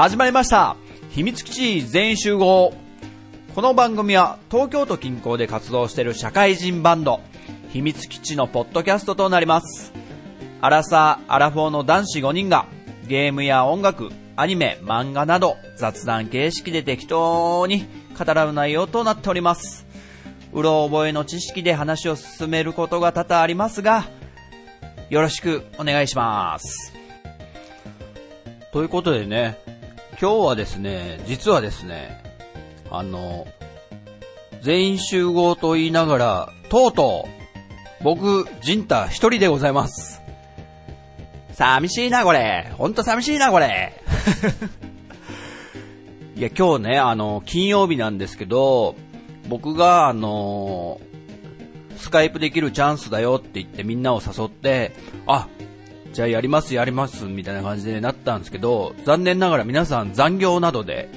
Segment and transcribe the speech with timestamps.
[0.00, 0.76] 始まりました。
[1.10, 2.72] 秘密基地全員集合。
[3.54, 7.20] この番組は東京都近郊で活動している社会人バンド
[7.68, 9.92] 秘密基地のポッドキャストとなります。
[10.62, 12.64] アラサー・アラフォーの男子5人が
[13.08, 17.86] ゲームや音楽、アニメ、漫画など雑談形式で適当に
[18.18, 19.86] 語らう内容となっております。
[20.54, 24.06] うろ覚えの知識で話を進めることが多々ありますが
[25.10, 26.94] よろしくお願いします。
[28.72, 29.58] ということでね、
[30.20, 32.22] 今日はですね、実はですね、
[32.90, 33.46] あの、
[34.60, 37.26] 全員集合と言いながら、とうと
[38.00, 40.20] う、僕、ジンタ一人でございます。
[41.52, 42.70] 寂しいな、これ。
[42.76, 43.94] ほんと寂しいな、これ。
[46.36, 48.96] いや、今日ね、あの、金曜日なんですけど、
[49.48, 51.00] 僕が、あの、
[51.96, 54.92] スカイプできるチャンスだよって言ってみんなを誘って、
[55.26, 55.48] あ、
[56.12, 61.08] じゃあやりますやりますみたいな感じでなったんですけど、残念ながら皆さん残業などで、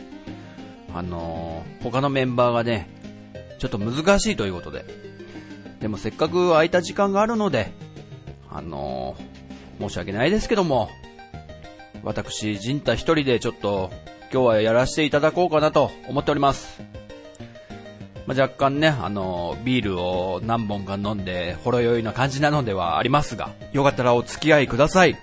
[0.94, 2.90] あのー他のメンバーがね、
[3.60, 4.86] ちょっと難しいということで。
[5.82, 7.72] でもせっかく空いた時間があるので、
[8.50, 9.34] あのー
[9.80, 10.90] 申し訳ないですけども、
[12.04, 13.90] 私、ジンタ一人でちょっと
[14.32, 16.82] 今日はやらせていただこうかなと思っております。
[18.26, 25.18] まあ、若干ね、あのビールを何本か飲んで、ほろ酔いな感じなのではありますが、よかったらお付き合いください。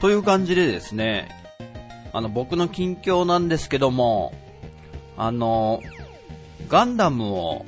[0.00, 1.28] という感じでですね、
[2.12, 4.32] あの、僕の近況なんですけども、
[5.16, 5.82] あの、
[6.68, 7.66] ガンダムを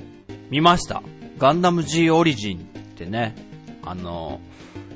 [0.51, 1.03] 見ました。
[1.39, 2.63] ガンダム G オリジンっ
[2.97, 3.35] てね、
[3.83, 4.41] あの、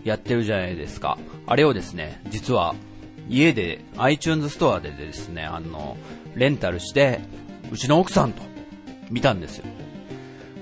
[0.05, 1.19] やってるじゃないですか。
[1.47, 2.75] あれをですね、実は
[3.29, 5.97] 家で iTunes ストアでですね、あの、
[6.35, 7.21] レンタルして、
[7.71, 8.43] うちの奥さんと
[9.11, 9.65] 見たんですよ。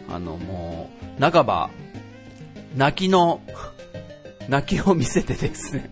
[0.09, 1.71] あの、もう、半ば、
[2.77, 3.41] 泣きの、
[4.49, 5.91] 泣きを見せてですね、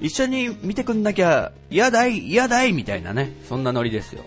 [0.00, 4.24] 一緒に見てくんなきゃ、嫌だい、嫌だい、みたいなね、そんなノリですよ。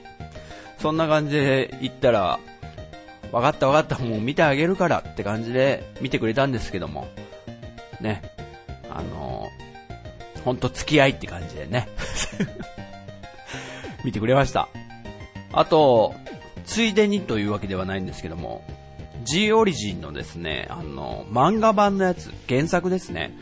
[0.77, 2.39] そんな感じで言ったら、
[3.31, 7.07] 分かった分かった、もう見てあげるからって感じで見てくれたんですけども、
[7.99, 8.21] ね、
[8.89, 9.49] あの
[10.43, 11.89] ほんと付き合いって感じでね、
[14.03, 14.69] 見てくれました。
[15.51, 16.15] あと、
[16.69, 18.63] ついでにというわけではないんですけども、
[19.23, 23.35] G オリジンのですね、あの、漫画版のやつ、原作ですね、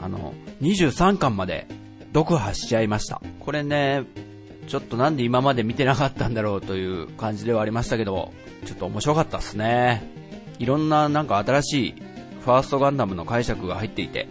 [0.00, 1.66] あの、23巻まで
[2.14, 3.20] 読破しちゃいました。
[3.40, 4.04] これね、
[4.68, 8.32] ちょっとなんで今まで見てなかったんだろうという感じではありましたけど、
[8.64, 10.08] ちょっと面白かったっすね。
[10.60, 11.94] いろんななんか新しい
[12.44, 14.28] ファーストガンダムの解釈が入っていて、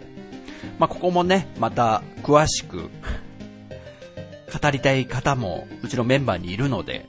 [0.78, 7.06] まあ、ここもね、また詳しく語りたい方もうちのメンバーにいるので、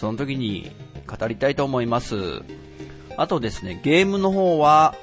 [0.00, 0.72] その時に
[1.06, 2.16] 語りたいと思います。
[3.18, 4.94] あとですね、ゲームの方は、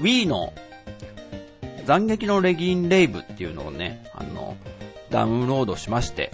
[0.00, 0.52] Wii の
[1.84, 4.56] 斬撃のレギンレイブっていうのをね、あの、
[5.10, 6.30] ダウンロードしまして、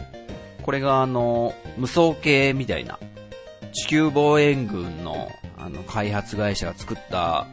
[0.62, 2.98] これがあの、無双系みたいな、
[3.72, 7.46] 地球防衛軍のあの、開発会社が作った、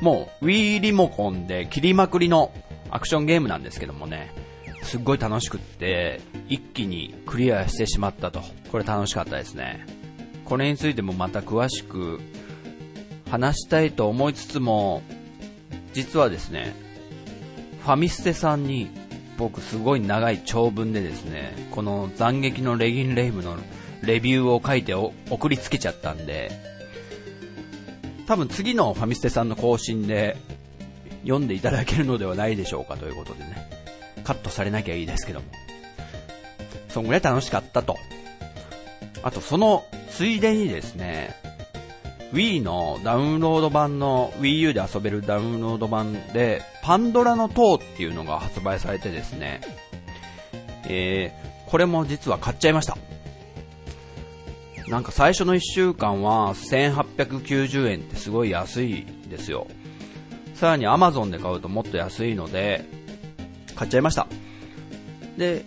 [0.00, 2.50] もう Wii リモコンで切りまくりの
[2.88, 4.32] アクションゲームなんですけどもね、
[4.84, 8.42] すっごい楽しくって、一気にクリアしてしまったと。
[8.70, 9.86] これ楽しかったですね。
[10.44, 12.20] これについてもまた詳しく
[13.30, 15.02] 話したいと思いつつも、
[15.92, 16.74] 実はですね、
[17.82, 18.90] ファミステさんに
[19.36, 23.56] 僕すごい長い長文でですね、この斬撃のレギンレイムの
[24.02, 26.50] レビューを書いて送りつけちゃったんで、
[28.26, 30.36] 多分次のファミステさんの更新で
[31.22, 33.73] 読んでいただけるのではないでしょうかということでね、
[34.24, 35.46] カットされなきゃいいですけども。
[36.88, 37.96] そんぐらい楽しかったと。
[39.22, 41.34] あとそのついでにですね、
[42.32, 49.60] Wii のダウンロード版の Wii U で遊べるダウンロード版でパンドラの塔っていうのが発売されてですね、
[50.88, 52.96] えー、これも実は買っちゃいました。
[54.88, 59.66] なんか最初の1週間は1890円ってすごい安いですよ。
[60.54, 62.84] さらに Amazon で買うともっと安いので、
[63.74, 64.26] 買っちゃいました。
[65.36, 65.64] で、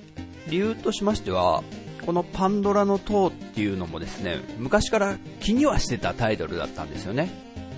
[0.47, 1.63] 理由としましては、
[2.05, 7.29] このパンドラの塔っていうのもですね、昔から気にはしてたタイトルだったんですよね。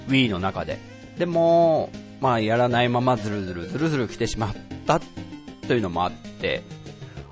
[0.08, 0.78] Wii の中で。
[1.18, 1.90] でも、
[2.22, 4.56] まあやらないままズルズルズルズル来てしまっ
[4.86, 5.02] た
[5.68, 6.62] というのもあって、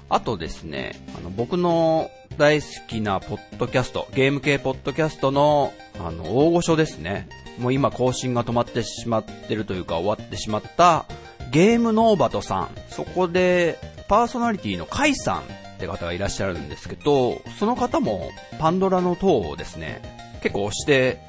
[0.10, 7.28] あとですね、あの僕の大好きなポッドキャスト、ゲーム系ポッドキャストの、あの、大御所ですね。
[7.58, 11.06] もう今更新が止まってしまってるというか終わってしまった、
[11.52, 12.70] ゲームノーバトさん。
[12.90, 15.44] そこで、パーソナリティのカイさんっ
[15.80, 18.30] て方がいらっしゃるんですけど、その方も
[18.60, 20.02] パンドラの塔をですね、
[20.42, 21.20] 結構押して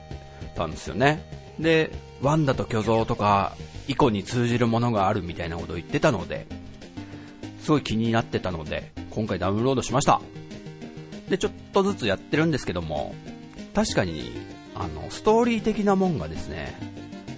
[0.54, 1.22] たんですよね。
[1.58, 1.90] で、
[2.22, 3.56] ワンダと巨像とか、
[3.86, 6.46] イコに通じるものがあるみたいなことを言ってたので、
[7.62, 10.20] すごい気になってたので、今回ダウンロードしました。
[11.28, 13.14] で、ちょっとずつやってるんですけども、
[13.74, 14.32] 確かに、
[14.74, 16.76] あの、ストーリー的なもんがですね、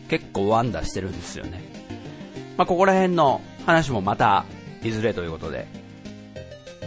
[0.08, 1.69] 結構ワンダしてるんですよね。
[2.60, 4.44] まあ、ここら辺の話もまた、
[4.82, 5.66] いずれということで、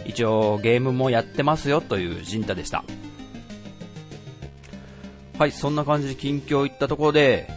[0.06, 2.84] 一応ゲームもやってますよという陣太でした。
[5.36, 7.50] はい、そんな感じで近況いったところで、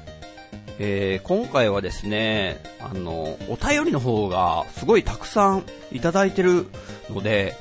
[0.80, 6.66] えー、今回はですね、あの、お便りの方がすごいたくさんいただいてる
[7.12, 7.56] ので、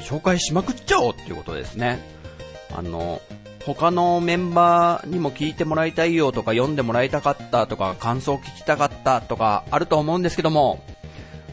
[0.00, 1.98] 紹介しまくっちゃおうっていうことですね。
[2.76, 3.22] あの、
[3.66, 10.84] 他のメンバーにも聞いてもらいたいよとか読んでもらいたかったとか感想を聞きたかったとかあると思うんですけども、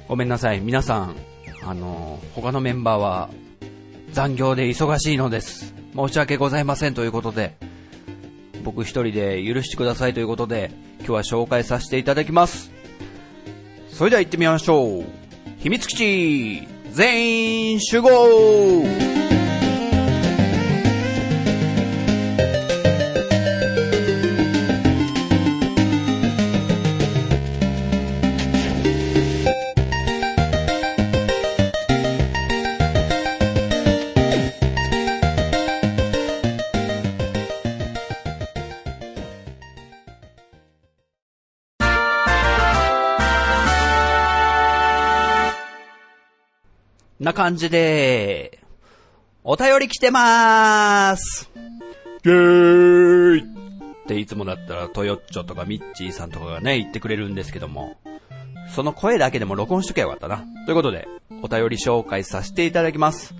[0.09, 0.59] ごめんなさい。
[0.59, 1.15] 皆さん、
[1.63, 3.29] あの、他のメンバーは
[4.11, 5.73] 残業で忙しいのです。
[5.95, 7.55] 申し訳ございませんということで、
[8.63, 12.71] 僕一人で許してくださいということで、今日は紹介させていただきます。
[13.89, 15.05] それでは行ってみましょう。
[15.59, 19.10] 秘密基地全員集合
[47.31, 48.59] な感じで、
[49.45, 51.49] お便り来てまーす
[52.25, 53.43] イェーイっ
[54.05, 57.95] ていつもだったらトヨッチョとかミッチーさんとかがね、言ってくれるんですけども、
[58.75, 60.43] その声だけでも録音しときゃよかったな。
[60.65, 61.07] ということで、
[61.41, 63.33] お便り紹介させていただきます。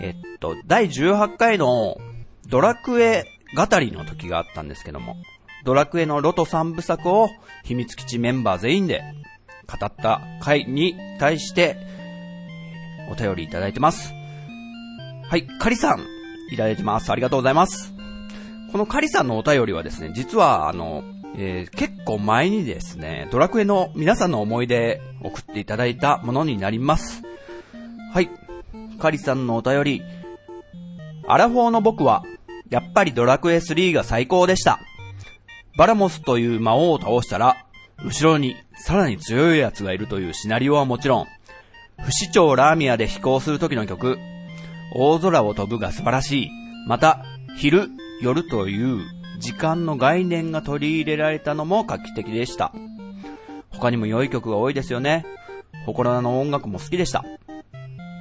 [0.00, 1.98] えっと、第18回の
[2.48, 3.24] ドラクエ
[3.56, 5.14] 語りの時があったんですけども、
[5.64, 7.30] ドラクエのロト3部作を
[7.62, 9.04] 秘密基地メンバー全員で
[9.68, 11.93] 語った回に対して、
[13.10, 14.12] お便りいただいてます。
[15.28, 16.06] はい、カリさん、
[16.52, 17.10] いただいてます。
[17.10, 17.94] ありがとうございます。
[18.72, 21.04] このカリさんのお便りはですね、実はあの、
[21.36, 27.22] えー、結構前にですね、ドラクエの皆さんの思い出送っていただいたものになります。
[28.12, 28.30] はい。
[28.98, 30.02] カリさんのお便り。
[31.26, 32.22] アラフォーの僕は、
[32.70, 34.78] やっぱりドラクエ3が最高でした。
[35.76, 37.56] バラモスという魔王を倒したら、
[38.04, 41.26] 後ろにさらに強い奴がいるというシナリオはもちろん、
[41.98, 44.18] 不死鳥ラーミアで飛行する時の曲、
[44.94, 46.50] 大空を飛ぶが素晴らしい。
[46.86, 47.24] また、
[47.56, 47.88] 昼、
[48.20, 49.02] 夜という
[49.40, 52.72] 時間の概念が取り入れられたのも画期的でした。
[53.70, 55.24] 他にも良い曲が多いですよね。
[55.86, 57.24] ホコラの音楽も好きでした。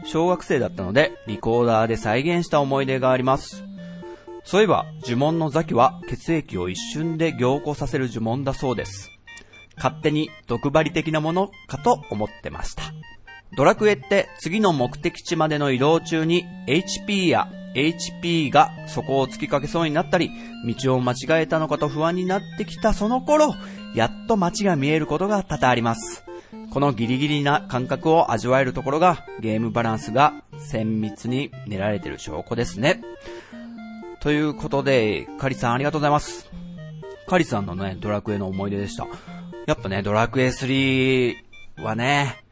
[0.05, 3.63] 小学生だったので、リコーダーで再現した思い出があります。
[4.43, 9.11] そういえば、呪文のザキは血液を一瞬で凝固させる呪文だそうです。
[9.77, 12.83] 勝手に毒針的なものかと思ってました。
[13.55, 20.31] ドラクエって次の目的地までの移動中に HP や HP がそこを突きかけそうになったり、
[20.83, 23.55] 道を間違えたのかと不安になってきたその頃、
[23.95, 26.23] やっと街が見えることが多々あります。
[26.71, 30.33] このギリギリな感覚を味わえるところがゲームバランスが
[30.71, 33.01] 綿密に練られている証拠ですね。
[34.19, 36.49] ということで、カリさんありがとうございます。
[37.27, 39.07] カリさんのね、ドラクエの思い出でした。
[39.67, 41.35] やっぱね、ドラクエ3
[41.77, 42.42] はね、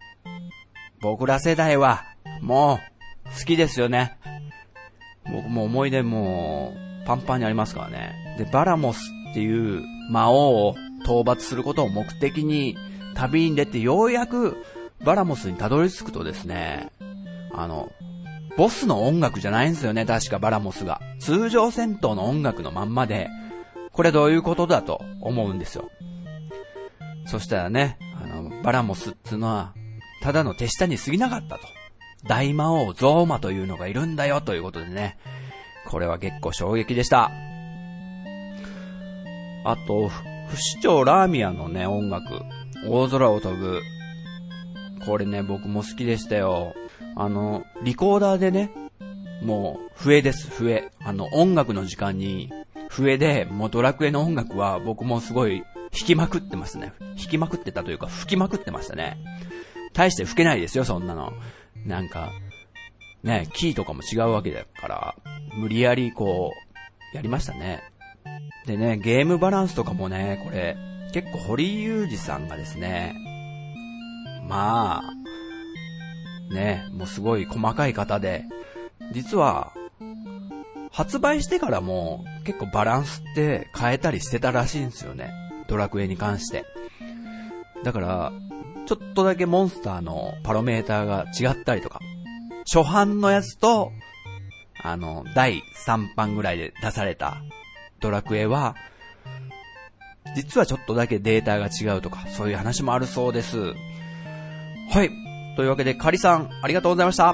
[1.02, 2.04] 僕ら世代は、
[2.42, 4.18] もう、好きですよね。
[5.26, 6.74] 僕も思い出も
[7.06, 8.36] パンパンにありますからね。
[8.38, 9.00] で、バラモス
[9.32, 12.78] っていう魔王を討伐することを目的に
[13.16, 14.58] 旅に出てようやく
[15.04, 16.92] バラモスにたどり着くとですね、
[17.54, 17.92] あの、
[18.58, 21.02] ボスの音楽じゃないんですよね、確かバラモスが。
[21.20, 23.30] 通常戦闘の音楽のまんまで、
[23.94, 25.90] これどういうことだと思うんですよ。
[27.26, 29.74] そしたらね、あの、バラモスっていうのは、
[30.22, 31.62] ただの手下に過ぎなかったと。
[32.28, 35.18] 大魔王ゾーマというのがいるんだよということでね。
[35.88, 37.32] これは結構衝撃でした。
[39.64, 40.10] あと、
[40.50, 42.26] 不死鳥ラーミアのね、音楽。
[42.88, 43.82] 大空を飛ぶ。
[45.06, 46.74] これね、僕も好きでしたよ。
[47.16, 48.72] あの、リコーダーでね、
[49.44, 50.92] もう、笛です、笛。
[51.04, 52.52] あの、音楽の時間に、
[52.90, 56.94] 笛で、もうドラクエの音楽は僕もすごい弾きまくってますね。
[57.00, 59.18] 弾きまくってたというか、吹きまくってましたね。
[59.94, 61.34] 大して吹けないですよ、そんなの。
[61.86, 62.32] なんか、
[63.24, 65.16] ね、キーとかも違うわけだから、
[65.56, 66.52] 無理やりこ
[67.14, 67.84] う、やりましたね。
[68.66, 70.78] でね、ゲームバランスとかもね、これ、
[71.14, 73.16] 結構堀裕二さんがですね、
[74.48, 78.46] まあ、ね、もうすごい細かい方で、
[79.14, 79.74] 実は、
[80.92, 85.32] 発売してからも結構バランスって変えたりしてたらしいんですよね。
[85.68, 86.66] ドラクエに関して。
[87.84, 88.34] だから、
[88.92, 92.02] ちょっとだけモンスターのパロメーターが違ったりとか、
[92.70, 93.94] 初版のやつと、
[94.84, 97.38] あの、第3版ぐらいで出された
[98.02, 98.76] ドラクエは、
[100.36, 103.60] 実はちょっとだけデータが違うとか、そういう話もあるそうです。
[104.90, 105.10] はい。
[105.56, 107.34] というわけで、カリさん、ありがとうございました。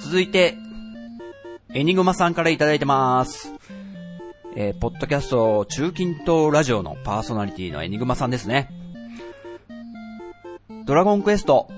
[0.00, 0.56] 続いて、
[1.74, 3.52] エニグマさんからいただいてます。
[4.56, 8.79] えー、ポッドキャスト中近東ラジオのパーソナリティのエニグマさんですね。
[10.90, 11.68] ドラゴンクエスト、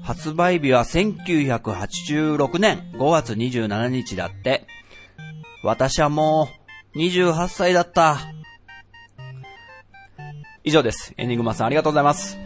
[0.00, 4.68] 発売日は1986年5月27日だって。
[5.64, 6.48] 私はも
[6.94, 8.20] う28歳だった。
[10.62, 11.12] 以上です。
[11.16, 12.38] エニグマさんありがとうございます。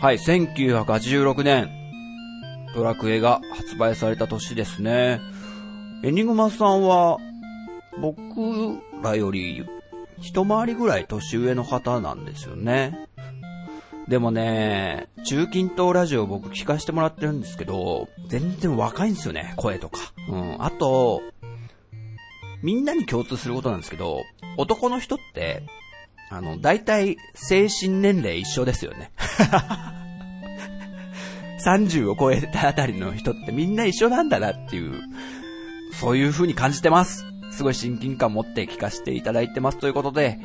[0.00, 1.68] はい、1986年、
[2.76, 5.18] ドラクエが発売された年ですね。
[6.04, 7.18] エニグマさんは、
[8.00, 9.66] 僕らより
[10.20, 13.08] 一回りぐらい年上の方なんですよね。
[14.08, 19.98] でもね、中近東ラジオ僕聞かせてもらってるんですけど、全然若いんですよね、声とか。
[20.30, 20.64] うん。
[20.64, 21.20] あと、
[22.62, 24.22] みんなに共通することなんですけど、
[24.56, 25.62] 男の人って、
[26.30, 29.10] あの、大体、精神年齢一緒ですよね。
[31.64, 35.02] 30を超えたあたりの人ってみんな一緒なんだなっていう、
[35.92, 37.26] そういう風に感じてます。
[37.50, 40.38] すごい親近感持って聞かせていただいてますということで、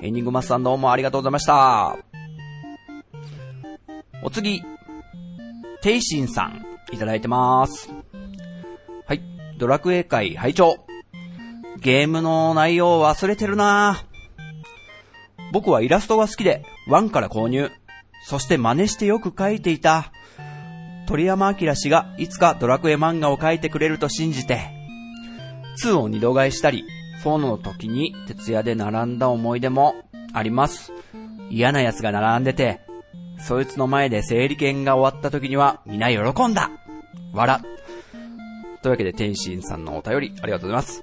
[0.00, 2.13] エンディングマスさんどうもありがとうございました。
[4.26, 4.64] お次、
[5.82, 7.90] テイシンさん、いただいてます。
[9.06, 9.20] はい、
[9.58, 10.86] ドラクエ会拝聴
[11.78, 14.06] ゲームの内容忘れてるな
[15.52, 17.70] 僕はイラストが好きで、1から購入。
[18.26, 20.10] そして真似してよく描いていた。
[21.06, 24.70] 鳥山明氏がいつかドラクエ漫画を描いてくれると信じて、
[25.84, 26.86] 2を二度買いしたり、
[27.22, 29.94] 4の時に徹夜で並んだ思い出も
[30.32, 30.94] あります。
[31.50, 32.80] 嫌な奴が並んでて、
[33.46, 36.70] そいつの前で整理券が終わった時には皆喜んだ
[37.34, 37.60] わら。
[38.82, 41.02] というわけで天心さんのお便りありがとうございます。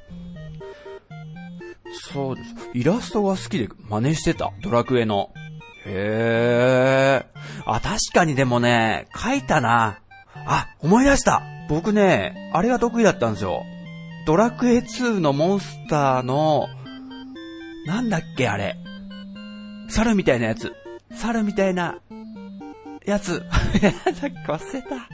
[2.14, 2.56] そうです。
[2.74, 4.52] イラストが好きで真似してた。
[4.62, 5.32] ドラクエの。
[5.86, 7.26] へえ。
[7.66, 10.00] あ、確かにでもね、書いたな。
[10.48, 11.44] あ、思い出した。
[11.70, 13.64] 僕ね、あれが得意だったんですよ。
[14.26, 16.68] ドラクエ2のモンスターの、
[17.86, 18.78] なんだっけあれ。
[19.90, 20.72] 猿みたいなやつ。
[21.14, 22.00] 猿みたいな、
[23.06, 23.44] やつ。
[24.16, 25.10] さっき忘れた。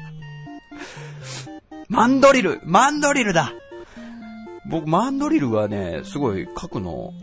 [1.89, 3.53] マンドリルマンドリルだ
[4.69, 7.13] 僕、マンドリルはね、すごい書くの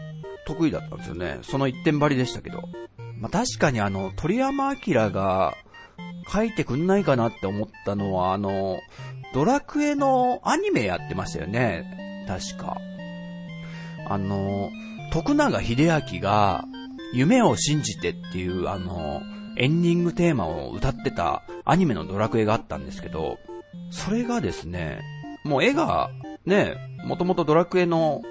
[0.47, 1.39] 得意だったんですよね。
[1.43, 2.63] その一点張りでしたけど。
[3.19, 5.55] まあ、確かにあの、鳥山明が
[6.33, 8.79] 書いてくんないかなって思ったのは、あの、
[9.35, 12.27] ドラクエのアニメやってましたよね。
[12.27, 12.79] 確か。
[14.09, 14.71] あの、
[15.13, 16.65] 徳永秀明が、
[17.13, 19.23] 夢を信じてっていう、あの、
[19.57, 23.39] エンディングテーマを歌ってたアニメのドラクエがあったんですけど、
[23.91, 25.01] それがですね、
[25.45, 26.11] もう絵が、
[26.47, 28.23] ね、もともとドラクエの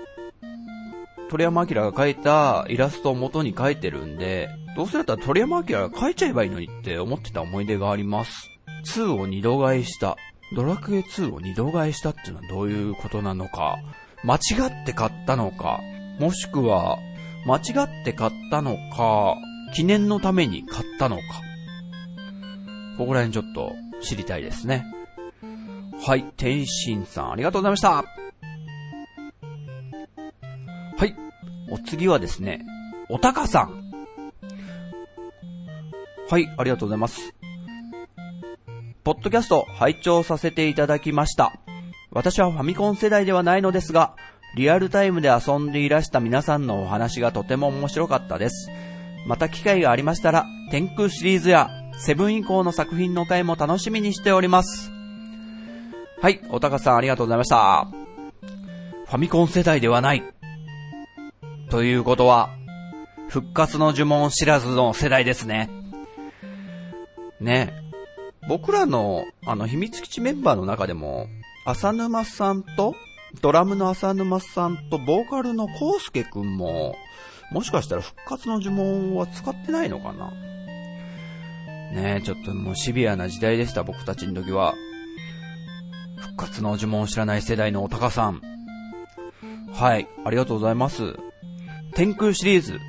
[1.30, 8.50] 鳥山明が描いたイラストを元に描いてるんで、どうせだったら鳥山明が描いちゃえばいいのにって思ってた思い出があります。
[8.86, 10.15] 2を二度買いした。
[10.56, 13.77] ドラクエ2を二度買いしたっていうのはどういうことなのか。
[14.24, 15.80] 間違って買ったのか。
[16.20, 16.98] もしくは、
[17.46, 17.62] 間違
[18.01, 19.36] って買ったのか、
[19.74, 21.24] 記念のために買ったのか。
[22.98, 24.86] ここら辺ちょっと知りたいですね。
[26.06, 27.92] はい、天心さんありがとうございました。
[27.94, 28.03] は
[31.06, 31.15] い、
[31.70, 32.65] お次はですね、
[33.10, 33.92] おたかさん。
[36.30, 37.34] はい、ありがとうございます。
[39.03, 41.51] ポッドキャスト拝聴させていただきました。
[42.12, 44.15] 私はファミコン世代ではないのですが、
[44.56, 48.70] リアルタイムで遊んでいらした皆さんのお話がとても面白かったです。
[49.25, 54.92] また機会がありましたら、天空シリーズやセブン以降の作品の回も楽しみにしております。
[56.22, 57.88] はい、おたかさんありがとうございました。
[59.06, 60.24] ファミコン世代ではない。
[61.70, 62.50] ということは、
[63.30, 65.70] 復活の呪文知らずの世代ですね。
[67.39, 67.74] ね。
[68.48, 71.27] 僕らの、あの、秘密基地メンバーの中でも、
[71.65, 72.96] 浅沼さんと、
[73.42, 76.96] ドラムの浅沼さんと、ボーカルのコウスケくんも、
[77.53, 80.31] もしかしたら復活の呪文は使ってないのかな？
[81.93, 84.74] ねえ、ちょっともうシビアな時代でした、僕たちの時は。
[86.17, 88.41] 復活の呪文を知らない世代のおたかさん。
[89.72, 91.15] はい、ありがとうございます。
[91.93, 92.79] 天空シリーズ。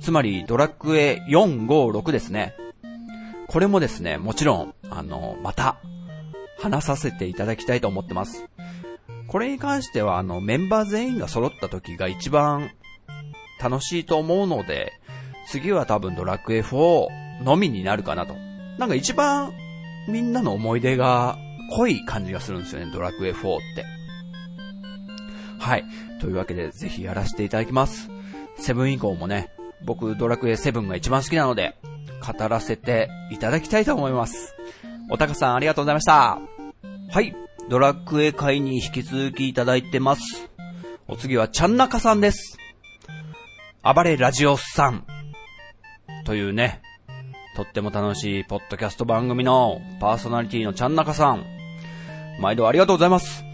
[0.00, 2.54] つまり、ドラクエ4、5、6ですね。
[3.46, 5.76] これもですね、もちろん、あの、また、
[6.58, 8.44] 話させていただきたいと思ってます。
[9.28, 12.72] これに関しては、あの、メンバー全員が揃った時が一番
[13.64, 14.92] 楽しいと思うので、
[15.48, 18.34] 次は多分ドラクエ4のみになるかなと。
[18.78, 19.52] なんか一番
[20.06, 21.38] みんなの思い出が
[21.76, 23.84] 濃い感じがするんですよね、ドラクエ4って。
[25.58, 25.84] はい。
[26.20, 28.10] というわけで、ぜひやらせていただきます。
[28.56, 29.50] セブン以降もね、
[29.86, 31.76] 僕ドラクエ7が一番好きなので、
[32.20, 34.54] 語らせていただきたいと思います。
[35.10, 36.38] おたかさんありがとうございました。
[37.10, 37.34] はい。
[37.70, 40.50] ドラクエ会に引き続きいただいてます。
[41.08, 42.58] お次はちゃんなかさんです。
[43.84, 45.04] 暴れラジオさん。
[46.24, 46.80] というね、
[47.54, 51.44] とっても楽しいポッドキャスト番組のパーソナリティのちゃんなかさん。
[52.40, 53.44] 毎度ありがとうございます。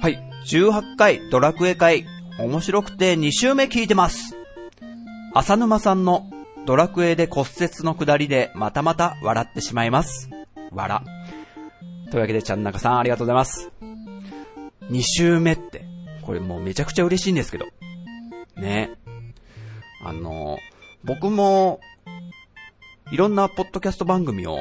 [0.00, 0.22] はい。
[0.46, 2.06] 18回ドラクエ会。
[2.38, 4.36] 面白くて2週目聞いてます。
[5.34, 6.30] 浅沼さんの
[6.64, 10.30] ドラクエで骨折の下りでまたまた笑ってしまいます。
[10.70, 11.00] 笑。
[12.12, 13.72] というわけでちゃんなかさんありがとうございます。
[14.92, 15.84] 2週目って、
[16.22, 17.66] これもうめちゃくちゃ嬉しいんですけど。
[18.56, 19.01] ね。
[20.04, 20.58] あの、
[21.04, 21.80] 僕も、
[23.10, 24.58] いろんなポッドキャスト番組を、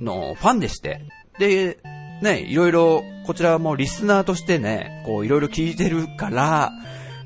[0.00, 1.02] のファンでして、
[1.38, 1.78] で、
[2.22, 6.72] ね、いろいろ、こちらもリスナーとしてね、こういろいろ聞いてるから、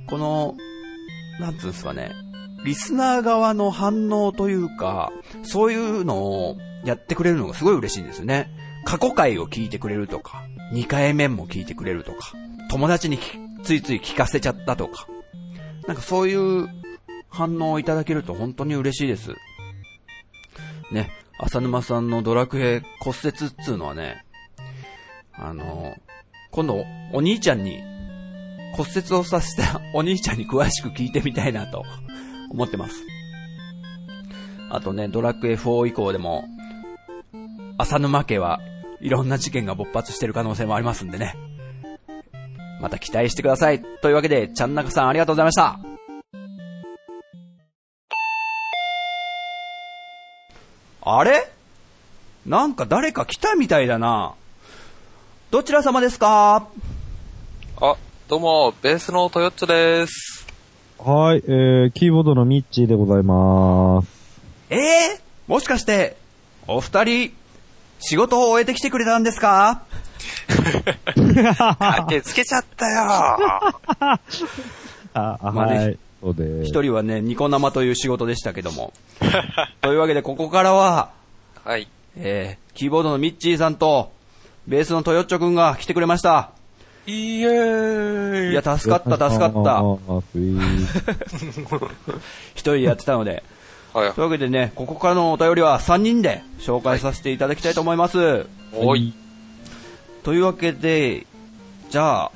[0.08, 0.54] この、
[1.40, 2.12] なんつうんですかね、
[2.64, 8.50] リスナー側の反応というか、そういうのをやってくれるのがすごい嬉しいんですよね。
[8.84, 12.32] 過去回を聞いてくれるとか、2回目も聞いてくれるとか、
[12.70, 13.18] 友達に
[13.62, 15.06] ついつい聞かせちゃったとか、
[15.87, 16.68] なんかそういう
[17.35, 19.35] 反応をいただけると本当に嬉しいです。
[20.93, 23.33] ね、浅沼さんのドラクエ骨折っ
[23.64, 24.25] つうのはね、
[25.33, 25.97] あの、
[26.53, 27.81] 今度お兄ちゃんに
[28.76, 31.85] 骨折をさせたお兄ちゃんに詳しく聞いてみたいなと
[32.50, 32.95] 思ってます。
[34.71, 36.45] あとね、ドラクエ4以降でも、
[37.79, 38.61] 浅沼家は
[39.00, 41.35] いろんな事件が勃発してる可能性もありますんでね。
[42.81, 43.83] また期待してください。
[44.03, 45.79] というわけで、ちゃんなかさんありがとうございました。
[51.05, 51.51] あれ？
[52.47, 54.35] なんか誰か来たみたいだな。
[55.51, 56.67] どちら様ですか？
[57.81, 57.97] あ、
[58.29, 60.47] どうも、ベースのトヨッチョです。
[60.99, 64.09] はい、えー、キーボードのミッチーでございます。
[64.71, 66.17] ええもしかして、
[66.67, 67.33] お二人、
[68.01, 69.83] 仕事を終えてきてくれたんですか？
[71.79, 73.03] あ、手つけちゃったよ。
[75.12, 75.99] あ、まあねはい。
[76.24, 76.70] そうです。
[76.70, 78.94] 一人はね、ニコ生という仕事でしたけども。
[79.82, 81.10] というわけで、ここからは、
[81.62, 81.87] はい。
[82.16, 84.10] えー、キーボードのミッチーさんと、
[84.66, 86.48] ベースのトヨッチョくんが来てくれました。
[87.06, 88.52] イエーイ。
[88.52, 89.82] いや、助かった、助かった。
[92.54, 93.42] 一人でやってたので。
[93.92, 98.46] はいというわけでね、ここからのお便りは3人で紹介させていただきたいと思います。
[98.72, 99.14] おい。
[100.24, 101.26] というわけで、
[101.90, 102.30] じゃあ、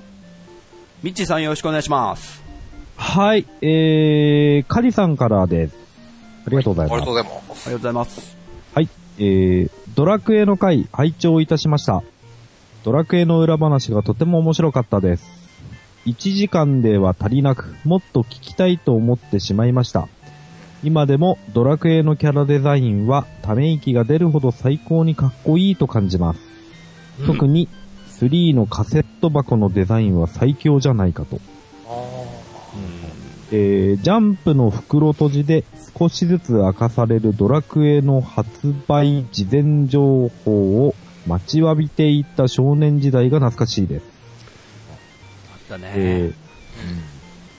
[1.02, 2.47] ミッチーさんよろしくお願いします。
[3.00, 5.76] はい、えー、カリさんからです。
[6.46, 7.24] ありがとうございますありがとう。
[7.24, 7.66] ございます。
[7.66, 8.36] ありがとうございます。
[8.74, 12.02] はい、えー、ドラクエの回、拝聴いたしました。
[12.84, 15.24] ドラクエの裏話がとても面白かったです。
[16.06, 20.08] 1時間では足りなく、もっと聞きたいと思ってしまいました。
[20.82, 26.40] 今でもドラクエのキャラデザインはため息が出るほど最高にかっこいいと感じます。
[27.26, 27.68] 特に
[28.08, 31.40] 3のカセット箱のデザインは最強じゃないかと。
[33.50, 35.64] えージャンプの袋閉じで
[35.98, 40.94] 少しずつ明かされるドラクエの発売事前情報を
[41.26, 44.04] 待ちわびていた少年時代が懐かしいです。
[45.68, 45.92] だね。
[45.94, 46.48] えー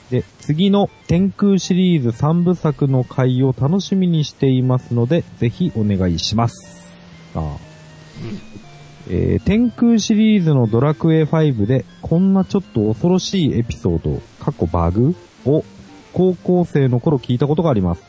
[0.09, 6.95] で、次の天空シリーズ3部作の回を楽しみにしていますので、ぜひお願いします。
[7.35, 7.57] あー
[9.11, 15.63] えー天空シリーズのドラクエ5で、こんなちょっと恐ろしいエピソード、過去バグを
[16.13, 18.01] 高校生の頃聞いたことがあります。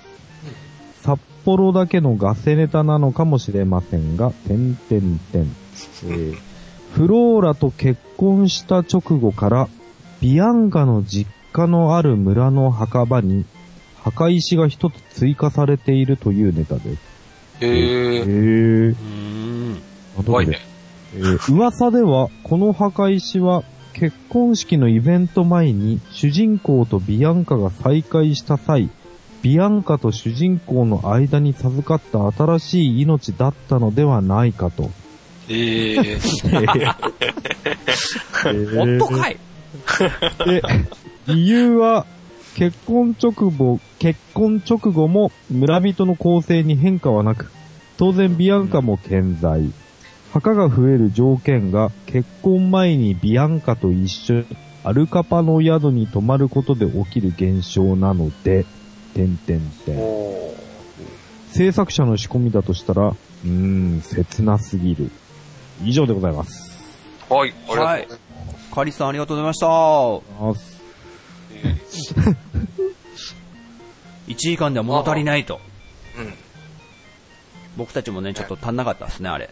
[1.02, 5.42] 札幌だけのガセネタなのかもしれませんが、点点点。
[6.04, 6.50] えー
[6.92, 9.68] フローラと結婚した直後から、
[10.20, 13.44] ビアンカの実家のある村の墓場に、
[14.02, 17.02] 墓石が一つ追加されているというネタです。
[17.60, 18.24] えへー。
[18.24, 18.90] ー。
[18.90, 19.78] うーん。
[20.18, 20.58] あ怖いね。
[21.14, 23.62] えー噂では、この墓石は、
[24.00, 28.88] 結婚式のイベント前に、主人公とビアンカが再会した際、
[29.42, 34.90] ビアンカと主人公の間に授かった新しい命だったのではないかと。
[35.50, 36.94] えー。
[38.74, 39.36] 本当かい
[40.46, 40.62] で、
[41.26, 42.06] 理由は、
[42.56, 47.52] 結婚直後、結婚直後も村人の構成に変化はなく、
[47.98, 49.70] 当然ビアンカも健在。
[50.32, 54.46] 墓が増える条件が結婚前にビアンカと一緒に
[54.82, 58.64] アルカパの宿に泊まることで起きる現象なので、
[59.14, 59.98] 点点点。
[59.98, 60.54] お
[61.50, 65.10] 制作者の仕込みだとしたら、うーん、切なすぎる。
[65.84, 66.70] 以上でございます。
[67.28, 68.20] はい、ありがとうございます。
[68.72, 69.66] カリスさんありがとうございました。
[69.66, 69.70] あ
[74.28, 75.60] 1時間では物足りないと。
[76.16, 76.32] うん。
[77.76, 79.50] 僕たちもね、ちょっと足んなかったですね、あれ。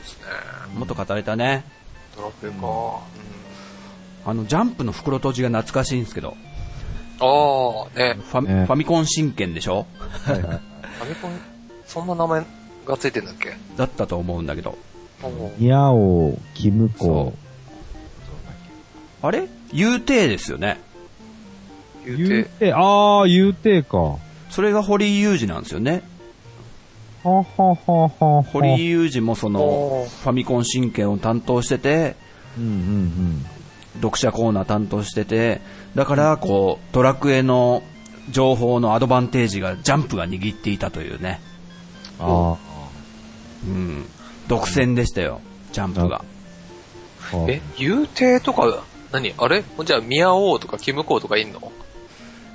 [0.00, 0.24] ですね。
[0.74, 1.64] もっと語れたね。
[2.16, 2.56] ドラクエか。
[2.56, 4.30] うん。
[4.30, 6.36] あの、ジャンプの袋閉じが懐かしいんですけど、
[7.20, 8.14] ああ、ね。
[8.14, 9.86] ファ,、ねファミコン神剣でしょ？
[10.24, 10.42] はいはい。
[10.42, 11.38] ファミコン、
[11.86, 12.44] そんな名前
[12.86, 13.54] がついてんだっけ？
[13.76, 14.78] だったと思うんだけど。
[15.58, 17.34] ニャオ、キムそコ
[19.22, 19.26] う。
[19.26, 19.48] あれ？
[19.72, 20.80] 言うてですよね。
[22.04, 23.98] 言うて、言うて、ああ、言うてか。
[23.98, 26.02] はそれが堀井雄二なんですよね。
[27.22, 32.16] 堀井雄二もそのファミコン神剣を担当してて、
[32.58, 33.44] うんうん
[33.96, 35.60] 読者コーナー担当してて、
[35.96, 37.82] だから、こう、ドラクエの
[38.30, 41.40] 情報のアドバンテージがジャンプが握っていたというね。
[42.20, 42.52] うん。
[42.52, 42.56] あ
[43.66, 44.06] うん。
[44.46, 45.40] 独占でしたよ、
[45.72, 46.24] ジャンプが。
[47.32, 47.36] あ。
[47.48, 49.34] え、言うてとか、何？
[49.36, 49.64] あれ？
[49.84, 51.72] じゃあ、ミヤオウとかキムコウとかいんの？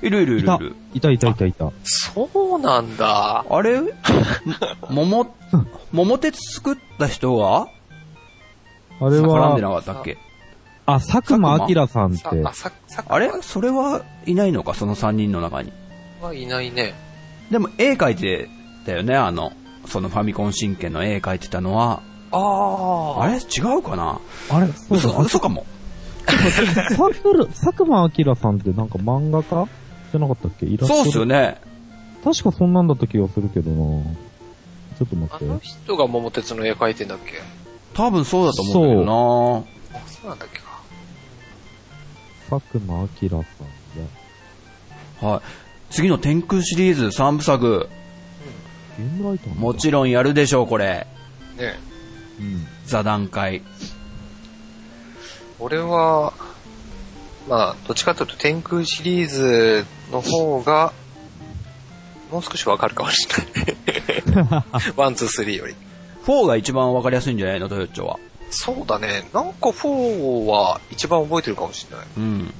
[0.02, 1.70] いるいるいるいる。、いたいたいたいた。
[1.84, 3.44] そうなんだ。
[3.48, 3.80] あれ？
[4.90, 5.34] 桃、
[5.92, 7.66] 桃鉄作った人が？
[8.98, 10.18] あれ絡んでなは、かったっけ？
[10.86, 12.20] あ、佐久間明さんって
[12.52, 12.70] さ、、
[13.08, 13.30] あ、あれ？
[13.42, 14.74] それはいないのか？
[14.74, 15.72] その3人の中に。
[16.22, 16.94] はいないね。
[17.50, 18.48] でも絵描いて
[18.84, 19.52] たよね、あの、
[19.86, 22.02] そのファミコン神剣の絵描いてたのは。
[22.32, 22.38] あ
[23.20, 23.24] あ。
[23.24, 23.34] あれ？
[23.36, 23.38] 違
[23.78, 24.18] うかな？
[24.50, 24.66] あれ？
[24.68, 25.66] そう嘘、だ、嘘かも。
[26.26, 26.62] 佐
[27.22, 29.68] 久佐久間明さんってなんか漫画家？
[30.12, 30.66] じゃなかったっけ？
[30.66, 31.60] イラストそうっすよね。
[32.24, 34.02] 確かそんなんだった気がするけどな
[34.98, 35.44] ちょっと待あって。
[35.44, 37.40] の人が桃鉄の絵描いてんだっけ？
[37.94, 40.66] 多分そうだと思うんだけどなあ、そうなんだっけか。
[42.50, 43.40] 佐久間明さん
[45.20, 45.40] が、はい。
[45.90, 47.88] 次の天空シリーズ3部作、
[48.98, 51.06] ゲームライターもちろんやるでしょう、これ。
[51.56, 51.78] ね
[52.38, 52.66] うん。
[52.84, 53.62] 座談会。
[55.58, 56.34] 俺は、
[57.48, 60.92] まあ、どっちかというと天空シリーズの方が、
[62.30, 64.64] もう少しわかるかもしれない。
[64.96, 65.76] one, two, three より。
[66.26, 68.18] 4が一番わかりやすいんじゃないの、トヨッチョは。
[68.50, 69.28] そうだね。
[69.32, 72.06] なんか4は一番覚えてるかもしれない。
[72.16, 72.54] うん。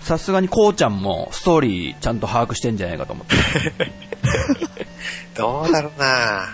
[0.00, 3.36] さすがにこうちゃんもストーリーちゃんと把握してんじゃないかと思って。
[5.38, 6.48] どうだろうな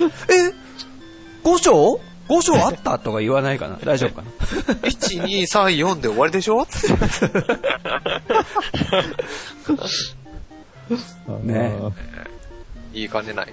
[0.30, 0.52] え
[1.44, 2.00] ?5 章？
[2.28, 3.78] ?5 章あったとか言わないかな？
[3.84, 4.30] 大丈夫かな
[4.82, 6.66] ？1、 2、3、4で終わりでしょ？
[11.42, 11.92] ねあー
[12.92, 13.52] 言いかねない？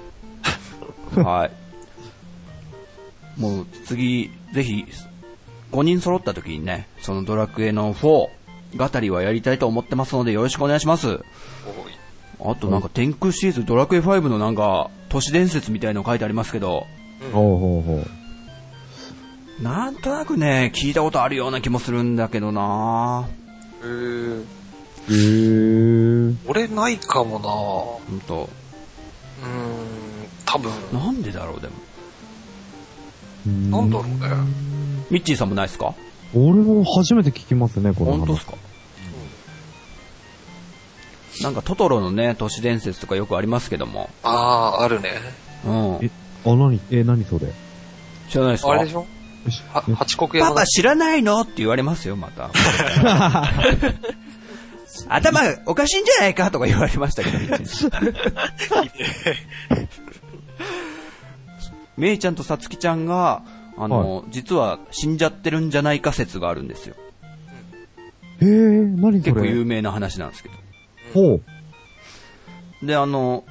[1.15, 1.51] はい。
[3.39, 4.85] もう次、ぜひ、
[5.71, 7.99] 5人揃った時にね、そのドラクエの4、
[8.77, 11.07] 語りはやりたいと思ってますのでよろしくお願いします。
[11.09, 11.21] おい
[12.45, 16.85] あとなんか天空シリーズドラクエ5のなんか都市伝説みたいの書いてありますけど、
[17.31, 18.07] ほうほうほう。
[19.63, 23.27] なんとなくね、聞いたことあるような気もするんだけどな
[23.81, 24.43] えー、
[25.09, 26.35] へー。
[26.47, 28.49] 俺ないかもなほんと。
[29.41, 31.73] うーん、多分、なんでだろう、でも。
[33.79, 34.17] なんだろうね。
[35.09, 35.93] ミッチーさんもないですか？
[36.35, 38.17] 俺も初めて聞きますね、この話。
[38.19, 38.53] 本当ですか、
[41.41, 44.09] なんかトトロのね、都市伝説とかよくありますけども。
[44.23, 45.11] ああ、あるね。
[45.65, 45.99] うん。
[46.01, 46.09] え、
[46.45, 47.47] あ、なに、え、なにそれ？
[48.29, 48.71] 知らないですか？
[48.71, 49.05] あれでしょ？
[49.95, 51.41] 八国山のパパ知らないの？
[51.41, 52.49] って言われますよ、また。
[55.09, 57.37] 頭おかしいんじゃないかとか言われましたけど、
[61.97, 63.41] めい ちゃんとさつきちゃんが、
[63.77, 66.95] あの、実は死んじゃってるんじゃないか説があるんですよ。
[68.39, 69.49] へー、なにそ結構れ。
[69.49, 70.55] 有名な話なんですけど。
[71.13, 71.41] ほ
[72.83, 73.43] で、あの、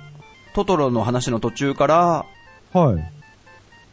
[0.54, 2.26] トトロの話の途中から、
[2.74, 2.78] う。
[2.78, 3.11] はい。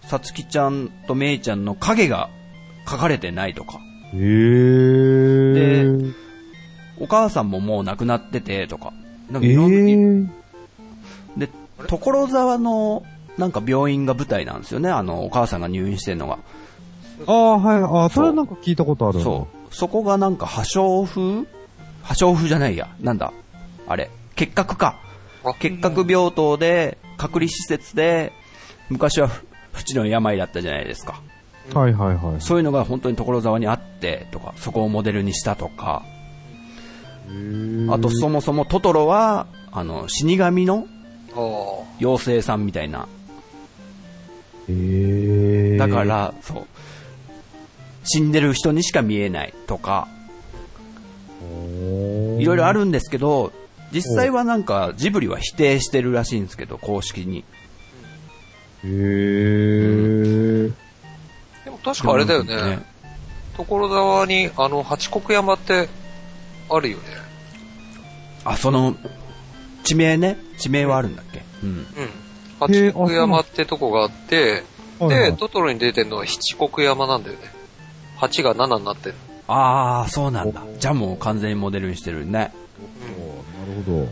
[0.09, 2.31] さつきちゃんとめいちゃんの影が
[2.89, 3.79] 書かれてないとか、
[4.11, 5.53] へー。
[6.07, 6.15] で
[6.99, 8.91] お母さんももう亡くなっててとか、
[9.29, 10.27] なんかえいろんー。
[11.37, 11.47] で、
[11.87, 13.03] 所沢の
[13.37, 16.39] なんか病院が舞台なんですよね、あの、お母さんが入院してるのが。
[17.27, 19.75] ああ、はい、ああ、それなんか聞いたことあるなそう。
[19.75, 21.45] そこがなんか破傷風？
[22.01, 22.89] 破傷風じゃないや。
[22.99, 23.31] なんだ？
[23.87, 24.09] あれ。
[24.35, 24.99] 結核か。
[25.43, 28.33] あ結核病棟で、隔離施設で、
[28.89, 31.21] 昔はふ不治の病だったじゃないですか。
[31.73, 32.41] はいはいはい。
[32.41, 36.03] そういうのが本当に所沢にあってとか、そこをモデルにしたとか、
[37.89, 40.87] あとそもそもトトロは、あの、死神の。
[41.99, 43.07] 妖精さんみたいな。
[45.77, 46.67] だか、ら、そう。
[48.03, 50.07] 死んでる人にしか見えないとか、
[52.39, 53.51] いろいろあるんですけど、
[53.91, 57.43] 実際はなんかジブリは否定してるらしいんですけど、公式に。
[58.83, 60.73] へー。
[61.65, 62.79] でも確かあれだよね。
[63.57, 65.89] 所沢に、あの、八国山って、
[66.69, 67.03] あるよね。
[68.45, 68.95] あ、その、
[69.83, 70.37] 地名ね。
[70.57, 71.41] 地名はあるんだっけ？
[71.63, 71.69] うん。
[71.69, 71.85] うん。
[72.59, 74.63] 八国山ってとこがあって、
[75.07, 77.41] で、トトロに出てるのは七国山なんだよね。
[78.19, 79.15] 8が7になってる。
[79.47, 80.61] あー、そうなんだ。
[80.77, 82.31] じゃあもう完全にモデルにしてるね。
[82.31, 82.51] なる
[83.85, 84.07] ほど。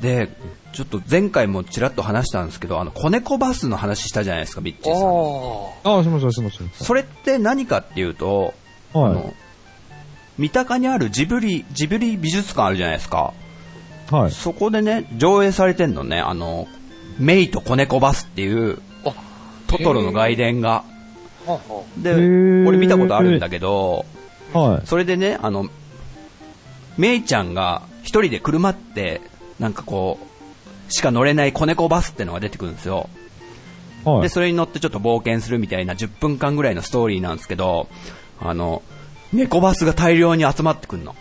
[0.00, 0.28] で、
[0.76, 5.92] ちょっと前回もちらっと話したんですけど、あの、子猫バスの話したじゃないですか、ビッチーさん。
[5.94, 6.84] あああ、しました、しました。
[6.84, 8.52] それって何かっていうと、
[8.92, 9.32] あはの、
[10.36, 13.32] 三鷹にあるジブリ、ジブリ美術館あるじゃないですか。
[14.12, 14.14] い。
[14.14, 14.30] はい。
[14.30, 16.68] そこでね、上映されてんのね、あの、
[17.18, 19.14] メイと子猫バスっていう、あ。
[19.68, 20.84] トトロの外伝が。
[21.96, 24.04] で俺見たことあるんだけど、
[24.52, 24.86] はい。
[24.86, 25.70] それでね、あの、
[26.98, 29.22] メイちゃんが一人で車って、
[29.58, 30.35] なんかこう、
[30.88, 33.08] しか乗れない子猫バスってのが出てくるんですよ。
[34.04, 34.30] で、はい。
[34.30, 37.88] それに乗ってちょっと冒険するみたいな10分間ぐらいのストーリーなんですけど、
[38.40, 38.82] あの、
[39.32, 41.14] 猫バスが大量に集まってくるの。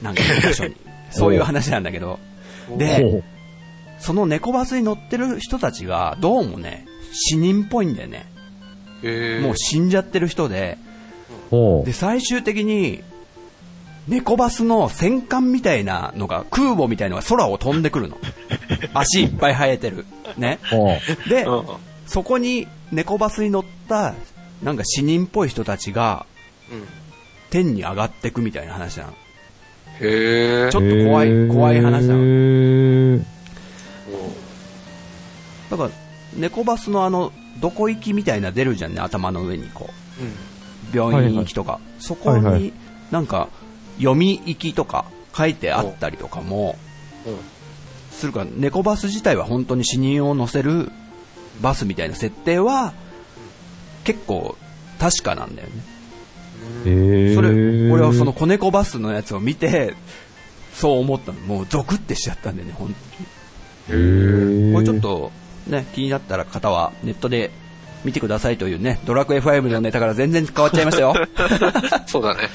[0.00, 0.76] なんか一箇所に。
[1.10, 2.18] そういう話なんだけど。
[2.76, 3.22] で、
[3.98, 8.26] その猫バスに乗ってる人たちが、どうもね、死人っぽいんだよね。
[9.02, 9.40] へえ。
[9.40, 10.78] もう死んじゃってる人で、
[11.84, 13.02] で、最終的に、
[14.08, 18.18] 猫バスの戦艦みたいなのが、空母みたいのが空を飛んでくるの。
[18.94, 20.06] 足いっぱい生えてる。
[20.36, 20.58] ね。
[20.70, 21.64] ほで、うん。
[22.06, 24.14] そこに猫バスに乗った、
[24.62, 26.26] なんか死人っぽい人たちが、
[26.70, 26.84] うん。
[27.50, 29.12] 天に上がってくみたいな話なの。
[30.00, 30.70] へえ。
[30.70, 33.18] ちょっと怖い怖い話なの
[35.70, 35.90] だから、
[36.36, 39.88] 猫バスのあの、どこ行きみたいな出るじゃんね、頭の上にこ
[40.20, 40.26] うん。
[40.28, 40.30] う。
[41.12, 41.78] 病院行きとか。
[42.00, 42.72] そこはいはに、
[43.10, 43.48] なんか、
[43.98, 46.76] 読み行きとか書いてあったりとかも、
[47.26, 47.36] うん。
[48.10, 50.90] するから、猫バス自体は本当に死人を乗せる
[51.60, 52.92] バスみたいな設定は、
[54.04, 54.56] 結構、
[54.98, 57.34] 確かなんだよね。
[57.34, 59.94] それ、俺はその子猫バスのやつを見て、
[60.74, 61.40] そう思ったの。
[61.40, 62.94] もうゾクってしちゃったんでね、本
[63.88, 64.72] 当に。
[64.72, 65.32] これちょっと、
[65.66, 67.50] ね、気になったら方はネットで
[68.04, 71.14] 見てくださいというね、ドラクエ5のネタから全然変わっちゃいましたよ。
[72.06, 72.48] そうだね。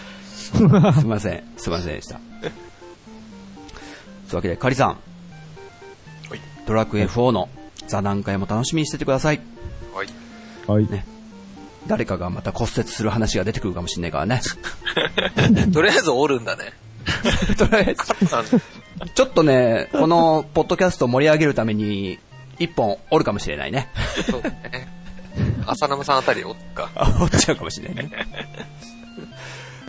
[0.48, 1.44] すいません。
[1.58, 2.16] すいませんでした。
[2.16, 2.24] とい
[4.32, 4.90] うわけで、カリさん。
[4.90, 4.96] は
[6.36, 7.48] いドラクエ4の
[7.88, 9.40] 座談会も楽しみにしててください。
[9.94, 10.08] はい。
[10.68, 10.92] はい。
[10.92, 11.06] ね
[11.88, 14.42] 誰かがまた骨折する話が出てくるかもしれないからね。
[15.74, 16.74] とりあえずおるんだね。
[17.58, 18.04] とりあえず
[19.16, 22.20] ちょっとね、このポッドキャストを盛り上げるために、
[22.60, 23.90] 一本折るかもしれないね。
[24.30, 24.90] そうだね。
[25.66, 26.90] 浅沼さんあたりおっか。
[26.96, 28.12] あ折っちゃうかもしれないね。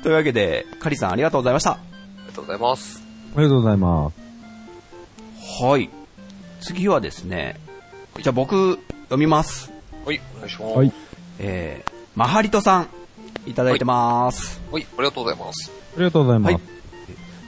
[0.03, 1.73] というわけで、カリさんありがとうございました。
[1.73, 1.79] あ
[2.23, 3.03] りがとうございます。
[3.35, 5.63] ありがとうございます。
[5.65, 5.91] はい。
[6.61, 7.61] 次はですね、
[8.23, 9.73] じゃあ僕、読みます。
[10.05, 10.77] はい、お願いします。
[10.77, 10.93] はい。
[11.39, 12.89] えー、マハリトさん、
[13.47, 14.61] いただいてます。
[14.71, 15.73] はい、ありがとうございます。
[15.97, 16.53] ありがとうございます。
[16.55, 16.79] はい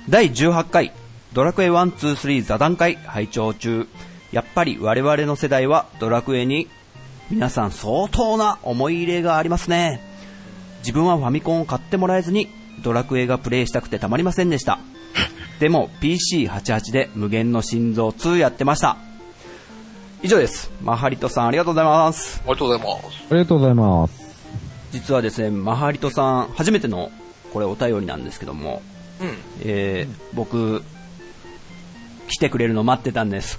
[0.08, 0.92] 第18回、
[1.34, 3.86] ドラクエ1、2、3座談会拝聴中。
[4.32, 6.68] やっぱり我々の世代はドラクエに
[7.30, 10.00] 皆さん相当な思い入れがありますね。
[10.80, 12.48] 自分はファミコンを買ってもらえずに
[12.82, 14.78] ドラクエがプレイしたくてたまりませんでした。
[15.60, 18.96] でも PC88 で無限の心臓2やってました。
[20.22, 20.70] 以上です。
[20.82, 22.40] マハリトさんありがとうございます。
[22.40, 23.26] ありがとうございます。
[23.30, 24.20] ありがとうございます。
[24.92, 27.10] 実はですね、マハリトさん初めての
[27.52, 28.82] これお便りなんですけども、
[29.20, 29.36] うん。
[29.60, 30.82] えー僕、
[32.28, 33.58] 来てくれるの待ってたんです。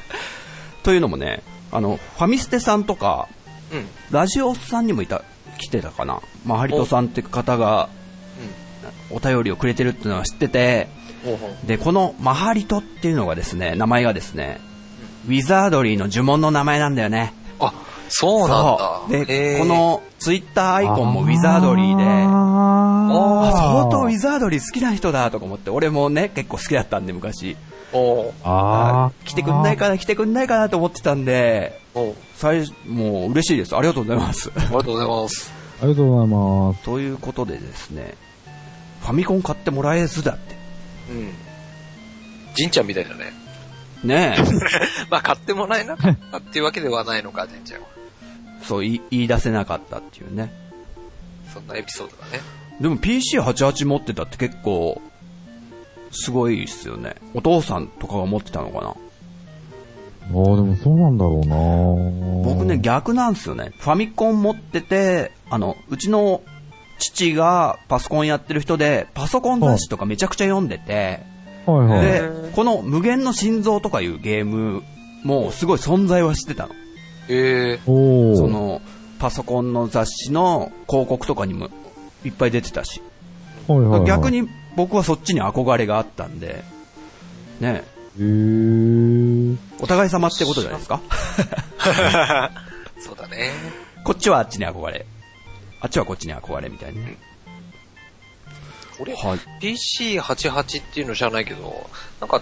[0.82, 3.28] というのもね、あの、ファミステさんとか、
[3.72, 3.86] うん。
[4.10, 5.22] ラジオさんにもいた、
[5.58, 6.20] 来てたかな。
[6.44, 7.88] マハリトさんって方が、
[9.10, 10.88] お便りをくれてるっていうのは知ってて、
[11.64, 14.60] で、このマハリトっていうのがですね、名前がですね、
[15.26, 17.32] ウィザードリーの呪文の名前なんだよね。
[17.60, 17.72] あ、
[18.08, 19.24] そうなんだ。
[19.24, 27.56] で、こ、のツイッターアイコンもウィザードリーで、ああ、相当ウィーザードリー好きな人だとか思って、俺もね、結構好きだったんで、昔。
[27.92, 31.81] おうあー来てくんないかな、来てくんないかなと思ってたんで、
[32.36, 33.76] 最初、もう嬉しいです。
[33.76, 34.50] ありがとうございます。
[34.54, 35.52] ありがとうございます。
[35.80, 36.84] ありがとうございます。
[36.84, 38.14] ということでですね、
[39.00, 40.56] ファミコン買ってもらえずだって。
[41.10, 41.32] うん。
[42.54, 43.32] じんちゃんみたいだね。
[44.04, 44.36] ね
[45.10, 47.86] まあ、買ってもらえなかったっていうわけではないのか、じんちゃんは。
[48.62, 50.52] え、そう言い言い出せなかったっていうね。
[51.52, 52.40] そんなエピソードだね。
[52.80, 55.00] でも PC88 持ってたって結構、
[56.10, 57.16] すごいっすよね。
[57.34, 58.94] お父さんとかが持ってたのかな。
[60.28, 63.72] ああ、でもそうなんだろうな僕ね、逆なんですよね。
[63.78, 66.42] ファミコン持ってて、あの、うちの
[66.98, 71.20] 父がパソコンやってる人で、パソコン雑誌とかめちゃくちゃ読んでて、
[71.66, 72.02] はいはい。
[72.02, 74.82] で、この無限の心臓とかいうゲーム
[75.24, 76.74] もすごい存在はしてたの。
[77.28, 78.36] えおー。
[78.36, 78.80] その、
[79.18, 81.68] パソコンの雑誌の広告とかにも
[82.24, 83.00] いっぱい出てたし。
[83.68, 84.30] はいはいはい、逆。
[84.30, 86.64] に僕はそっちに憧れがあったんで、
[87.60, 89.56] ね、へー。
[89.80, 91.00] お互い様ってことじゃないですか？
[91.78, 92.50] ー、
[93.00, 93.50] そうだね。
[94.04, 95.06] こっちはあっちに憧れ、
[95.80, 97.18] あっちはこっちに憧れみたいなね。
[99.00, 99.38] 俺、はい。
[99.60, 101.88] PC88 っていうの知らないけど、
[102.20, 102.40] なんか、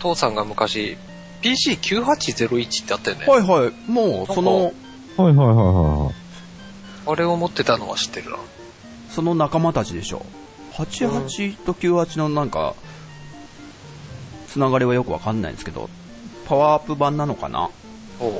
[0.00, 0.96] 父さんが昔、
[1.42, 3.26] PC9801 ってあったよね。
[3.26, 3.90] はいはい。
[3.90, 4.72] もう、その、はい
[5.16, 6.14] はいはいはいはい。
[7.06, 8.38] あれを持ってたのは知ってるな。
[9.10, 10.24] その仲間たちでしょ。
[10.72, 12.74] 88と98のなんか、
[14.54, 15.90] つながりはよくわかんないんですけど、
[16.46, 17.68] パワーアップ版なのかな？
[18.20, 18.32] おう。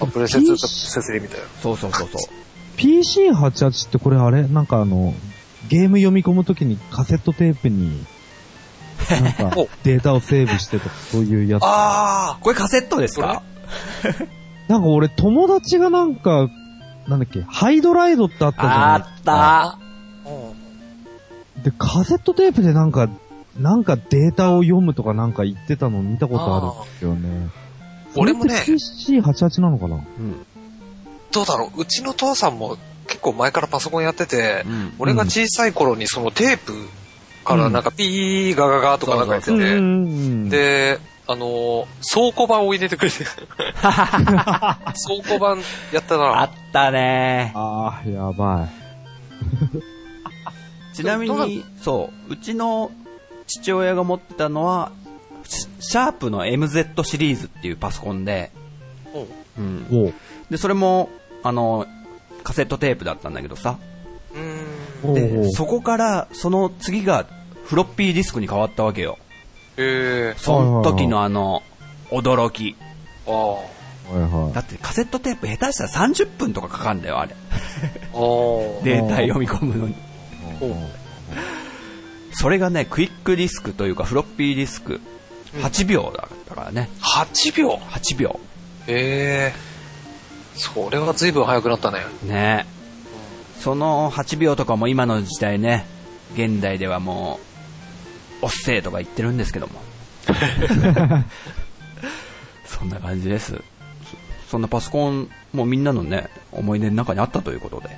[0.00, 1.46] あ、プレセ2とプレセ3みたいな。
[1.60, 2.76] そうそうそうそう。
[2.76, 4.46] PC88 ってこれあれ？
[4.46, 5.12] なんかあの、
[5.68, 8.04] ゲーム読み込むときにカセットテープに、
[9.10, 11.62] なんか おデータをセーブしてとかそういうやつ。
[11.64, 13.42] あこれカセットですか？
[14.68, 16.48] なんか俺友達がなんか、
[17.08, 19.78] なんだっけ、ハイドライドってあったじゃないあったあ
[20.26, 23.08] うんで、カセットテープでなんか、
[23.58, 27.48] なんかデータを読むとかなんか言ってたの見たことあるんですよね。
[28.14, 28.56] 俺もね。
[28.56, 28.84] それって
[29.20, 29.96] PC88 なのかな？
[29.96, 30.46] うん。
[31.32, 31.80] どうだろう？
[31.80, 34.94] うちの父さんも結構前からパソコンやってて、うん。
[34.98, 36.72] 俺が小さい頃にそのテープ
[37.44, 40.48] からなんかピーガガガとかなんかやってて、ん。
[40.48, 43.36] で、あのー倉庫版を入れてくれて、倉
[45.28, 45.58] 庫版
[45.92, 46.44] やったあな。
[46.44, 47.52] ったね。
[47.54, 48.68] あー、やば
[50.92, 52.90] ちなみに、そう、うちの
[53.46, 54.92] 父親が持ってたのは、
[55.44, 58.50] シシャープの MZ シリーズっていうパソコンで、
[59.58, 60.14] うん。
[60.50, 61.08] で、それも、
[61.42, 61.86] あの、
[62.42, 63.78] カセットテープだったんだけどさ。
[65.14, 67.26] で、うそこから、その次が
[67.64, 69.18] フロッピーディスクに変わったわけよ。
[69.76, 71.62] えー、その時のあの、
[72.10, 72.76] 驚き。
[73.26, 73.64] あは
[74.12, 74.54] いはい。
[74.54, 77.32] だってカセットテープ下手したら30分とかかかんだよ、あれ。
[77.32, 77.56] あ。
[78.14, 78.22] ああ。
[78.84, 79.96] データ読み込むのに。
[82.38, 85.00] それがね、クイックディスクというかフロッピーディスク、
[85.54, 86.90] 8秒だったからね。
[87.00, 88.38] 8秒？8秒。
[88.86, 89.58] ええ
[90.58, 92.00] それは随分早くなったね。
[92.24, 92.66] ね
[93.58, 95.86] その8秒とかも今の時代ね、
[96.34, 97.40] 現代ではも
[98.42, 99.80] う、おっせーとか言ってるんですけども。
[102.66, 103.54] そんな感じです。
[103.54, 103.62] そ
[104.50, 107.96] そんなパソコンもみんなのね、思い出の中にあったということで。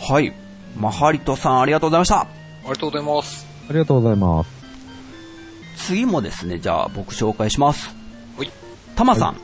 [0.00, 0.32] はい。
[0.76, 2.20] マハリトさんありがとうございました。
[2.20, 2.26] あ
[2.64, 3.47] りがとうございます。
[3.68, 4.50] ありがとうございます。
[5.88, 7.94] 次もですね、じゃあ僕紹介します。
[8.36, 8.50] ほい。
[8.96, 9.34] タマさん。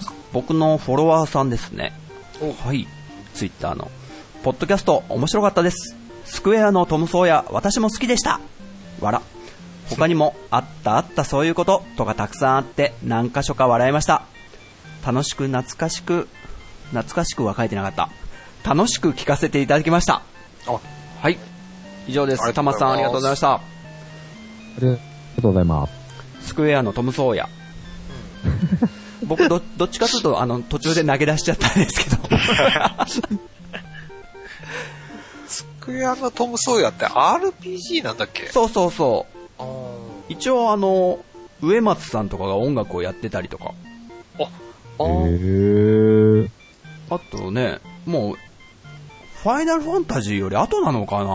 [0.00, 0.14] さん。
[0.32, 1.92] 僕のフォロワーさんですね。
[2.40, 2.86] おはい。
[3.34, 3.90] ツイッターの。
[4.42, 5.96] ポッドキャスト面白かったです。
[6.24, 8.40] スクエアのトムソーヤ、私も好きでした。
[9.00, 9.22] わら。
[9.88, 14.22] 他にも、あったあったそういうこととかたくさんあって、何箇所か笑いました。
[15.04, 16.28] 楽しく懐かしく、
[16.90, 18.10] 懐かしくは書いてなかった。
[18.68, 20.22] 楽しく聞かせていただきました。
[20.66, 20.80] あ、
[21.20, 21.38] はい。
[22.10, 22.42] 以上です。
[22.42, 23.52] ありタがとうございますマさんありがとうございました。
[23.54, 23.60] あ
[24.80, 25.00] りがと
[25.38, 25.92] うございます。
[26.48, 27.48] スクエアのトム・ソーヤ。
[29.26, 32.16] 僕ど、どっちかというと、あの、途中で投げ出しちゃったんですけど。
[35.46, 38.46] スクエアのトム・ソーヤって RPG なんだっけ？
[38.48, 39.26] そうそうそ
[39.58, 39.62] う。
[39.62, 39.64] あ
[40.28, 41.18] 一応あの、
[41.62, 43.72] 植松さんとかが音楽をやってたりとか。
[44.38, 44.42] あ。
[44.44, 44.48] あ
[45.04, 46.50] へーー。
[47.10, 48.36] あとね、もう、
[49.42, 51.24] ファイナルファンタジーより後なのかな？
[51.24, 51.28] ち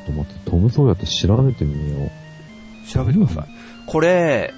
[0.00, 2.88] ょっと待って、トム・ソーヤって調べてみよう。
[2.88, 3.48] 調べてください。
[3.86, 4.52] これ、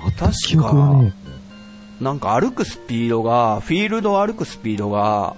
[0.00, 1.02] あ確か
[2.00, 5.34] なんか歩くスピードが、フィールドを歩くスピードが、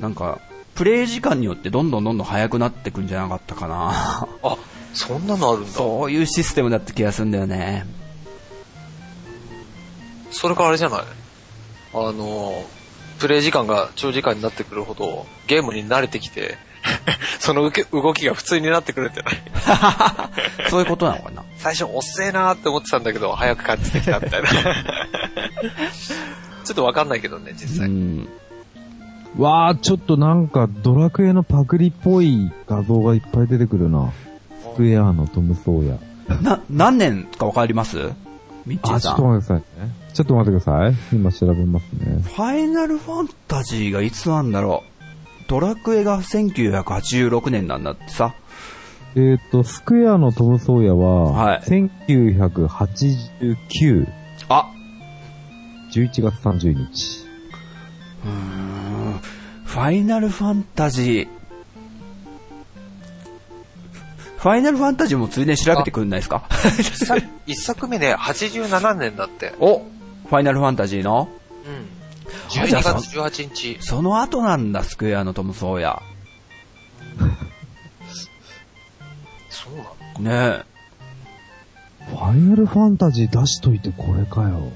[0.00, 0.40] なんか、
[0.74, 4.28] プレイ時間によってどんどんどんどん速くなってくんじゃなかったかな。
[4.42, 4.56] あ、
[4.92, 5.70] そんなのあるんだ。
[5.70, 7.86] そういうシステムだった気がするんだよね。
[10.30, 11.00] それからあれじゃない？
[11.94, 12.62] あの、
[13.18, 16.56] プレイ時間が長時間になってくるほど、ゲームに慣れてきて、
[17.40, 21.42] その受け動きが普通になってくるんじゃないそういうことなのかな。
[21.56, 24.48] 最初遅えなーって思ってたんだけど、早く感じてきたみたいな。
[26.64, 27.88] ちょっとわかんないけどね、実う際。
[27.88, 28.28] ん。
[29.38, 34.12] わー、ちょっとなんかドラクエのパクリっぽい画像がいっぱい出てくるな。
[34.62, 35.98] スクエアのトム・ソーヤ。
[36.42, 38.10] な、何年かわかります？
[38.66, 39.14] ミッチーあ、ちょさん。
[39.14, 39.90] っと待ってくださいね。
[40.12, 40.94] ちょっと待ってください。
[41.16, 42.18] 今調べますね。
[42.22, 44.88] ファイナルファンタジーがいつなんだろう。
[45.48, 48.34] ドラクエが1986年なんだってさ。
[49.14, 54.06] えーと、スクエアのトム・ソーヤは、はい1989、
[54.48, 54.66] あ
[55.92, 57.24] 11月30日。
[58.24, 59.20] うーん。
[59.64, 61.35] ファイナルファンタジー。
[64.46, 66.44] ファイナルファンタジーもついでに調べてくんないですか？
[66.78, 69.52] 一作一作目ね、87年だって。
[69.58, 71.28] おファイナルファンタジーの？
[71.66, 72.62] うん。
[72.62, 73.78] あじゃ12あ月18日。
[73.80, 76.00] その後なんだ、スクエアのトム・ソーヤ。
[79.50, 80.58] そうなの？
[80.58, 80.62] ね
[82.08, 84.70] ファイナルファンタジー出しといてこれかよ。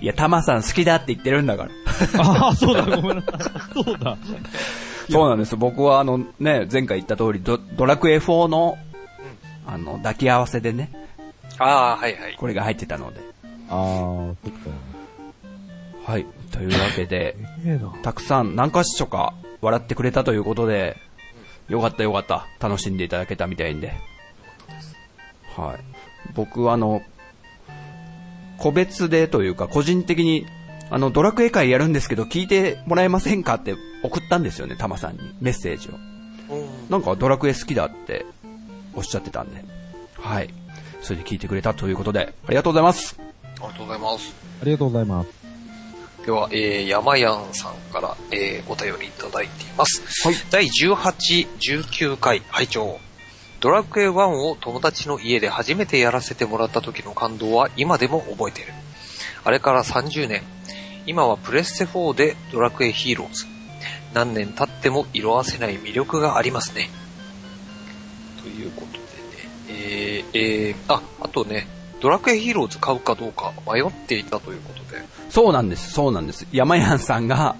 [0.00, 0.02] え。
[0.02, 1.70] いや、タマさん好きだって言ってるんだから。
[2.24, 3.84] ああ、そうだ、ごめんなさい。
[3.84, 4.18] そうだ。
[5.10, 5.56] そうなんです。
[5.56, 8.78] 僕はあのね、前回言った通りド、ドラクエ4の、
[9.66, 10.90] あの、抱き合わせでね、
[11.58, 12.36] ああ、はいはい。
[12.36, 13.20] これが入ってたので。
[13.68, 16.12] ああ、そっか。
[16.12, 16.26] はい。
[16.50, 17.36] というわけで。
[18.02, 20.96] たくさん何か所か笑ってくれたということで、
[21.68, 22.46] よかったよかった。
[22.60, 23.92] 楽しんでいただけたみたいんで。
[25.56, 25.78] はい。
[26.34, 27.02] 僕はあの、
[28.58, 30.46] 個別でというか個人的に、
[30.90, 35.20] あの、ドラクエ会やるんですけど聞いてもらえませんかって送ったんですよね、タマさんに。
[35.40, 35.92] メッセージを。
[36.54, 36.90] うん。
[36.90, 38.26] なんかドラクエ好きだって
[38.94, 39.64] おっしゃってたんで。
[40.16, 40.52] はい。
[41.00, 43.16] それで聞いてくれたということで、ありがとうございます。
[43.20, 43.22] あ
[43.60, 44.34] りがとうございます。
[44.62, 45.44] ありがとうございます。
[46.24, 50.02] では、えー、山やんさんから、えー、お便りいただいています。
[50.26, 50.36] はい。
[50.50, 52.98] 第18、19回拝聴
[53.60, 58.72] ドラクエ1を友達の家で初めてやらせてもらった時の感動は今でも覚えている。
[59.44, 60.42] あれから30年。
[61.06, 63.46] 今はプレステ4でドラクエヒーローズ。
[64.14, 66.88] 何年経っても色あせない魅力がありますね。
[68.40, 69.04] ということでね。
[69.68, 71.66] えー、えー、あ、あとね、
[72.00, 75.02] ドラクエヒーローズ買うかどうか迷っていたということで。
[75.30, 76.46] そうなんです、そうなんです。
[76.52, 77.56] 山やんさんが、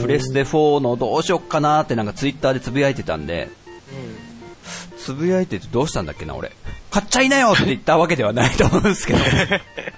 [0.00, 3.48] プレステ4のどうしよっかなーってなんかツイッターでつぶやいてたんで、
[4.92, 4.98] うん。
[4.98, 6.52] つぶやいててどうしたんだっけな、俺。
[6.90, 9.18] 買っちゃいなよって言ったわけではないと思うんですけど。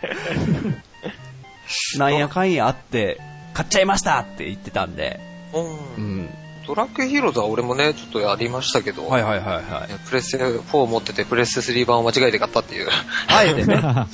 [1.98, 3.20] なんやかんやあって、
[3.52, 5.20] 買っちゃいましたって言ってたんで、
[5.52, 5.62] うん。
[5.62, 6.20] ううん。
[6.22, 6.34] ん。
[6.66, 10.08] ドラクエヒーローズは俺もね、ちょっとやりましたけど、はいはいはいはい。
[10.08, 12.88] プレステ4持っててプレステ3版を間違えて買ったっていう。
[13.28, 14.06] あえてね、 うん。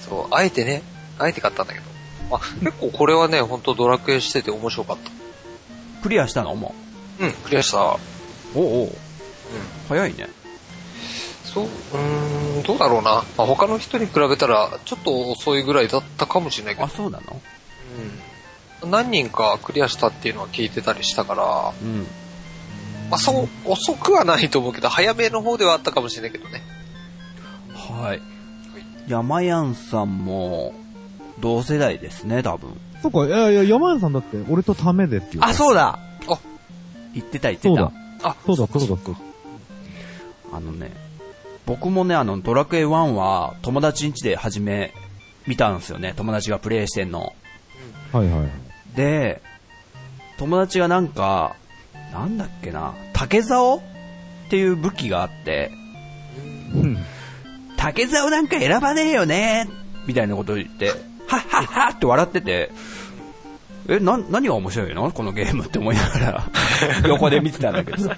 [0.00, 0.82] そう、あえてね、
[1.18, 1.86] あえて買ったんだけど。
[2.36, 4.96] あ、結構これはね、本当ドラクエしてて面白かっ
[6.02, 6.74] クリアしたのも
[7.18, 7.26] た。
[7.26, 7.78] うん、クリアした。
[7.78, 7.84] うん。
[7.84, 7.96] う。
[8.54, 8.92] おうおう
[9.88, 10.28] 早いね。
[11.52, 13.24] そう、うーん、どうだろうな。
[13.36, 17.40] まあ、他の人に比べたら、ちょっと遅いぐらいだったかもしれないけどあ、、そうなの？
[18.82, 18.90] うん。
[18.90, 22.06] 何人かクリアしたっていうのは聞いてたりしたから、うん。
[23.10, 26.62] まあ、そう、遅くはないと思うけど、早めの方ではあったかもしれないけどね。
[27.74, 28.22] はい。
[29.08, 30.72] 山やんさんも、
[31.40, 32.78] 同世代ですね、多分。
[33.02, 35.42] そっか、いやいや、山谷さんだって俺とためですよ。
[35.44, 35.98] あ、そうだ
[36.28, 36.38] あ
[37.12, 37.90] 言ってた言ってそうだ
[38.20, 38.28] た。。
[38.28, 39.20] あ、そうだ、そうだ、そうだ。
[40.52, 40.92] あのね、
[41.66, 44.92] 僕もね、あの、ドラクエ1は友達ん家で初め
[45.46, 46.14] 見たんですよね。
[46.16, 47.32] 友達がプレイしてんの。
[48.12, 48.96] はいはい。
[48.96, 49.40] で、
[50.38, 51.54] 友達がなんか、
[52.12, 53.76] なんだっけな、竹竿？
[53.76, 53.80] っ
[54.50, 55.70] ていう武器があって、
[56.74, 56.98] うん。
[57.76, 59.68] 竹竿なんか選ばねえよね
[60.06, 62.72] みたいなことを言って、はっはっはって笑ってて、
[63.88, 65.10] え、な、何が面白いの？
[65.10, 66.44] このゲームって思いながら、
[67.08, 68.16] 横で見てたんだけどさ。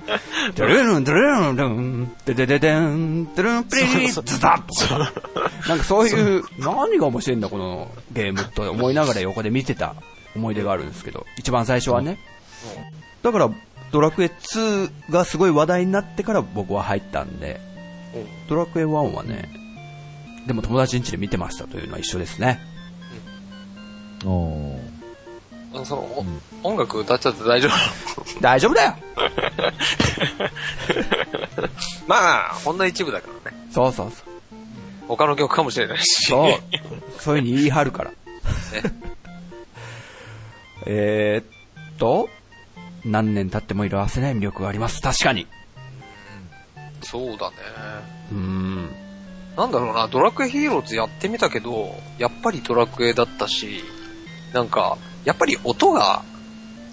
[0.54, 5.12] ドゥルルン、ドゥルルン、ドゥン、ドゥデデデン、ドゥルン、プリー、ズザッとかさ。
[5.68, 9.94] なんかそういう、何が面白いんだこのゲームと思いながら横で見てた
[10.34, 12.18] 思い出があるんですけど、一番最初はね。
[13.22, 13.50] だから、
[13.92, 17.60] ドラクエ2がすごい話題になってから僕は入ったんで、
[18.48, 19.48] ドラクエ1はね、
[20.46, 22.60] でも友達ん家で見てましたというのは一緒ですね。
[24.24, 24.81] うん。
[25.84, 26.24] その、
[26.62, 27.72] お音楽歌っちゃって大丈夫
[28.40, 28.94] 大丈夫だよ
[32.06, 33.56] まあ、ほんの一部だからね。
[33.70, 34.28] そうそうそう。
[35.08, 36.26] 他の曲かもしれないし。
[36.26, 36.52] そう。
[37.18, 38.10] そういうふうに言い張るから。
[40.86, 42.28] えーっと、
[43.04, 45.00] 何年経っても色あせない魅力があります。
[45.00, 45.46] 確かに。
[47.02, 47.56] そうだね。
[48.32, 48.90] うーん。
[49.56, 53.84] なんだろうな、ドラクエヒーローズやってみたけど、やっぱりドラクエだったし、
[54.52, 56.22] なんか、やっぱり音が、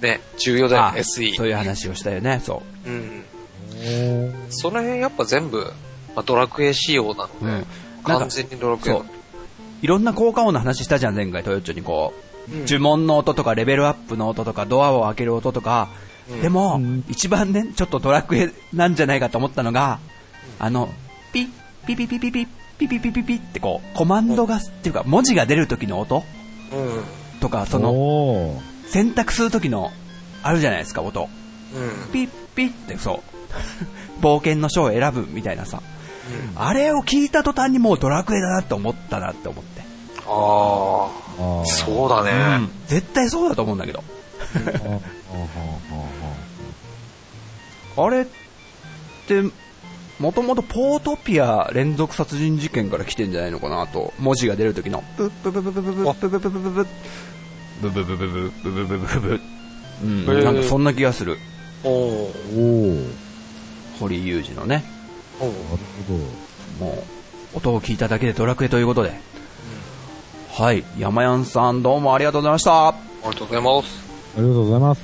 [0.02, 1.36] ね、重要だよあね、SE。
[1.36, 3.24] そういう話をしたよね、そうん。
[3.72, 5.74] おーその辺やっぱ全部、
[6.16, 7.46] まあ、ドラクエ仕様なのう。
[7.46, 7.66] うで、ん。
[8.04, 9.08] 完、全にドラクエだそう。
[9.82, 12.20] いろんな効果音の話したじゃん、前回、トヨッチョにこう。
[12.24, 12.30] うん
[12.66, 15.88] 呪文の音とか、レベルアップの音とか、ドアを開ける音とか、
[16.32, 20.00] うんでも、うん一番ね、ちょっとドラクエなんじゃないかと思ったのが、
[20.58, 20.90] あの、
[21.32, 21.48] ピッ、
[21.86, 22.48] ピピピピピ、
[22.80, 26.24] ピピピピピってこう、コマンドが、っていうか、文字が出る時の音
[26.72, 27.04] うん。
[27.50, 29.92] とか、その、おー選択する時の、
[30.44, 31.28] あるじゃないですか、音。
[31.74, 32.12] うん。
[32.14, 33.20] ピッ、ピッってそう。
[34.22, 35.82] 冒険の書を選ぶみたいなさ。
[36.56, 39.82] あれを聞いた途端にもうドラクエだなって思ったなって思って。
[40.28, 42.68] ああそうだね。
[42.88, 44.04] 絶対そうだと思うんだけど。
[48.04, 48.26] あれっ
[49.28, 49.44] て、
[50.20, 56.88] もともとポートピア連続殺人事件から来てんじゃないのかなと、文字が出る時の、ブッブブブブブブブブブブブ
[57.82, 59.42] ブブブブブブブブブブブ
[60.02, 61.38] うん、へーなんかそんな気がする。
[61.84, 62.32] おお。
[64.00, 64.84] 堀井雄二のね、
[65.40, 65.58] おなる
[66.08, 66.14] ほ
[66.80, 67.04] ども
[67.54, 69.20] う、音を聞いただけでドラクエということで。
[70.52, 72.90] はい、山やんさんどうもありがとうございました。
[72.90, 74.04] ありがとうございます。
[74.38, 75.02] ありがとうございます。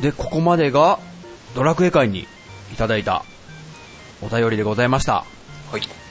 [0.00, 0.98] で、ここまでが
[1.54, 2.26] ドラクエ会に
[2.72, 3.24] いただいた
[4.22, 5.24] お便りでございました。
[5.70, 6.03] はい。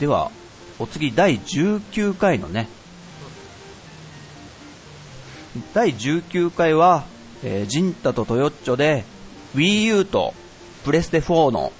[0.00, 0.30] では、
[0.78, 2.68] お次第19回のね、
[5.72, 7.04] 第19回は、
[7.42, 9.04] えージンタとトヨッチョで
[9.54, 10.34] Wii U と
[10.84, 11.72] プレステ4の。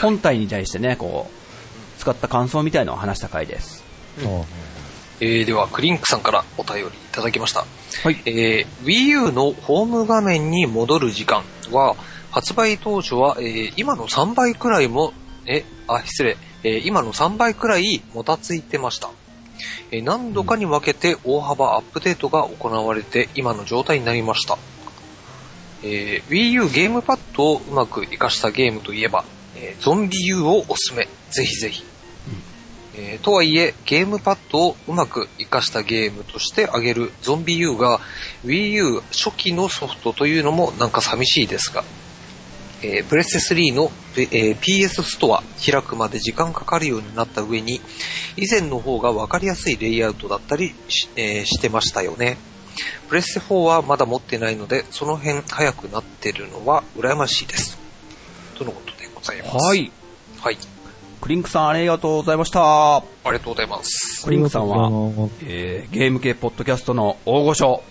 [0.00, 3.84] 本体に対してね、こう、使った感想みたいのを話した回です。
[4.24, 4.42] あ
[5.20, 7.66] えー、では、クリンクさんからお便りいただきました。
[8.02, 8.20] はい。
[8.24, 8.92] えー、Wii
[9.26, 11.96] U のホーム画面に戻る時間は、
[12.30, 15.12] 発売当初は、えー今の3倍くらいも、
[15.46, 19.10] え、あ、失礼、えー今の3倍くらいもたついてました。
[19.90, 24.58] えー何度かに分けて大幅アップデートが行われて今の状態になりました。
[25.82, 29.24] えー Wii U ゲームパッドをうまく活かしたゲームといえば、
[29.56, 31.08] えーゾンビ U をおすすめ。
[31.30, 31.84] ぜひぜひ。
[33.00, 38.00] えーとはいえ、ゲームパッドをうまく活かしたゲームとして挙げるゾンビ U が
[38.44, 41.84] Wii U 初期のソフトというのもなんか寂しいですが、
[42.82, 47.80] えープレステ3の、えー PS ストア開くまで時間かかるようになった上に、
[48.36, 52.36] 以前の方が分かりやすいレイアウトだったりし,、えーしてましたよね。
[53.08, 57.78] プレステ4はまだ持ってないので、その辺早くなってるのは羨ましいです。
[58.56, 59.56] とのことでございます。
[59.56, 59.90] はい。
[60.40, 60.58] はい。
[61.20, 62.98] クリンクさんありがとうございました。
[62.98, 64.24] ありがとうございます。
[64.24, 64.88] クリンクさんは、
[65.42, 67.82] えーゲーム系ポッドキャストの大御所、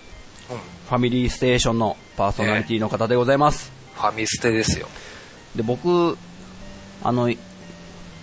[0.50, 0.58] うん。
[0.58, 3.77] ファミリーステーションのパーソナリティの方でございます。
[3.98, 4.88] ファミステですよ。
[5.56, 6.18] で、僕、
[7.04, 7.34] あの、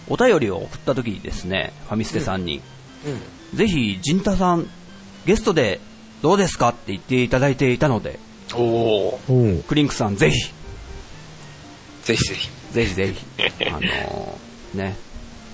[0.09, 2.63] お便りを送った時にですね、ファミステさんに、
[3.53, 3.59] うん。
[3.59, 4.69] ぜひ、ジンタさん、
[5.27, 5.81] ゲストで
[6.23, 8.19] どうですかって言っていただいていたので、
[8.55, 10.53] おおおうクリンクさんぜひ、
[12.05, 12.49] ぜひぜひ。
[12.73, 13.25] ぜひぜひ、
[13.69, 14.97] あのーね、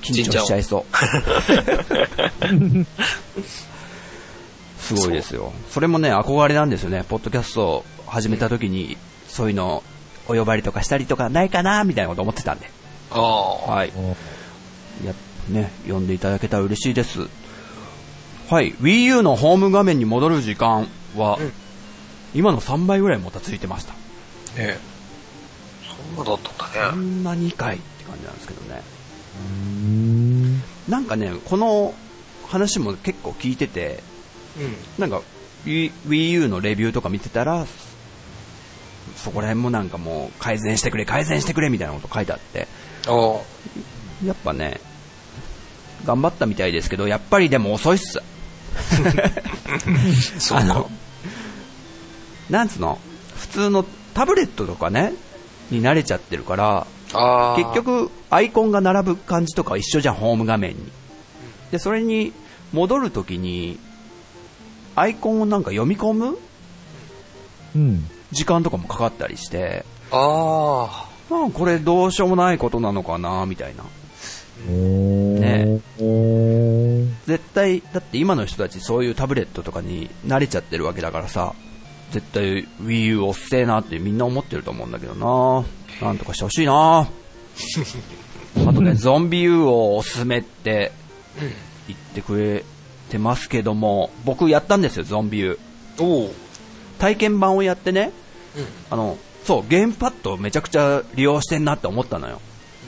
[0.03, 0.97] 緊張しちゃいそう。
[4.81, 5.53] すごいですよ。
[5.71, 7.05] それもね、憧れなんですよね。
[7.09, 8.97] ポッドキャストを始めた時に、
[9.29, 9.85] そういうの、
[10.31, 12.71] お呼ばれとかしたりとかないかなみたいなこと思ってたんで。
[13.11, 13.71] ああ。
[13.71, 13.93] はい。
[13.97, 14.17] お
[15.07, 15.15] や、
[15.49, 17.29] ね、呼んでいただけたら嬉しいです。
[18.49, 18.75] はい。
[18.75, 21.53] Wii U のホーム画面に戻る時間は、うん
[22.33, 23.93] 今の3倍ぐらいもたついてました。
[23.93, 23.99] ね
[24.59, 24.79] え。
[26.15, 27.03] そんなだったんだこね。
[27.03, 28.83] んな2回って感じなんですけどね。
[29.41, 30.63] うーん。
[30.89, 31.93] なんかね、この
[32.47, 34.05] 話も結構聞いてて、
[34.57, 34.77] うん。
[34.99, 35.23] なんか
[35.65, 37.67] Wii U のレビューとか見てたら、
[39.23, 42.67] そこら辺もなんかもう改善してくれ、改善してくれみたいなこと書いてあって。
[44.25, 44.81] やっぱね、
[46.05, 48.23] 頑張ったみたいですけど、やっぱりでも遅いっす。
[50.39, 50.91] そうあの、
[52.49, 52.99] なんつうの、
[53.37, 55.13] 普通のタブレットとかね、
[55.71, 56.87] に慣れちゃってるから。
[57.57, 60.79] 結、局アイコンが並ぶ感じとかは一緒じゃん、ホーム画面に。
[61.71, 62.33] で、それに
[62.73, 63.79] 戻るときに、
[64.97, 66.39] アイコンをなんか読み込む
[67.75, 68.05] うん。
[68.33, 71.09] 時間とかもかかったりして、ああ。
[71.31, 73.85] まあこれどうしようもないことなのかな、みたいな。
[74.69, 75.81] ね
[77.27, 81.55] 絶対、だって今の人たちそういうタブレットとかに慣れちゃってるわけだからさ、
[82.11, 85.65] 絶対 Wii U おっせえなってみんな思ってると思うんだけどな
[86.07, 87.09] なんとかしてほしいな
[88.67, 90.93] あとね、ゾンビ U をおすすめって
[91.87, 92.65] 言ってくれ
[93.09, 95.59] てますけども、僕やったんですよ、ゾンビ U。
[95.99, 96.35] おお。
[97.01, 98.13] 体験版をやってね、
[98.57, 98.67] うん。
[98.91, 102.41] あの、そう、ゲームパッドをめちゃくちゃ利用してんなって思ったのよ。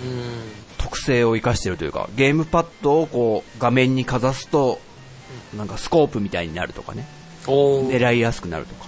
[0.04, 0.42] うん。
[0.78, 4.78] 特性を生かしてるというか、ゲームパッドをこう画面にかざすと、
[5.56, 7.06] なんかスコープみたいになるとかね。
[7.46, 8.86] 狙いやすくなるとか。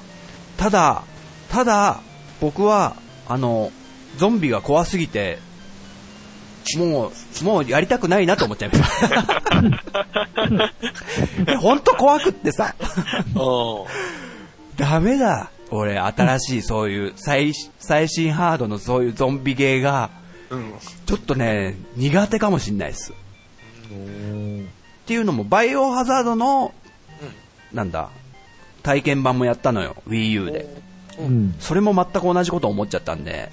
[0.59, 1.03] ただ、
[1.51, 2.01] ただ、
[2.41, 2.97] 僕は、
[3.27, 3.73] あの、
[4.19, 5.39] ゾンビが怖すぎて、
[6.77, 9.43] もう、もうやりたくないなと思っちゃいました。
[11.61, 12.85] ほんと怖くってさ、 あ
[14.77, 15.51] ダメだ。
[15.71, 20.11] 俺、新しいそういう最、最新ハードのそういうゾンビゲーが。
[21.07, 23.13] ちょっとね、苦手かもしんないです。
[23.13, 23.15] っ
[25.07, 26.73] ていうのも、バイオハザードの、
[27.73, 28.11] なんだ、
[28.83, 30.69] 体験版もやったのよ、Wii U で。
[31.19, 31.55] うん。
[31.59, 33.51] それも全く同じこと思っちゃったんで、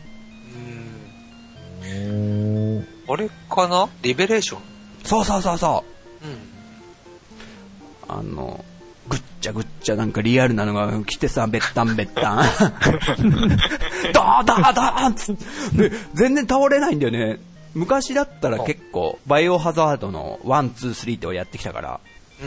[1.83, 2.87] うん。
[3.07, 3.89] あれかな？
[4.01, 4.61] リベレーション？
[5.03, 5.83] そうそうそうそ
[8.07, 8.15] うん。
[8.15, 8.63] あの、
[9.11, 12.37] ぐっちゃぐっちゃなんかリアルなのが来てさ、べったんべったん。
[14.13, 15.35] ダーダーダーンつ
[15.75, 17.39] で、全然倒れないんだよね。
[17.73, 21.99] 昔だったら結構、バイオハザードの1、2、3ってをやってきたから、
[22.41, 22.45] う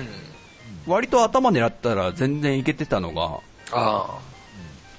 [0.91, 0.93] ん。
[0.93, 3.41] 割と頭狙ったら全然いけてたのが、
[3.73, 4.19] あ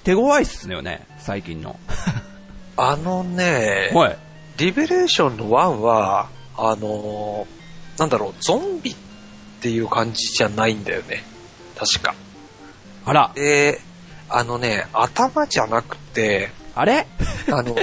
[0.03, 1.79] 手強いっすよね、最近の。
[2.77, 2.91] あ。
[2.93, 4.17] あのね、はい。
[4.57, 8.95] リベレーションの1は、あのーなんだろう、ゾンビっ
[9.61, 11.23] ていう感じじゃないんだよね。
[11.77, 12.15] 確か。
[13.05, 13.81] あら、で、
[14.29, 17.07] あのね、頭じゃなくて、あれ？
[17.51, 17.75] あの、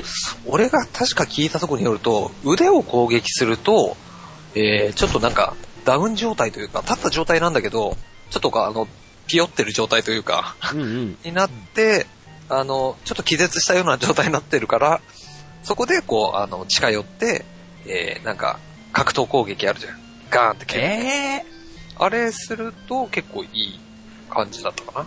[0.46, 3.96] 俺が確か聞いたところによると、腕を攻撃すると、
[4.54, 7.96] えー、ちょっとなんか、ダウン状態というか、立った状態なんだけど、
[8.30, 8.86] ちょっとか、あの、
[9.26, 11.18] ピヨってる状態というか、うんうん。
[11.24, 12.06] になって、
[12.48, 15.00] あの、ちょっと気絶したような状態になってるから、
[15.62, 17.44] そこでこう、あの、近寄って、
[17.86, 18.58] えー、なんか、
[18.92, 20.00] 格闘攻撃あるじゃん。
[20.28, 20.82] ガーンって蹴る。
[20.84, 21.46] え
[21.98, 23.80] あれすると結構いい
[24.30, 25.06] 感じだったかな。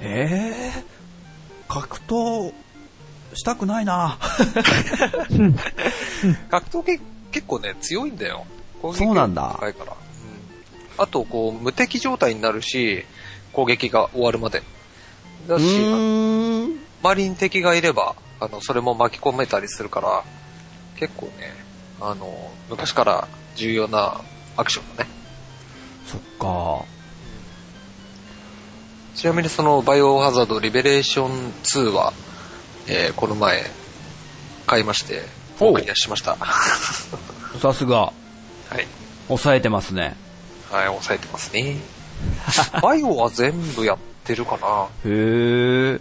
[0.00, 2.52] えー、格闘
[3.34, 4.18] したくないな。
[6.50, 8.44] 格闘系結構ね、強いんだよ。
[8.94, 9.92] そうなんだ高いから。
[9.92, 9.98] うん。
[11.02, 13.04] あと、こう、無敵状態になるし、
[13.52, 14.62] 攻撃が終わるまで。
[15.46, 15.64] だうし。
[17.02, 20.24] 周りに敵がいれば、あの、それも巻き込めたりするから、
[20.96, 21.54] 結構ね、
[22.00, 24.20] あの、昔から重要な
[24.60, 25.10] アクションだね。
[26.06, 26.84] そっか。
[29.14, 32.12] ちなみにその、バイオハザードリベレーション2は、
[32.86, 33.64] えーこの前、
[34.66, 35.22] 買いまして、
[35.58, 36.36] おうクリアしました。
[36.36, 36.38] は
[37.60, 38.12] さすが、
[38.78, 38.86] い。
[39.28, 40.16] 抑えてますね。
[40.70, 41.76] はい、抑えてますね。
[42.82, 44.86] バイオは全部やってるかな。
[45.04, 46.00] へー。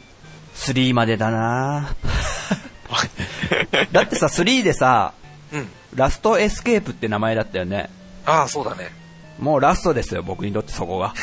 [0.55, 1.95] 3までだな
[3.91, 5.13] だってさ、3でさ、
[5.53, 5.69] うん。
[5.95, 7.89] ラストエスケープって名前だったよね。
[8.29, 8.91] ああ、そうだね。
[9.39, 11.13] もうラストですよ、僕にとってそこが。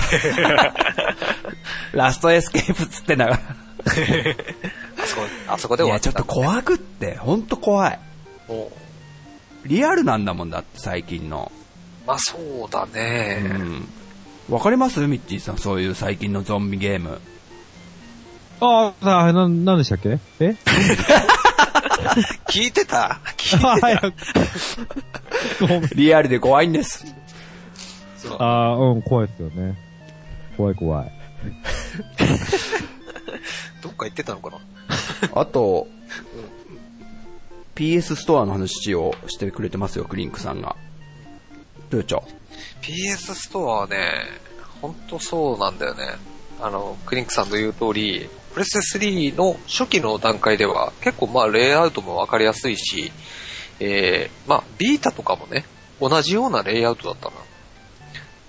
[1.92, 3.38] ラストエスケープっつってんだから。
[3.38, 7.98] あそこ、あそこでいや、ちょっと終わってたんだ怖くって、ほんと怖い。
[8.48, 8.70] も
[9.64, 11.50] リアルなんだもんだって、最近の。
[12.04, 13.34] うまあそうだうね。
[13.40, 13.86] ん。
[14.48, 15.00] わかります？
[15.00, 17.20] ミッチーさん、そういう最近のゾンビゲーム。
[18.60, 20.18] ああ、あな、なんでしたっけ？
[20.40, 20.56] え？
[22.48, 23.20] 聞いてた？
[23.36, 24.12] 聞いて早く。
[25.60, 25.88] ごめん。
[25.94, 27.06] リアルで怖いんです。
[28.16, 29.76] そうああ、うん、怖いですよね。
[30.56, 31.12] 怖い怖い。
[33.82, 34.58] どっか行ってたのかな？
[35.34, 35.86] あと、
[37.74, 40.76] PS ストアの話をしてくれてますよ、クリンクさんが。
[41.90, 42.24] どうちょ
[42.82, 44.24] PS ストアはね、
[44.80, 46.04] ほんとそうなんだよね。
[46.60, 53.12] あの、クリンクさんの言う通り、プレステ3の初期の段階では結構まあレイアウトもわかりやすいし、
[53.80, 55.66] えー、まあビータとかもね、
[56.00, 57.36] 同じようなレイアウトだったな。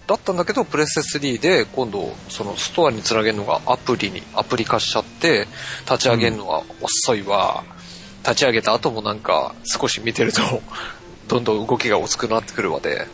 [0.08, 5.46] だったんだけど、プレステ3で今度、そのストアにつなげるのがアプリに、アプリ化しちゃって、
[5.82, 7.66] 立ち上げるのが遅いわ。
[8.24, 10.42] 立ち上げた後もなんか少し見てると、
[11.28, 13.10] どんどん動きが遅くなってくるわで、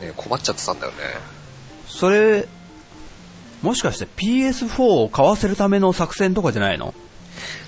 [0.00, 0.96] ね、困っちゃってたんだよね。
[1.86, 2.48] それ、
[3.62, 6.94] もしかして PS4 を買わせるための作戦とかじゃないの？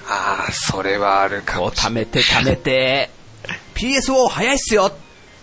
[0.09, 3.11] ああ、それはあるかもし貯めて貯めて、
[3.74, 4.93] PS4 早いっすよ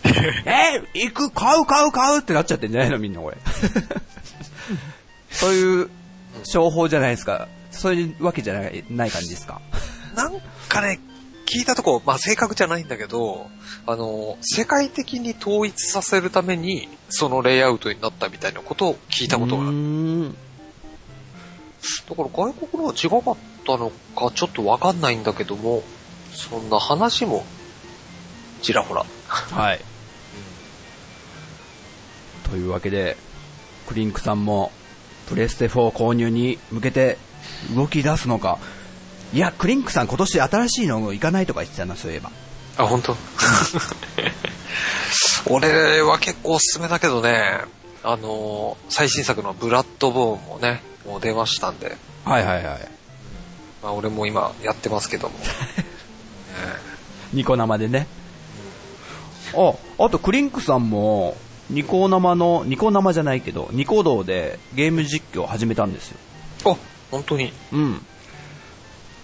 [0.46, 3.38] え行く買う買う買うってなっちゃってんじゃないのみんなこれ。
[5.32, 5.90] そういう
[6.44, 7.48] 商法じゃないですか。
[7.72, 9.62] そういうわけじゃないない感じですか？
[10.16, 11.00] なんかね、
[11.50, 13.50] 聞いたとこ、まあ正確じゃないんだけど、
[13.88, 20.32] あの、世界的に統一させるために、そのレイアウトになったみたいなことを聞いたことがある。
[22.08, 25.82] だから外国のは違かったのかちょっとわかんないんだけども、
[26.32, 27.44] そんな話も、
[28.62, 29.06] ちらほら。
[29.28, 29.80] はい。
[32.50, 33.18] というわけで、
[33.88, 34.72] クリンクさんも、
[35.28, 37.18] プレステ4購入に向けて
[37.76, 38.60] 動き出すのか。
[39.34, 42.32] いや、クリンクさん今年新しいの行かないとか言ってたな、そういえば。
[42.78, 43.16] あ、本当？
[45.48, 47.62] 俺は結構おすすめだけどね、
[48.04, 52.88] あの、最新作のブラッドボーンもね、もう出ましたんで、はいはいはい。
[53.84, 55.36] まあ俺も今やってますけども。
[57.34, 58.08] ニコ生でね。
[59.54, 59.74] あ、
[60.04, 61.38] あとクリンクさんも、
[61.70, 66.18] ニコ生の、ニコ生じゃないけど、ニコ動でゲーム実況を始めたんですよ。
[66.66, 66.76] あ、
[67.12, 67.54] 本当に。
[67.72, 68.06] うん。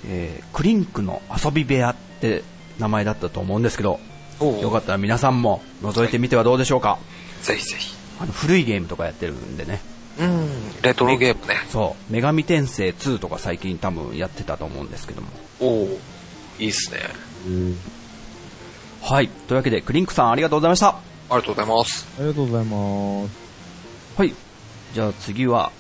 [0.08, 2.44] えー、クリンクの遊び部屋って
[2.80, 4.00] 名前だったと思うんですけど、
[4.40, 6.98] おうよかったら皆さんも覗いてみてはどうでしょうか？
[7.42, 7.96] ぜひぜひ。
[8.20, 9.82] あの、古いゲームとかやってるんでね。
[10.18, 10.50] うん、
[10.82, 11.58] レトロゲームね。
[11.70, 12.14] そう。
[12.14, 15.28] 女神転生2とか最近多分やってたと思うんですけども。
[15.60, 16.00] おお
[16.60, 17.00] いいっすね。
[19.02, 19.28] はい。
[19.28, 20.88] というわけで、クリンクさんありがとうございました。
[20.88, 21.02] あ
[21.32, 22.08] りがとうございます。
[22.18, 23.36] ありがとうございます。
[24.18, 24.34] はい。
[24.94, 25.72] じゃあ次は、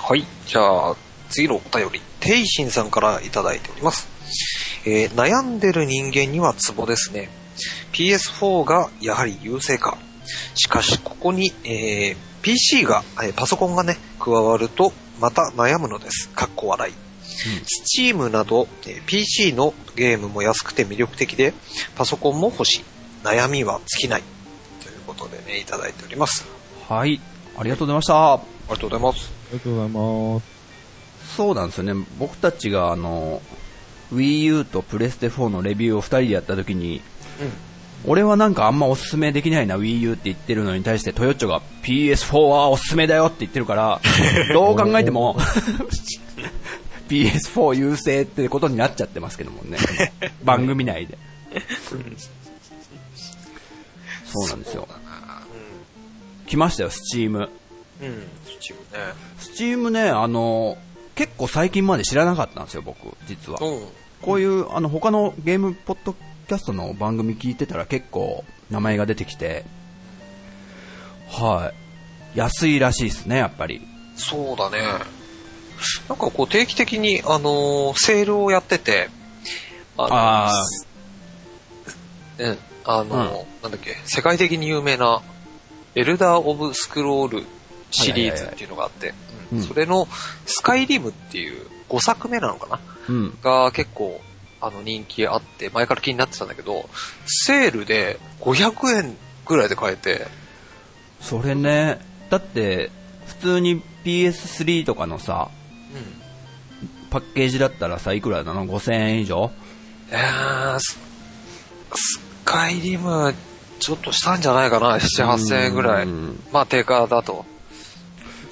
[0.00, 0.24] はい。
[0.46, 0.96] じゃあ、
[1.28, 4.08] 次のお便り、テイシンさんからいただいております。
[4.84, 7.30] えー悩んでる人間にはツボですね。
[7.92, 9.96] PS4 がやはり優勢か。
[10.54, 16.28] しかし、ここに、えー PC が、えーパソコンがね、加わると、また悩むのです。
[16.30, 16.94] かっこ笑い。
[18.00, 21.54] Steam など、えー PC のゲームも安くて魅力的で、
[21.96, 22.84] パソコンも欲しい。
[23.24, 24.22] 悩みは尽きない。
[24.82, 26.46] ということでね、いただいております。
[26.88, 27.20] はい。
[27.58, 28.34] ありがとうございました。
[28.34, 29.30] ありがとうございます。
[29.50, 30.55] ありがとうございます。
[31.36, 32.06] そうなんですよね。
[32.18, 33.42] 僕たちがあの、
[34.14, 37.02] Wii U とプレステ4のレビューを二人でやった時に、
[38.06, 44.00] 俺はなんかあんまおすすめできないな Wii U って言ってるのに対してトヨッチョが PS4 はおすすめだよって言ってるから、
[44.54, 45.36] どう考えても
[47.08, 49.78] PS4 優勢ってことになっちゃってますけどもね。
[50.42, 51.18] 番組内で。
[54.24, 54.88] そうなんですよ。
[56.46, 57.30] 来ましたよ、Steam。
[57.30, 57.36] うん。
[57.36, 57.48] うん。
[58.46, 59.08] Steam ね。
[59.38, 60.78] Steam ね、あの、
[61.16, 63.58] 結構最近まで知らなかったんですよ、僕、実は。
[63.60, 63.88] うん。
[64.22, 69.64] こういう、あの、他のゲームポッドキャストの番組聞いてたら結構名前が出てきて、
[71.28, 71.72] は
[72.34, 72.38] い。
[72.38, 73.80] 安いらしいですね、やっぱり。
[74.16, 74.78] そうだね。
[76.08, 79.08] なんかこう定期的に、あのーセールをやってて、
[79.96, 80.52] あのあ
[82.38, 85.22] うん、あのーなんだっけ、世界的に有名な、
[85.94, 87.44] エルダー・オブ・スクロール
[87.90, 90.08] シリーズっていうのがあって、うんうんそれの
[90.46, 92.80] スカイリムっていう5作目なのかな？
[93.08, 93.38] うん。
[93.42, 94.20] が結構、
[94.60, 96.88] あの人気あって、前から気になってたんだけど、
[97.26, 99.16] セールで500円
[99.46, 100.26] ぐらいで買えて、
[101.20, 102.90] それね、だって、
[103.26, 105.48] 普通に PS3 とかのさ、
[105.94, 107.08] うん。
[107.08, 109.50] パッケージだったらさ、いくらなの ?5000 円以上？
[110.10, 110.98] えー、ス
[111.94, 113.34] スカイリム、
[113.78, 116.04] ちょっとしたんじゃないかな、7、8000円ぐらい。
[116.04, 117.44] うんまあ、定価だと。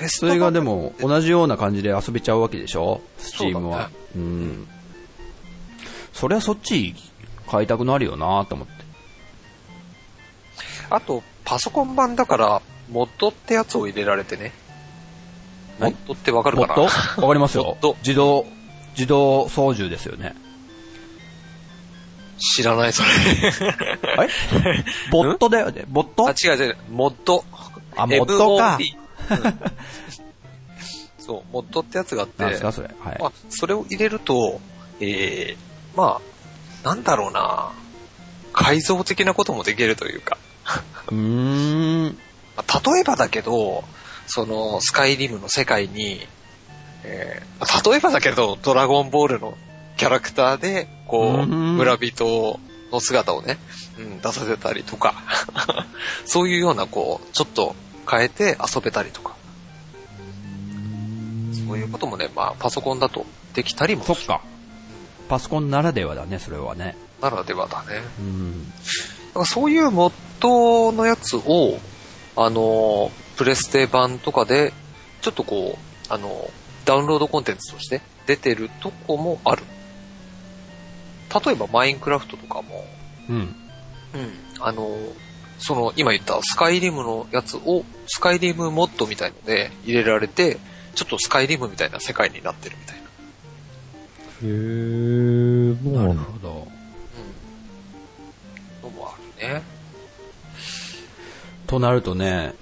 [0.09, 3.01] それがで版も同じような感じで遊べちゃうわけでしょ？
[3.19, 3.91] スチームは。
[4.13, 4.69] そうん。
[6.13, 6.95] そりゃそっち
[7.51, 8.73] 買いたくなるよなと思って。
[10.91, 14.53] あと、パソコン版だから、モッドってやつを入れられてね。
[15.79, 17.23] モはいッドってわかるモッかなド？
[17.23, 17.97] わかりますよ モッド。
[18.01, 18.47] 自動、
[18.95, 20.35] 自動操縦ですよね。
[22.57, 23.09] 知らない、それ。
[23.09, 24.85] え？
[25.11, 25.85] ボットだよね？
[25.89, 26.29] ボット？
[26.29, 27.45] あ、違う違う、モッド。
[27.97, 28.79] あモッドか
[31.19, 32.57] そう、モッドってやつがあって。
[32.73, 32.91] それ。
[33.01, 33.19] はい。
[33.19, 34.61] まあ、それを入れると、
[35.01, 35.57] ええ
[35.97, 36.21] ま
[36.85, 37.73] あ、なんだろうな
[38.53, 40.37] 改造的なこともできるというか。
[41.09, 42.19] うーん。
[42.57, 43.85] まあ例えばだけど、
[44.27, 46.27] その、スカイリムの世界に、
[47.05, 47.45] えー
[47.91, 49.57] 例えばだけど、ドラゴンボールの
[49.97, 52.61] キャラクターで、こう、うん村人
[52.93, 53.59] の姿をね、
[53.99, 55.15] うん、出させたりとか、
[56.27, 57.75] そういうような、こう、ちょっと
[58.09, 59.35] 変えて遊べたりとか、
[61.67, 63.25] そういうこともね、まあ、パソコンだと
[63.55, 64.43] できたりもするそっか。
[65.29, 66.97] パソコンならではだね、それはね。
[67.21, 68.03] ならではだね。
[68.19, 68.69] うん。
[68.69, 68.75] だ
[69.35, 71.79] からそういうモッドのやつを、
[72.37, 74.73] あの、プレステ版とかで、
[75.23, 76.51] ちょっとこう、あの、
[76.85, 79.63] ダウンロードコンテンツとして出てるとこもある。
[81.45, 82.85] 例えばマインクラフトとかも、
[83.29, 83.37] うん。
[83.37, 83.55] うん、
[84.61, 84.97] あの、
[85.67, 90.59] その今言ったスカイリムのやつを、スカイリムモッドみたいので入れられて、
[90.95, 93.03] ちょっとスカイリムみたいな世界になってるみたいな。
[94.43, 96.05] へー、な。
[96.05, 96.69] るほど。
[98.83, 99.63] のもあるね。
[101.67, 102.55] となるとね、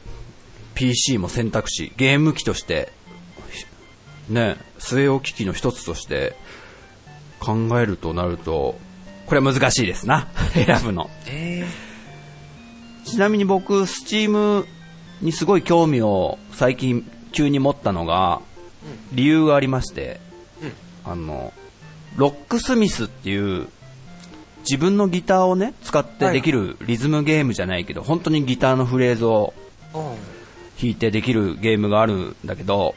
[0.77, 2.93] PC も選択肢、ゲーム機として、
[4.29, 6.37] ね、据え置き機の一つとして
[7.41, 8.79] 考えるとなると、
[9.27, 11.11] これは難しいですな、 選ぶの。
[11.27, 11.67] え
[13.05, 14.67] ちなみに僕、スチーム
[15.21, 18.41] にすごい興味を最近急に持ったのが、
[19.13, 20.21] 理由がありまして、
[21.05, 21.53] あの、
[22.17, 23.69] ロックスミスっていう、
[24.61, 29.55] 自分のギターをね、使ってできるリズムゲームじゃないけど、本当にギターのフレーズを
[29.95, 29.99] う。
[29.99, 30.03] ん。
[30.81, 32.95] 弾いてできるゲームがあるんだけど、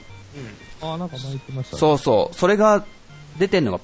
[0.81, 1.79] あー、なんか前言ってましたね。
[1.79, 2.83] そうそう、それが
[3.37, 3.79] 出てるのが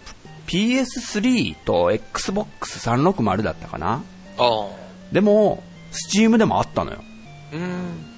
[0.48, 4.04] PS3 と Xbox360 だったかな。
[4.38, 4.68] あ
[5.92, 6.08] あ。
[6.08, 7.04] でも、Steam でもあったのよ。
[7.54, 8.12] うん。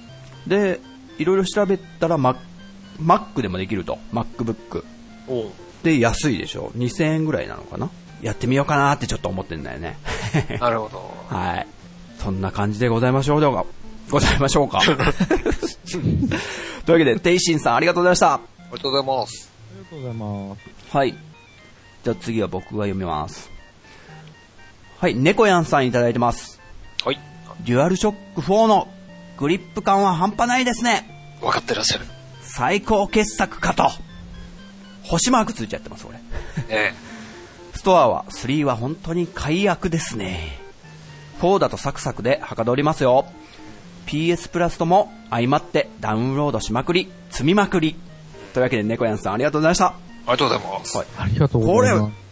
[0.46, 0.80] で、
[1.18, 2.36] いろいろ調べたら Mac,
[3.00, 3.98] Mac でもできると。
[4.12, 4.84] MacBook。
[5.82, 6.72] で、安いでしょ。
[6.76, 7.90] 2000円ぐらいなのかな
[8.22, 9.98] やってみようかなってちょっと思ってんだよね。
[10.60, 11.14] なるほど。
[11.28, 11.66] はい。
[12.18, 13.64] そんな感じでございましょうか。
[14.10, 14.80] ございましょうか。
[14.86, 14.98] という
[16.92, 18.34] わけで、テイシンさんありがとうございました。
[18.34, 19.50] ありがとうございます。
[19.70, 20.96] ありがとうございます。
[20.96, 21.14] はい。
[22.04, 23.50] じゃあ次は僕が読みます。
[24.98, 26.53] はい、猫やんさんいただいてます。
[27.64, 27.70] はい。
[27.70, 28.88] デュアルショック4の
[29.36, 31.38] グリップ感は半端ないですね。
[31.40, 32.06] 分かってらっしゃる。
[32.42, 33.90] 最高傑作かと。
[35.02, 36.18] 星マークついちゃってます、これ。
[36.74, 36.94] ね
[37.74, 40.58] ストアは、3は本当に解約ですね。
[41.40, 43.26] 4だとサクサクではかどりますよ。
[44.06, 47.96] PS プラスとも相まってダウンロードしまくり、積みまくり。
[48.54, 49.86] というわけで、猫やんさんありがとうございました。
[49.86, 49.94] あ
[50.34, 50.96] りがとうございます。
[50.96, 52.23] はいありがとうございます。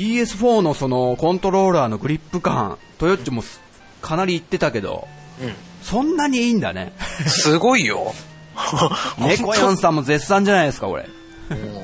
[0.00, 3.60] PS4 のそのコントローラーのグリップ感、トヨッチもす
[4.00, 5.06] かなり言ってたけど、
[5.42, 5.52] うん。
[5.82, 6.94] そんなにいいんだね。
[7.26, 8.14] すごいよ。
[9.18, 11.02] 猫やんさんも絶賛じゃないですか、これ。
[11.02, 11.08] も
[11.80, 11.82] う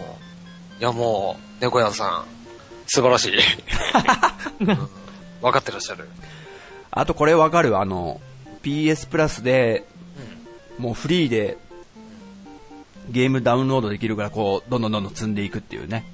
[0.80, 2.24] いやもう、猫屋さん、
[2.86, 3.32] 素晴らしい。
[4.60, 4.88] うん
[5.42, 6.08] 分かってらっしゃる。
[6.90, 8.22] あとこれわかるあの、
[8.62, 9.84] PS プラスで、
[10.78, 11.58] もうフリーで、
[13.10, 16.06] ゲームダウンロードできるから、こう、どんどんどんどん積んでいくっていうね。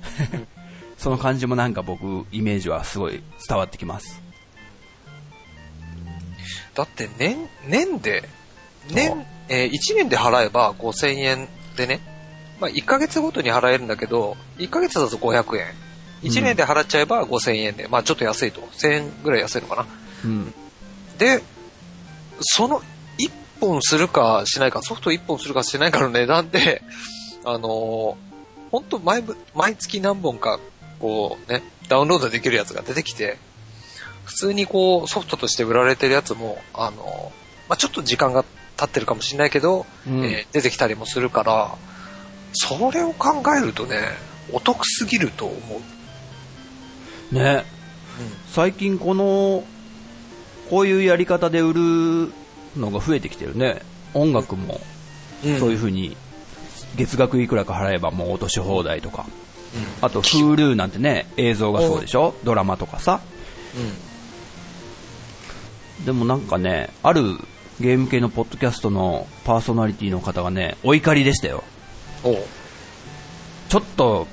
[1.03, 4.23] その感じもなんか僕、イメージはすごい伝わってきます。
[6.75, 8.29] だって年、年で、
[8.89, 11.99] 年、えー、1年で払えば5000円でね、
[12.61, 15.67] まあ1ヶ月ごとに払えるんだけど、1ヶ月だと500円。
[16.23, 18.61] 1年で払っちゃえば5000円で、まあちょっと安いと。
[18.61, 19.87] 1000円ぐらい安いのかな。
[20.25, 20.55] うん。
[21.19, 21.43] で、
[22.43, 22.81] その
[23.19, 23.29] 1
[23.61, 26.81] 本するかしないか、ソフト1本するかしないかの値段で、
[27.45, 28.15] あのー、
[28.71, 30.61] 本当毎ぶ、毎月何本か、
[31.03, 33.37] こうね、ダウンロードできるやつが出てきて、
[34.25, 38.45] 普通にこう、ソフトとして売られてるやつも、あのー、まあ、ちょっと時間が
[38.77, 41.77] 経ってるかもしれないけど、うんえー出てきたりもするから、
[42.53, 43.97] それを考えるとね、
[44.53, 45.81] お得すぎると思
[47.33, 47.35] う。
[47.35, 47.65] ね。
[48.53, 49.65] 最近この、
[50.71, 52.33] こういうやり方で売る
[52.77, 53.83] のが増えてきてるね。
[54.15, 54.81] 音楽も、
[55.45, 55.59] うん。
[55.59, 56.17] そういう風に、
[56.95, 59.27] 月額いくらか払えばもう落とし放題とか。
[59.75, 59.87] うん。
[60.05, 62.35] あと、Hulu なんてね、映像がそうでしょ？
[62.45, 63.21] ドラマとかさ。
[66.01, 66.05] うん。
[66.05, 67.23] でもなんかね、ある
[67.81, 71.63] ゲーム系のポッドキャストのパーソナリティの方がね、お怒りでしたよ。
[73.69, 74.27] ちょっと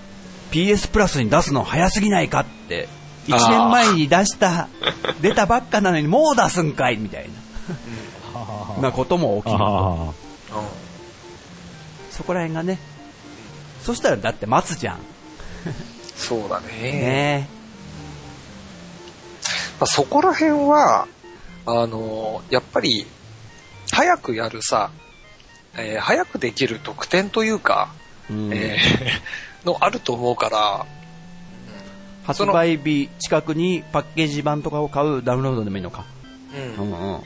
[0.51, 2.89] PS プラスに出すの早すぎないかって、
[3.27, 4.67] 1あー年前に出した、
[5.21, 7.29] 出たばっかなのにもう出すんかいみたい
[8.77, 9.59] な、なことも起きる。
[12.11, 12.79] そこら辺がね、
[13.83, 14.97] そしたらだって待つじゃん。
[16.15, 16.67] そうだね。
[16.81, 17.49] ね
[19.79, 21.07] まあ、そこら辺は、
[21.65, 23.05] あのやっぱり、
[23.91, 24.91] 早くやるさ、
[25.75, 27.93] えー早くできる特典というか、
[28.29, 30.85] うんえーのあると思うから、
[32.23, 36.05] 発売日近くにパッケージ版とかを買うダウンロードでもいいのか。
[36.77, 37.21] うんうんうん。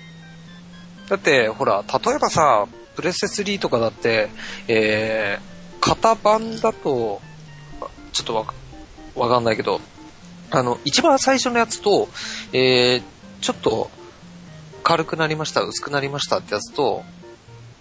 [1.09, 4.29] だって、ほら、例えばさ、プレステ3とかだって、
[4.67, 7.21] えー、型番だと、
[8.13, 8.53] ちょっとわか
[9.15, 9.81] わかんないけど、
[10.51, 12.07] あの、一番最初のやつと、
[12.53, 13.03] えー、
[13.41, 13.91] ちょっと、
[14.83, 17.03] 軽くなりました、薄くなりましたってやつと、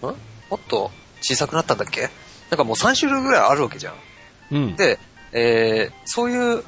[0.03, 0.05] ん？
[0.05, 0.13] も
[0.57, 2.11] っと小さくなったんだっけ？
[2.51, 3.95] なんかもう3種類ぐらいあるわけじゃん。
[4.53, 4.77] うん。
[4.77, 4.99] で、
[5.33, 6.65] えー、そういう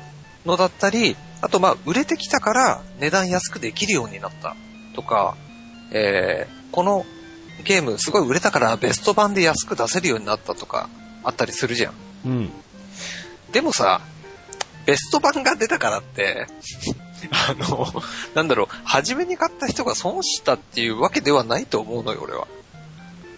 [0.47, 4.57] のだったり、あとまあ、売れてきたから値段安くできるようになった
[4.95, 5.37] とか、
[5.93, 7.05] えー、この
[7.65, 10.89] ゲームすごい売れたからベスト版で安く出せるようになったとか
[11.23, 11.95] あったりするじゃん。
[12.25, 12.51] うん。
[13.55, 14.01] でもさ、
[14.85, 16.49] ベスト版が出たからって、
[17.31, 17.87] あの、
[18.35, 22.49] なんだろう、初めに買った人が損したっていうわけではないと思うのよ、俺は。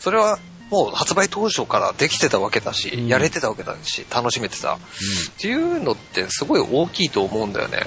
[0.00, 0.38] それは、
[0.70, 4.76] もう発売当初からできてたわけだし、うんやれてたわけだし、楽しめてた。
[4.76, 4.78] っ
[5.38, 7.82] ていうのってすごい大きいと思うんだよね。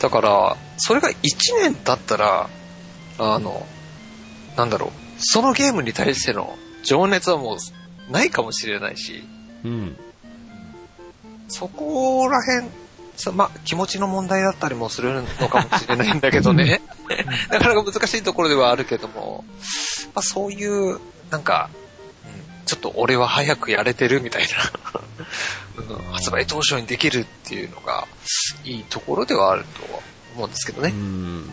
[0.00, 1.14] だから、それが1
[1.60, 2.48] 年経ったら、
[3.18, 3.66] あの、
[4.56, 9.22] なんだろう、そのゲームに対しての情熱はもうないかもしれないし、
[9.64, 9.96] うん。
[11.56, 12.66] そこら辺、
[13.14, 16.80] さまあ、気持ちの問題だったりもするのかもしれないんだけどね。
[17.48, 19.44] なかなか難しいところではあるけども、
[20.16, 20.98] まあ、そういう、
[21.30, 21.70] なんか、
[22.26, 24.48] うんちょっと俺は早くやれてるみたい
[25.76, 28.08] な、 うん発売当初にできるっていうのが、
[28.64, 30.00] いいところではあるとは
[30.34, 30.90] 思うんですけどうね。
[30.90, 31.52] ん。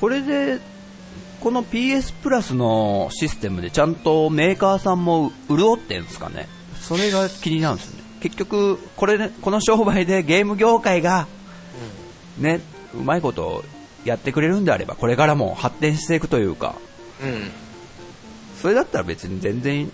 [0.00, 0.60] これで、
[1.40, 6.48] この PS プラスのシステムでちゃんとメーカーさんも潤ってんですかね
[6.80, 8.03] それが気になるんですよね。
[8.24, 11.26] 結局、これね、この商売でゲーム業界が、
[12.38, 12.62] ね、
[12.94, 13.62] うまいこと
[14.06, 16.74] やってくれるんであれば、これからも発展していくというか、
[17.22, 17.28] うん。
[17.28, 17.50] うん。
[18.62, 19.92] それだったら別に全然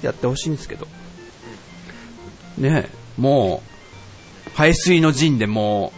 [0.00, 0.88] やってほしいんですけど。
[2.56, 3.62] ねえ、も
[4.46, 5.92] う、排水の陣でも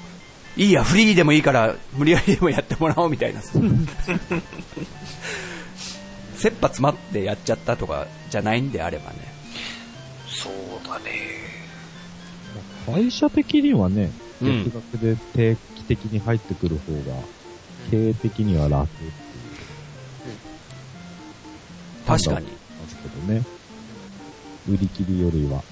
[0.57, 3.53] う、いいや、フリーでもいいから、無理やりでもやってもらおうみたいなさ。
[6.37, 9.19] 切羽詰まってやっちゃったとかじゃないんであればね。
[10.27, 10.53] そう
[10.89, 11.30] だね。
[12.93, 14.11] 会社的にはね、
[14.43, 17.15] うん月額で定期的に入ってくる方が
[17.91, 19.13] 経営的には楽っていう
[22.07, 22.47] 確かに。
[22.47, 23.45] ますけどね。
[24.69, 25.63] 売り切りよりは。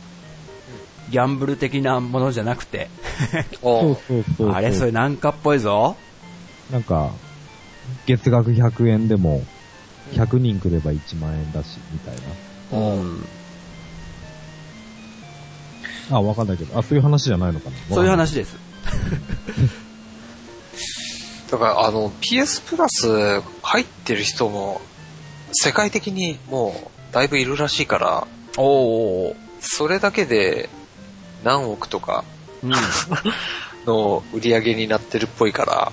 [1.11, 2.91] ギャンブル的なものじゃなくて。
[3.61, 4.51] そうそうそう。
[4.51, 5.97] あれそれなんかっぽいぞ。
[6.71, 7.11] なんか、
[8.07, 9.43] 月額100円でも、
[10.13, 12.15] 100人来れば1万円だし、みたい
[12.71, 12.79] な。
[12.79, 13.27] うん。
[16.11, 16.79] あ、わかんないけど。
[16.79, 17.77] あ、そういう話じゃないのかな。
[17.95, 18.57] そういう話です。
[21.51, 24.81] だから、あの、PS プラス入ってる人も、
[25.53, 29.35] 世界的にもう、だいぶいるらしいから、おー。
[29.61, 30.69] それだけで、
[31.45, 32.25] 何億とか
[32.63, 32.73] うん。
[33.87, 35.93] の売り上げになってるっぽいから、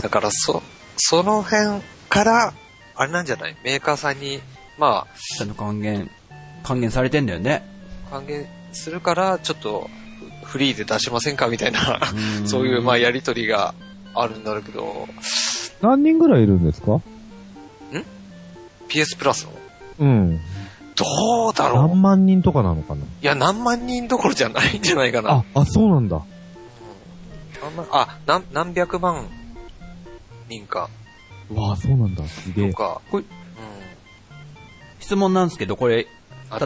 [0.00, 0.62] だから、そ、
[0.96, 2.54] その辺から、
[2.94, 3.56] あれなんじゃない？
[3.62, 4.40] メーカーさんに、
[4.78, 5.06] ま
[5.36, 6.10] ちゃんと還元、
[6.62, 7.62] 還元されてんだよね。
[8.10, 9.88] あ、還元するから、ちょっと、
[10.44, 11.48] フリーで出しませんか？
[11.48, 12.00] みたいな、
[12.40, 13.74] うんそういう、まあ、やりとりが
[14.14, 15.08] あるんだろうけど、
[15.82, 17.00] 何人ぐらいいるんですか
[18.88, 19.52] ？PS プラスの？
[19.98, 20.40] うん。
[20.94, 23.02] どうだろう何万人とかなのかな？
[23.02, 25.44] いや、何万人どころじゃないんじゃないかな。
[25.54, 26.16] あ、あ、そうなんだ。
[26.16, 26.20] あ
[27.68, 29.26] んまあ、何、何百万
[30.48, 30.88] 人か、
[31.52, 32.24] わあ、そうなんだ。
[32.28, 32.76] すげえと。
[32.76, 33.00] か。
[33.10, 33.28] これうん。
[35.00, 36.15] 質問なんですけど、これあ、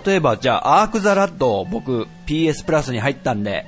[0.04, 3.64] 例えばじゃあ、アークザラッド僕 PS プラスに入ったんで、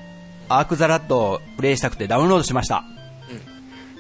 [0.49, 2.85] アークザラッドをプレイしたくてダウンロードしました。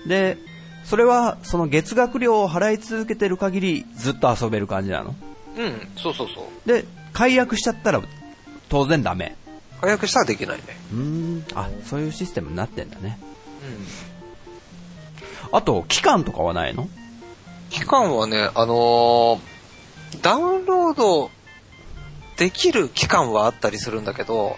[0.06, 0.36] で、
[0.84, 5.14] それはその月額料を払い続けてる限りずっと遊べる感じなの？
[5.56, 5.64] うん。
[5.64, 6.68] うん、そうそうそう。
[6.68, 8.02] で、解約しちゃったら
[8.68, 9.36] 当然ダメ。
[9.80, 10.64] 解約したらできないね。
[10.92, 13.18] うーん、あ、そういうシステムになってんだね。
[15.50, 15.56] うん。
[15.56, 16.88] あと、期間とかはないの？
[17.70, 19.40] 期間はね、あのー
[20.20, 21.30] ダウンロード
[22.36, 24.56] できる期間はあったりするんだけど、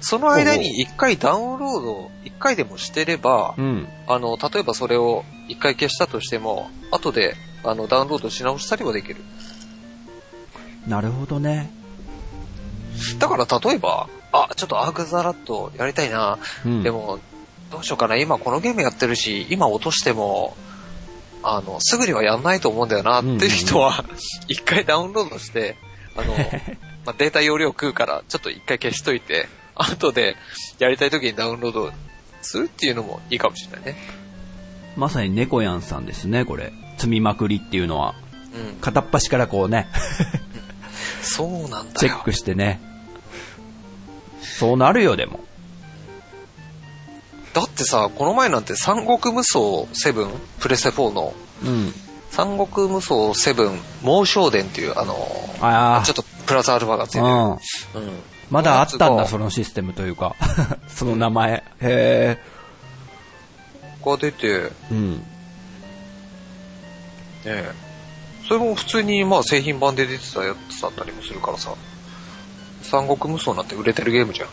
[0.00, 3.88] その間に一回ダウンロード、一回でもしてれば、うん。
[4.06, 9.16] あの、例えばそれを一回消したとしても、後で、あの、ダウンロードし直したりはできる。
[10.86, 11.70] なるほどね。
[13.18, 16.38] だから例えば、あ、ちょっとアークザラットやりたいな。
[16.64, 16.82] うん。
[16.82, 17.18] でも、
[17.70, 18.16] どうしようかな。
[18.16, 20.56] 今このゲームやってるし、今落としても、
[21.42, 24.04] あの、すぐにはやんないと思うんだよなっていう人は、
[24.48, 25.76] 一回ダウンロードして、
[26.16, 26.34] あの、
[27.08, 30.36] まあ、データ容量食うから、ちょっと一回消しといて、 後で
[30.78, 31.92] やりたい時にダウンロード
[32.42, 33.96] するっていうのもいいかもしれないね。
[34.94, 36.70] まさに猫やんさんですね、これ。
[36.98, 38.14] 積みまくりっていうのは。
[38.54, 38.76] うん。
[38.82, 39.88] 片っ端からこうね、
[41.22, 41.84] そうなんだよ。
[41.94, 42.78] チェックしてね。
[44.42, 45.40] そうなるよ、でも。
[47.54, 49.60] だってさ、この前なんて三国無双
[49.94, 50.28] 7、
[50.60, 51.32] プレステ4の、
[51.64, 51.94] うん。
[52.30, 55.14] 三国無双7、猛将伝っていう、あの、
[55.60, 57.26] あちょっとプラスアルファがついてる。
[57.26, 57.50] あ、うん。
[57.50, 57.58] うん。
[58.50, 60.36] まだあったんだ、そのシステムというか。
[60.88, 61.64] その名前。
[61.80, 62.38] へ
[64.04, 64.72] が出て、ねえ。
[64.90, 65.26] うん。
[67.44, 67.72] え。
[68.46, 71.74] それも普通にまあ製品版で出てたやつだったりもするからさ。
[72.82, 74.48] 三国無双なんて売れてるゲームじゃん。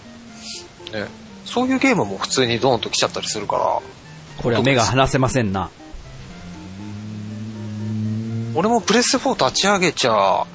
[1.01, 1.07] ね
[1.45, 3.81] そういうゲームも普通にドーンと来ちゃったりするから、
[4.41, 5.69] これは目が離せませんな。
[8.55, 10.45] 俺もプレステ4立ち上げちゃ、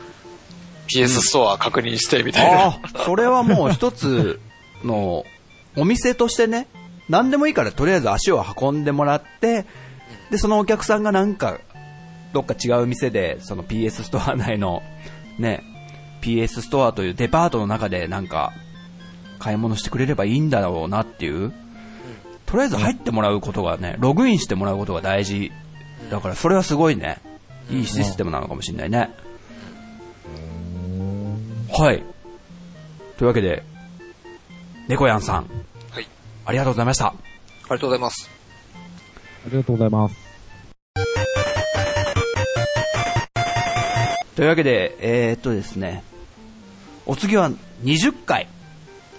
[0.88, 2.64] PS ストア確認してみたいな。
[2.64, 4.40] ああ、 それはもう一つ
[4.82, 5.24] の
[5.76, 6.66] お店としてね、
[7.10, 9.66] 何でもいいからとりあえず足を運んでもらって、
[10.30, 11.58] で、そのお客さんがなんか、
[12.32, 14.82] どっか違う店で、その PS ストア内の、
[15.38, 15.62] ね、
[16.22, 18.52] PS ストアというデパートの中でなんか、
[19.38, 21.52] 買い物してくれればいいんだろうなっていう、
[22.46, 25.52] とりあえず入ってもらうことがね、ログインしてもらうことが大事。
[26.10, 27.18] だからそれはすごいね、
[27.70, 29.10] いいシステムなのかもしれないね。
[31.72, 32.02] はい。
[33.16, 33.62] というわけで、
[34.88, 35.46] 猫やんさん、
[35.90, 36.08] はい。
[36.46, 37.06] ありがとうございました。
[37.06, 38.30] ありがとうございます。
[39.46, 40.16] ありがとうございます。
[44.34, 46.02] というわけで、えー、っとですね、
[47.06, 47.50] お次は
[47.84, 48.48] 20回。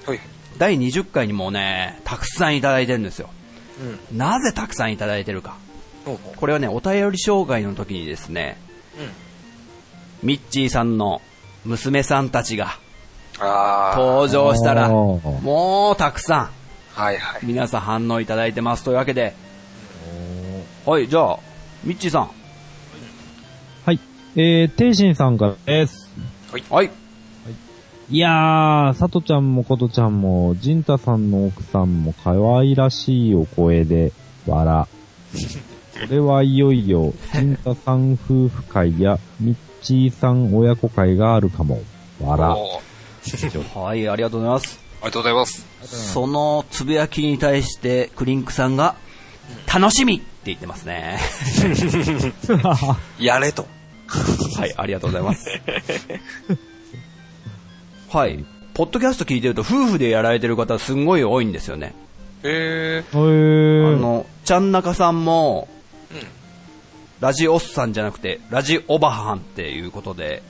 [0.06, 0.20] はい。
[0.58, 3.30] 第20回にもね、たくさんいただいてるんですよ。
[4.12, 4.18] うん。
[4.18, 5.58] なぜたくさんいただいてるか。
[6.06, 8.58] これはね、お便り障害の時にですね、
[10.24, 11.22] ミッチーさんの
[11.66, 12.78] 娘さんたちが。
[13.96, 16.52] 登場したら、もうたくさ
[16.94, 17.48] はいはいん、。
[17.48, 18.84] 皆さん反応いただいてます。
[18.84, 19.34] というわけで、
[20.86, 21.40] はい、じゃあ、
[21.84, 22.32] ミッチーさん。
[23.86, 24.00] はい。
[24.36, 26.10] えー、ていしんさんからです。
[26.70, 26.92] はい。
[28.10, 34.12] いやー、さとちゃんもことちゃんも、ジンタさんの奥さんも可愛らしいお声で、
[34.46, 34.86] 笑。
[36.02, 41.82] これはいよいよ、ジンタさん夫婦会や、ミッチーさん親子会があるかも。
[42.20, 42.50] 笑。
[42.50, 44.80] おーはい、ありがとうございます。
[45.02, 46.14] ありがとうございます。
[46.14, 48.96] そのつぶやきに対して、クリンクさんが、
[49.72, 51.20] 楽しみって言ってますね。
[53.20, 53.68] やれと。
[54.58, 55.46] はい、ありがとうございます。
[58.10, 58.44] はい。
[58.74, 61.94] ポッドキャスト聞いてると夫婦でやられてる方すんごい多いんですよね。
[62.44, 63.18] へえ。
[63.18, 65.71] へーあの、ちゃんなかさんも、うん
[67.22, 70.42] ラジオスさんじゃなくて、ラジオバハンっていうことで、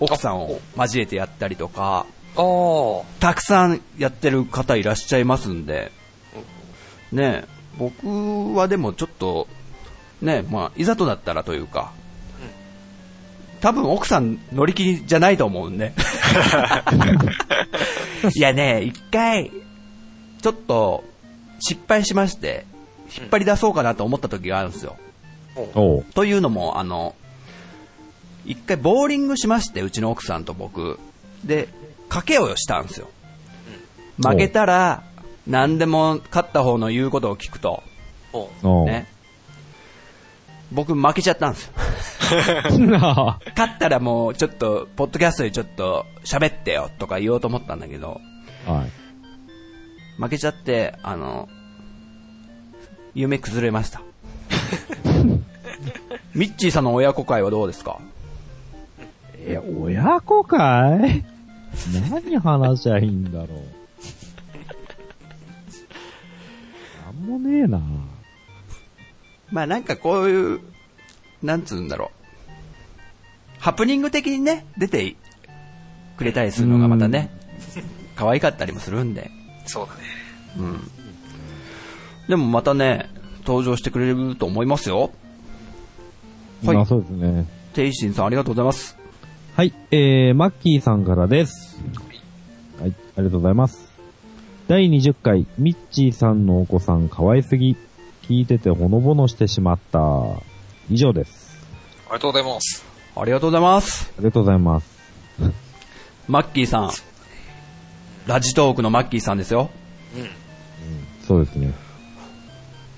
[0.00, 2.04] 奥さんを交えてやったりとか。
[3.20, 5.92] たくさんやってる方いらっしゃいますんで、
[7.12, 7.48] ねえ
[7.78, 9.46] 僕はでもちょっと、
[10.20, 11.92] ねえまあ、いざとなったらというか、
[13.60, 15.92] 多分奥さん乗り気じゃないと思うんで。
[18.34, 19.52] いやね、一回、
[20.42, 21.04] ちょっと
[21.60, 22.66] 失敗しまして、
[23.16, 24.96] 引っ張り出そうかなと思った時があるんですよ。
[26.14, 27.14] というのも、あの、
[28.44, 30.98] 一回ボーリングしまして、うちの奥さんと僕。
[31.44, 31.68] で、
[32.08, 33.08] 賭けをしたんですよ。
[34.22, 35.02] 負けたら、
[35.46, 37.82] 何でも勝った方の言うことを聞くと。
[38.86, 39.08] ね。
[40.72, 41.72] 僕負けちゃったんですよ。
[42.78, 48.20] な勝ったらもうちょっと、ポッドキャストでちょっと喋ってよとか言おうと思ったんだけど、
[48.66, 48.90] あはい。
[50.18, 51.48] 負けちゃって、あの、
[53.14, 54.02] 夢崩れました。
[56.34, 57.98] ミッチーさんの親子会はどうですか？
[59.38, 61.24] え、親子かい
[62.10, 63.48] 何話しゃいいんだろう。
[67.04, 67.80] なんもねえな。
[69.50, 70.60] まあなんかこういう、
[71.42, 73.60] なんつうんだろう。
[73.60, 75.14] ハプニング的にね、出て
[76.16, 77.30] くれたりするのがまたね、
[78.16, 79.30] 可愛かったりもするんで。
[79.66, 80.00] そうだね。
[80.58, 80.90] うん。
[82.28, 83.08] でもまたね、
[83.46, 85.12] 登場してくれると思いますよ。
[86.66, 87.46] はいまあそうですね。
[87.74, 88.96] テイシンさんありがとうございます。
[89.54, 91.78] はい、えー、マッキーさんからです。
[92.80, 93.88] はい、ありがとうございます。
[94.68, 97.76] 第20回、ミッチーさんのお子さん可愛すぎ。
[98.22, 100.00] 聞いててほのぼのしてしまった。
[100.90, 101.56] 以上です。
[102.08, 102.84] ありがとうございます。
[103.14, 104.12] ありがとうございます。
[104.16, 104.98] ありがとうございます。
[106.28, 106.90] マッキーさん。
[108.26, 109.70] ラジトークのマッキーさんですよ。
[111.26, 111.72] そうですね。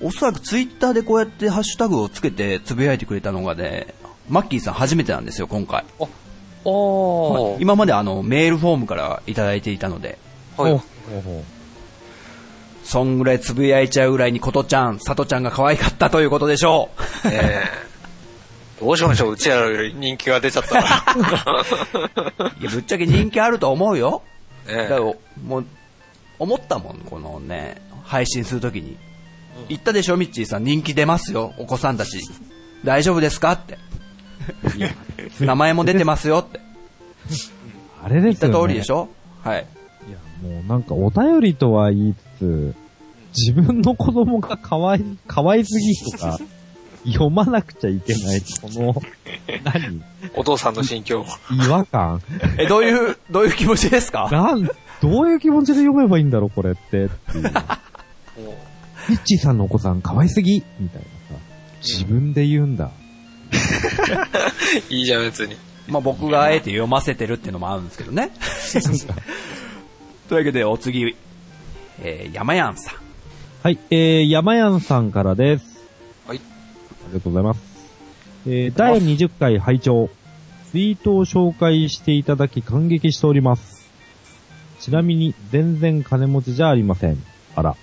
[0.01, 3.94] おそらくツイッターでこうやってハッシュタグをつけてつぶやいてくれたのがね、
[4.28, 5.84] マッキーさん初めてなんですよ、今回。
[6.64, 7.62] おー。
[7.62, 10.18] 今まであのメールフォームからいただいていたので、
[10.57, 10.72] はい。
[10.72, 10.82] お
[12.84, 16.88] そんぐらいつぶやいちゃうぐらいにことちゃん、さとちゃんが可愛かったということでしょ
[17.24, 17.28] う。
[17.28, 17.88] ええ
[18.80, 20.82] どうしましょう、うちらより人気が出ちゃったら。
[22.61, 24.22] いや、ぶっちゃけ人気あると思うよ。
[24.68, 25.66] えだからもう、
[26.38, 28.96] 思ったもん、このね、配信するときに。
[29.68, 30.64] 言ったでしょ、ミッチーさん。
[30.64, 32.20] 人気出ますよ、お子さんたち。
[32.84, 33.52] 大丈夫ですか？
[33.52, 33.78] って。
[35.40, 36.60] 名前も出てますよって。
[38.02, 38.50] あれですよね。
[38.50, 39.08] 言った通りでしょ？
[39.42, 39.66] はい。
[40.08, 40.18] いや、
[40.50, 42.74] もうなんかお便りとは言いつつ、
[43.36, 46.38] 自分の子供が可愛い、可愛すぎとか、
[47.04, 49.02] 読まなくちゃいけない、この、
[49.64, 50.02] 何？
[50.34, 51.26] お父さんの心境。
[51.50, 52.22] 違和感？
[52.59, 54.28] え、どういう、どういう気持ちですか？
[54.30, 54.64] なん、
[55.02, 57.05] どういう気持ちで読めばいいんだろう、これって。
[57.05, 57.52] っていう
[59.09, 61.43] ミッチーさんのお子さん可愛すぎみたいなさ。
[61.82, 62.90] 自分で言うんだ。
[64.90, 65.56] いいじゃん、別に。
[65.89, 68.30] まあ僕があえて読ませてるっていうのもあるんですけどね。
[70.28, 71.16] というわけで、お次、
[72.02, 72.94] えー、山やんさん。
[73.62, 75.64] はい、えー、山やんさんからです。
[76.26, 76.39] はい。
[76.39, 76.40] あ
[77.09, 77.60] りがとうございます。
[78.47, 80.10] えー、第20回拝聴
[80.70, 83.89] ツイートを紹介していただき感激しております。
[84.80, 87.22] ちなみに、全然金持ちじゃありません。
[87.56, 87.76] あら。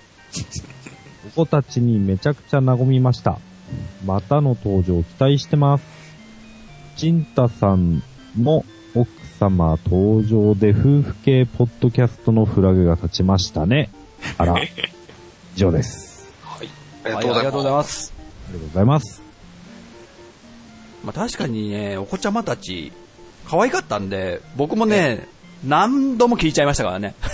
[1.36, 3.38] お子たちにめちゃくちゃ和みました。
[4.06, 5.84] またの登場期待してます。
[6.96, 8.02] ちんたさん
[8.40, 8.64] の
[8.94, 13.90] 奥様登場で夫婦系ポッドキャストのフラグが立ちましたね。
[14.38, 14.54] あら。
[15.54, 16.32] 以上です。
[16.42, 16.70] はい。
[17.04, 18.14] ありはい、ありがとうございまます。
[18.16, 19.22] ありがとうございます。
[21.04, 22.92] まあ確かにね、お子ちゃまたち、
[23.46, 25.28] 可愛かったんで、僕もね、
[25.64, 27.14] 何度も聞いちゃいましたからね。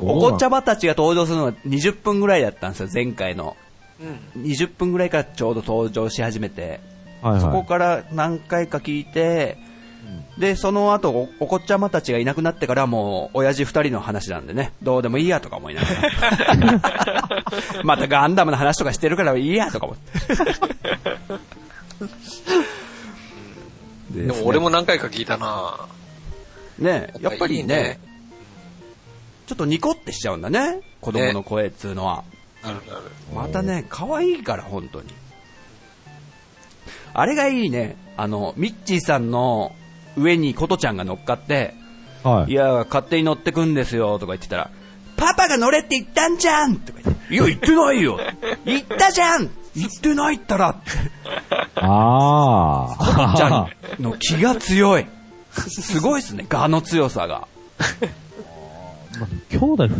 [0.00, 3.56] おお子ちゃまたちが登場するのが20分ぐらいだったんですよ、前回の。
[4.36, 4.42] うん。
[4.42, 6.80] 20分ぐらいからちょうど登場し始めて、
[7.22, 7.66] はいそこはい。
[7.66, 9.56] から何回か聞いて、
[10.38, 16.82] で、その後お、お子ちゃまたちがいなくなってからもう、親父二人の話なんでね、どうでもいいやとか思いながら。
[17.84, 20.12] またガンダムの話とかしてるからいいやとか思って。
[24.14, 25.88] ででも俺も何回か聞いたな
[26.78, 28.14] ねやっぱりねいいね
[29.46, 32.24] ちょっとニコってしちゃうんだね、子供の声っつうのは。
[32.62, 33.02] なるなる。
[33.34, 35.08] またね、可愛いから、本当に。
[37.12, 37.96] あれがいいね。
[38.16, 39.72] あの、ミッチーさんの
[40.16, 41.74] 上にコトちゃんが乗っかって、
[42.22, 42.54] はいい。
[42.54, 44.70] や、勝手に乗ってくんですよ、とか言ってたら、
[45.16, 48.18] パパパが乗れって言ったんじゃんとか言って、いや、言ってないよ
[48.64, 50.80] 言ったじゃん言ってないったらって。
[51.76, 53.34] ああ。
[53.36, 53.48] ちゃ
[53.98, 55.06] んの気が強い。
[55.68, 57.46] すごいっすね、我の強さが。
[59.50, 59.94] 兄弟、姉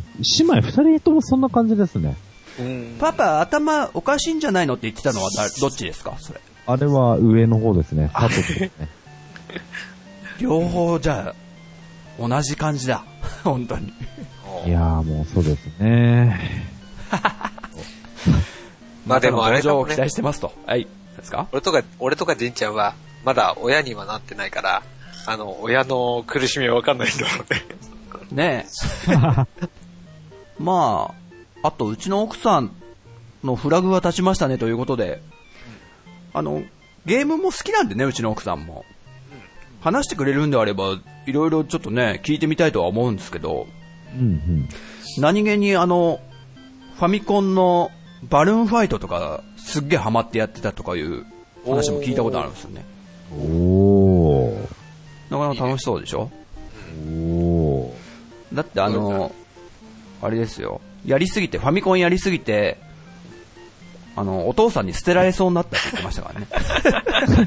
[0.44, 2.16] 妹二人ともそんな感じですね。
[2.58, 2.96] うん。
[3.00, 6.14] パパ、頭おかしいんじゃないのって言ってたのはだ どっちですか？
[6.18, 6.40] それ。
[6.66, 8.10] あれは上の方ですね。
[8.12, 8.88] 佐藤ですね。
[10.40, 13.04] 両方、じゃあ、同じ感じだ。
[13.44, 13.92] 本当に。
[14.66, 16.40] いやーもうそうですね。
[19.06, 19.96] まあでもあれ上を期。
[19.96, 20.52] 待してますと。
[20.66, 20.86] はい。
[21.16, 21.48] ですか？
[21.52, 22.94] 俺とか、俺とかじんちゃんは、
[23.24, 24.82] まだ親にはなってないから、
[25.26, 27.44] あの、親の苦しみはわかんないんだろ
[28.30, 28.64] うね。
[28.64, 28.66] ね
[29.08, 29.16] え。
[30.58, 31.14] ま
[31.62, 32.70] あ、あと、うちの奥さん
[33.42, 35.20] のフラグが立ちましたねということで、
[36.32, 36.62] あの、
[37.06, 38.84] ゲームも好きなんでね、うちの奥さんも。
[39.80, 43.66] 話してくれるんであれば、いろいろちょっとね、聞いてみたいとは思うんですけど、
[44.14, 44.68] うんうん。
[45.18, 46.20] 何気にあの、
[46.96, 47.90] ファミコンの
[48.28, 51.24] バルーンファイトとか、すっげえハマってやってたとかいう
[51.66, 52.84] 話も聞いたことあるんですよね。
[53.32, 54.60] おー。
[55.30, 56.30] なかなか楽しそうでしょ？
[57.08, 58.56] おー。
[58.56, 59.32] だってあの、
[60.22, 60.80] あれですよ。
[61.04, 62.78] やりすぎて、ファミコンやりすぎて、
[64.16, 66.46] あの、お父さんに捨てられそうになったって言ってましたからね。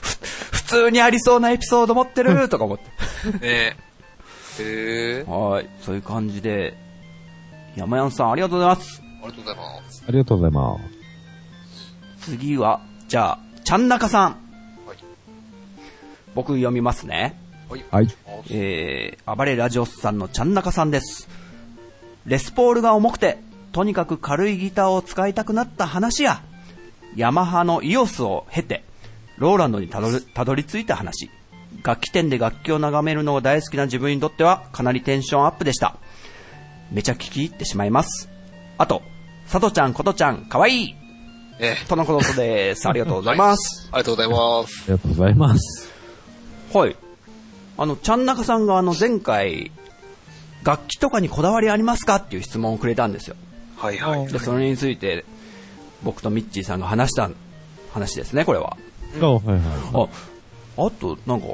[0.00, 2.84] ふ普通にありそうなエピソード持ってるとか思って。
[3.32, 3.76] ねえ。
[4.58, 5.24] へえ。
[5.26, 5.68] はい。
[5.82, 6.74] そういう感じで、
[7.76, 9.02] 山山さんありがとうございます。
[9.30, 10.04] ありがとうございます。
[10.06, 10.78] ありがとうございま
[12.20, 12.30] す。
[12.30, 14.30] 次は、じゃあ、ちゃんなかさん。
[14.86, 14.96] はい。
[16.34, 17.40] 僕読みますね。
[17.68, 17.84] はい。
[17.90, 18.08] はい。
[18.50, 21.28] えー、暴れラジオスさんのちゃんなかさんです。
[22.26, 23.38] レスポールが重くて、
[23.72, 26.42] とにかく軽いギターを使いたくなった話や、
[27.16, 28.84] ヤマハのイオスを経て、
[29.38, 31.30] ローランドにたどりたどり着いた話、
[31.82, 35.96] 楽器店で楽器を眺めるのが大好きな自分にとっては、かなりテンションアップでした。
[36.90, 38.28] めちゃ聞き入ってしまいます。
[38.76, 39.02] あと、
[39.50, 40.94] さとちゃん、ことちゃん、かわいい
[41.58, 41.88] ええ。
[41.88, 42.86] とのことです。
[42.88, 43.88] ありがとうございます。
[43.90, 44.82] ありがとうございます。
[44.82, 45.90] ありがとうございます。
[46.72, 46.96] はい。
[47.76, 49.72] あの、ちゃんなかさんがあの前回、
[50.62, 53.34] 楽器とかにこだわりありますかっていう質問をくれたんですよ。
[53.76, 54.28] はいはい。
[54.28, 55.24] で、それについて、
[56.04, 57.28] 僕とミッチーさんが話した
[57.92, 58.76] 話ですね、これは。
[59.20, 59.46] あ、はい
[59.92, 60.08] は
[60.78, 61.48] あ、あと、なんか、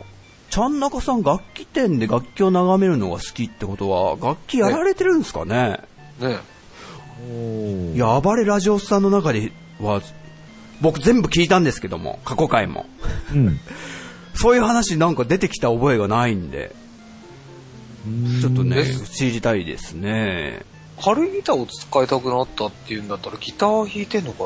[0.50, 5.80] ちゃんなかさん楽器店で楽器を眺めるのが好きってことは、楽器やられてるんですかね？
[6.20, 6.40] ね
[7.94, 7.98] い。
[7.98, 10.02] や、暴れラジオスさんの中では、
[10.80, 12.86] 僕全部聞いたんですけども、過去回も。
[13.32, 13.60] うん。
[14.34, 16.74] そういう話なんか出てきた覚えがないんで、
[18.40, 20.62] ちょっとね、知りたいですね。
[21.02, 24.44] 軽いギターを使いたくなったっていうんだったらギター弾いてんのか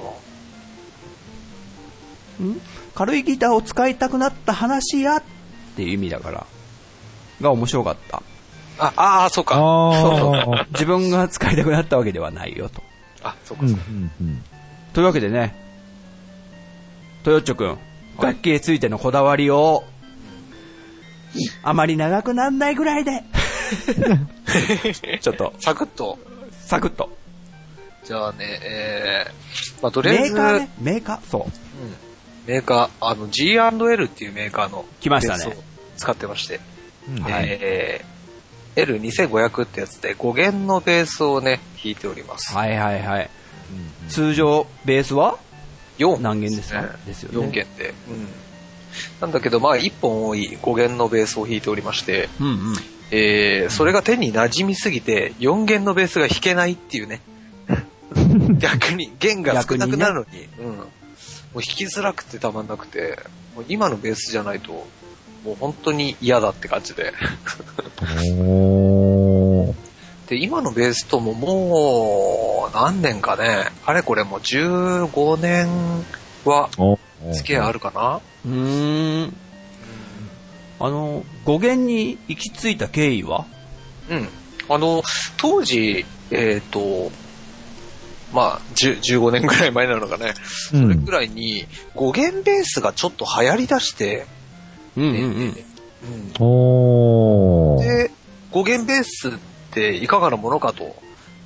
[2.40, 2.46] な？
[2.46, 2.60] ん？
[2.94, 5.22] 軽いギターを使いたくなった話やっ
[5.76, 6.46] ていう意味だから、
[7.40, 8.22] が面白かった。
[8.80, 10.66] あ、ああ、そうか。
[10.72, 12.82] 自分が使いたくなったわけではないよと。
[13.22, 13.90] あ、そううん、うかそうか。
[13.92, 14.44] ん、うん。
[14.92, 15.54] というわけでね、
[17.22, 17.78] トヨッチョくん、
[18.20, 19.84] 楽器についてのこだわりを、
[21.62, 23.22] あまり長くなんないぐらいで、
[25.20, 26.18] ちょっと、サクッと。
[26.66, 27.16] サクッと。
[28.04, 31.52] じゃあね、えー、まあとりあえず、メーカーね、メーカー、そう。
[32.46, 35.56] メーカー、あの G&L っていうメーカーの来ましたね
[35.96, 36.60] 使ってまして、
[37.08, 38.09] うんはいえー、
[38.76, 42.52] L2500 ってやつで5弦のベースをね、弾いております。
[42.54, 43.30] はいはいはい。
[44.08, 45.38] 通常、ベースは
[45.98, 46.82] ？4何弦ですか？
[47.06, 47.94] ですよね4弦で。
[48.08, 48.28] うん。
[49.20, 52.56] なんだけど、まあ1本多い5弦のベースを弾いておりまして、うんうん。
[53.12, 57.20] えー、それが手に馴染みすぎて、4弦のベースが弾けないっていうね。
[58.58, 60.66] 逆に、弦が少なくなるのに、うん。
[60.76, 60.82] も
[61.54, 63.18] う弾きづらくてたまんなくて、
[63.54, 64.86] もう今のベースじゃないと、
[65.44, 67.12] もう本当に嫌だって感じで。
[70.28, 75.68] で、今のベースとももう、何年かね、あれこれもう15年
[76.44, 76.98] はお
[77.32, 79.36] 付き合いあるかなうーん。
[80.78, 83.46] あの、語源に行き着いた経緯は？
[84.08, 84.28] うん。
[84.68, 85.02] あの、
[85.36, 87.10] 当時、えっ、と、
[88.32, 90.34] まあ、10 15年ぐらい前なのかね。
[90.36, 94.26] うそれんぐらいに、5弦ベースがちょっと流行り出して、
[94.96, 95.20] うんうんうん。
[95.22, 97.82] うんおー。
[97.84, 98.10] で、
[98.52, 99.32] 5弦ベースっ
[99.72, 100.96] ていかがなものかと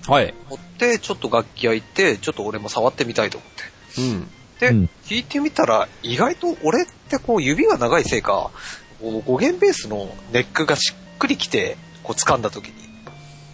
[0.08, 0.34] はい。
[0.48, 4.00] 思って、ちょっと楽器屋行って、ちょっと俺も触ってみたいと思って。
[4.00, 4.28] うん。
[4.60, 8.50] で、うん弾いてみたら、意外と俺ってこう指が長いせいか、
[9.00, 12.74] こう5弦ベースのネックがしっくりきて、こう掴んだ時に。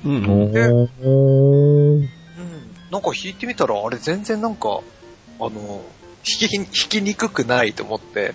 [0.04, 0.22] うんうん。
[0.22, 1.94] おー。
[1.96, 2.00] うん。
[2.90, 4.80] なんか弾いてみたら、あれ全然なんか、
[5.40, 5.82] あの、弾
[6.22, 8.34] き、弾きにくくないと思って、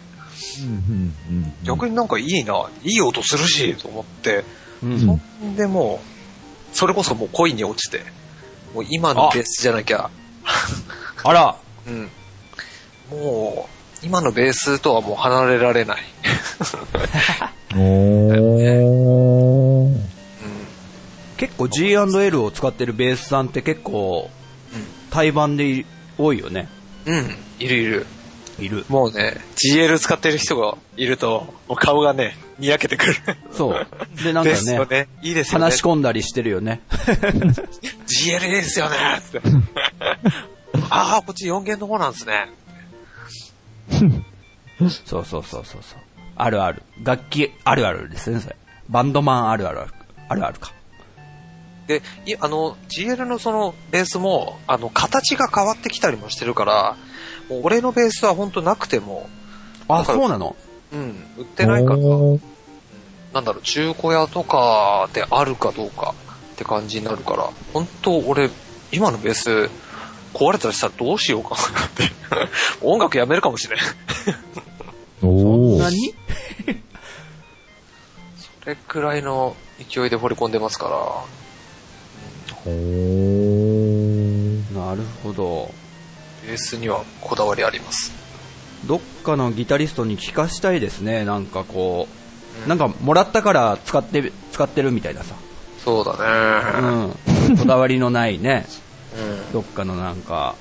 [1.64, 4.44] 逆になんかいいな、いい音するし、と思って、
[4.84, 6.02] うんうんそんでも
[6.74, 8.02] う、それこそもう恋に落ちて、
[8.74, 10.10] もう今のベースじゃなきゃ、
[11.24, 11.56] あら、
[11.88, 12.10] うん。
[13.10, 13.68] も
[14.04, 16.04] う、今のベースとはもう離れられない。
[17.76, 18.36] おー。
[19.88, 20.06] うん。
[21.38, 24.30] 結構 G&L を使ってるベースさんって結構、
[25.12, 25.86] 対バンでい
[26.18, 26.68] 多いよね。
[27.06, 27.38] うん。
[27.60, 28.06] いるいる。
[28.60, 28.86] いる。
[28.90, 33.16] もうね、GL 使ってる人がいると、もう顔がね、にやけてくる。
[33.52, 33.88] そう。
[34.24, 35.08] で、なんかね、ですよね。
[35.22, 35.66] いいですよね。
[35.66, 36.82] 話し込んだりしてるよね。
[36.90, 39.50] GL ですよねつって。
[40.90, 42.50] ああ、こっち4弦の方なんですね。
[44.80, 45.82] そうそうそうそうそう。
[46.36, 46.84] あるある。
[47.04, 48.56] 楽器あるあるですね、それ。
[48.90, 49.94] バンドマンあるあるある。
[50.30, 50.74] あるあるか。
[51.88, 56.98] で、いあの、GL のそのベースも、あの、形が変わってきたりもしてるから、
[57.50, 59.30] 俺のベースは本当なくても、
[59.88, 60.56] あ、そうなの？
[60.94, 66.14] うん、売ってないから、なんだろう、中古屋とかであるかどうか
[66.54, 68.50] って感じになるから、本当俺、
[68.92, 69.70] 今のベース、
[70.34, 71.56] 壊れたりしたらどうしようかな
[71.86, 72.04] って。
[72.82, 73.80] 音楽やめるかもしれん。
[75.22, 75.80] おー。
[75.80, 76.14] 何
[78.64, 79.56] それくらいの
[79.90, 80.92] 勢いで掘り込んでますから、
[82.66, 84.76] おー。
[84.76, 85.72] なるほど。
[86.46, 88.14] ベースにはこだわりあります。
[88.86, 91.26] どっかのギタリストに聞かしたいですね。
[91.26, 92.08] なんかこ
[92.66, 95.36] う、なんかもらったから使って、使ってるみたいなさ。
[95.84, 96.88] そうだね。
[97.50, 97.58] うん。
[97.58, 98.66] こだわりのないね。
[99.18, 99.54] うん。
[99.54, 100.56] どっかのなんか、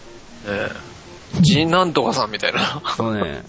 [0.46, 1.66] ねえ。
[1.66, 2.82] なんとかさんみたいな。
[2.96, 3.42] そうね、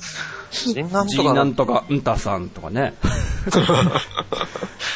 [0.52, 2.96] ジンなんとか、うんたさんとかね。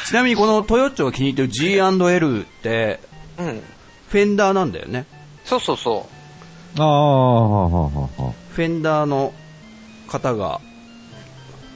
[0.08, 3.00] ちなみにこのトヨッチョが気に入ってる G&L って、
[3.38, 3.62] うん。
[4.08, 5.06] フェンダーなんだよね。
[5.44, 6.06] そうそうそ
[6.76, 8.32] あー、はははは。
[8.50, 9.32] フェンダーの
[10.08, 10.60] 方が、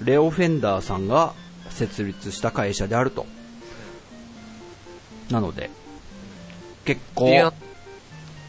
[0.03, 1.33] レオ・フェンダーさんが
[1.71, 3.27] 設立した会社であると。
[5.31, 5.71] なので、
[6.85, 7.53] 結構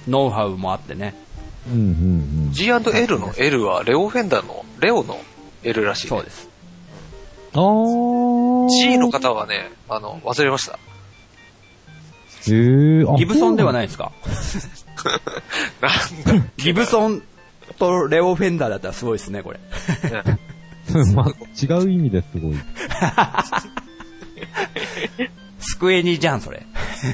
[0.07, 1.15] ノウハウもあってね。
[1.67, 1.79] うんうん
[2.47, 2.51] うん。
[2.51, 5.19] G&L の L はレオフェンダーのレオの
[5.63, 6.09] L らしい、ね。
[6.09, 6.49] そうです。
[7.53, 8.69] あー。
[8.69, 10.73] G の方はね、あの、忘れました。
[10.73, 13.11] へー。
[13.13, 13.73] あギブソンではい。
[13.73, 14.11] ないですか？
[15.81, 17.21] なんだギブソン
[17.77, 19.59] とレオ・フェンダーだったらすごいですね、これ。
[20.09, 20.39] ね。
[21.15, 21.25] ま、
[21.61, 22.55] 違う意味ですごい。
[25.59, 26.59] スクエニじゃん、それ。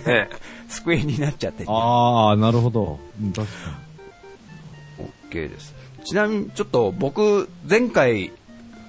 [0.06, 0.30] ね
[0.68, 1.66] スクエニになっちゃって。
[1.68, 3.00] あー、なるほど。
[3.22, 3.54] うん確か
[5.30, 5.74] OK です。
[6.06, 8.32] ちなみに、ちょっと僕、前回、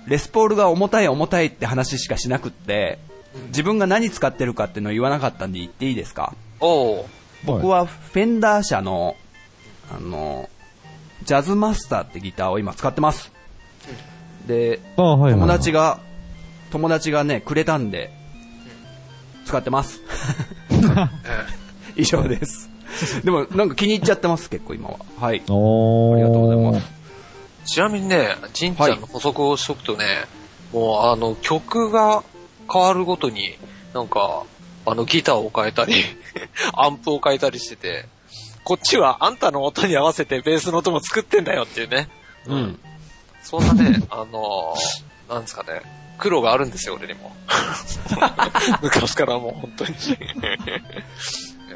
[0.07, 2.99] レスポールが重たい重たいって話しかしなくって、
[3.49, 6.35] 自分が何使ってるかっていうのを言わなかったんで言っていいですか？
[6.61, 7.05] おう
[7.45, 9.17] 僕はフェンダー社の、
[9.91, 10.49] あの、
[11.25, 13.33] ジャズマスターってギターを今使ってます。
[14.47, 14.81] で。
[14.97, 16.01] 友達が、
[16.71, 18.11] 友達がね、くれたんで、
[19.45, 20.01] 使ってます。
[21.97, 22.71] 以上です。
[23.25, 24.99] でも、なんか気に入っちゃってます、結構今は。
[25.21, 25.43] はい。
[25.49, 26.15] おー。
[26.15, 27.03] ありがとうございます。
[27.65, 30.05] ちなみにね、ジンちゃんの補足をしとくとね、
[30.73, 32.23] もうあの、曲が
[32.73, 33.57] 変わるごとに、
[33.95, 34.45] なんか、
[34.85, 35.95] あの、ギターを変えたり、
[36.75, 38.07] アンプを変えたりしてて、
[38.65, 42.09] こっちはあんたの音に合わせてベースの音も作ってんだよっていうね。
[42.47, 42.79] うん。
[43.43, 45.83] そんなね、 あのーなんですかね、
[46.19, 47.35] 苦労があるんですよ、俺にも。
[48.83, 49.95] 昔からもう本当に。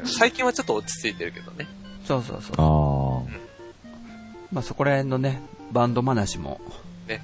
[0.05, 1.67] 最近はちょっと落ち着いてるけどね。
[2.05, 2.55] そうそうそう。
[2.57, 3.39] あー。
[4.51, 6.61] まあそこら辺のね、バンド話も、
[7.07, 7.21] ね。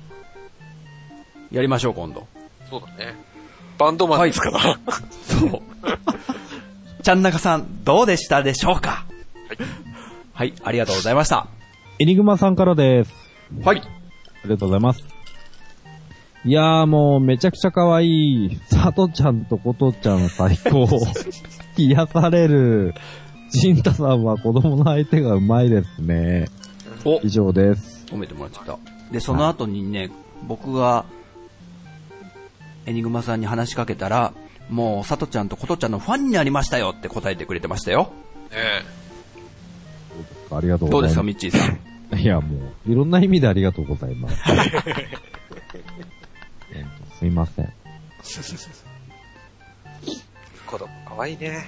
[1.52, 2.28] やりましょう、今度。
[2.70, 3.16] そうだね。
[3.84, 4.62] バンドマンですから。
[4.62, 5.62] そう。
[7.04, 9.06] ちゃんなかさん、どうでしたでしょうか？
[10.34, 10.54] はい。
[10.64, 11.48] ありがとうございました。
[12.00, 13.14] エニグマさんからです。
[13.62, 13.80] はい。
[13.80, 13.82] あ
[14.46, 15.04] りがとうございます。
[16.46, 18.60] いやーもうめちゃくちゃ可愛い。
[18.70, 20.88] さとちゃんとことちゃん最高。
[21.78, 22.94] 癒される。
[23.50, 26.48] ジンタさんは子供の相手がうまいですね。
[27.04, 28.06] お以上です。
[28.10, 28.80] 褒めてもらっちゃった。
[29.12, 30.10] で、その後にね、
[30.48, 31.06] 僕が、
[32.86, 34.34] エニグマさんに話しかけたら、
[34.70, 38.12] もう、さとちゃんとことちゃんのファンになりましたよって答えてくれてましたよ。
[38.52, 38.58] ね
[40.56, 41.80] ありがとうどうですか、ございまミッチーさん？
[42.18, 42.22] す。
[42.22, 42.58] いやも
[42.88, 44.36] う、いろんな意味でありがとうございます。
[46.74, 46.86] えー
[47.20, 47.74] すいません。
[50.68, 51.66] 子供かわいいね。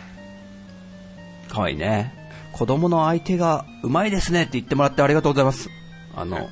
[1.49, 2.13] かわいいね。
[2.53, 5.69] 子供の相手がうまいですねって言ってもらってありがとうございます。
[6.15, 6.49] あの、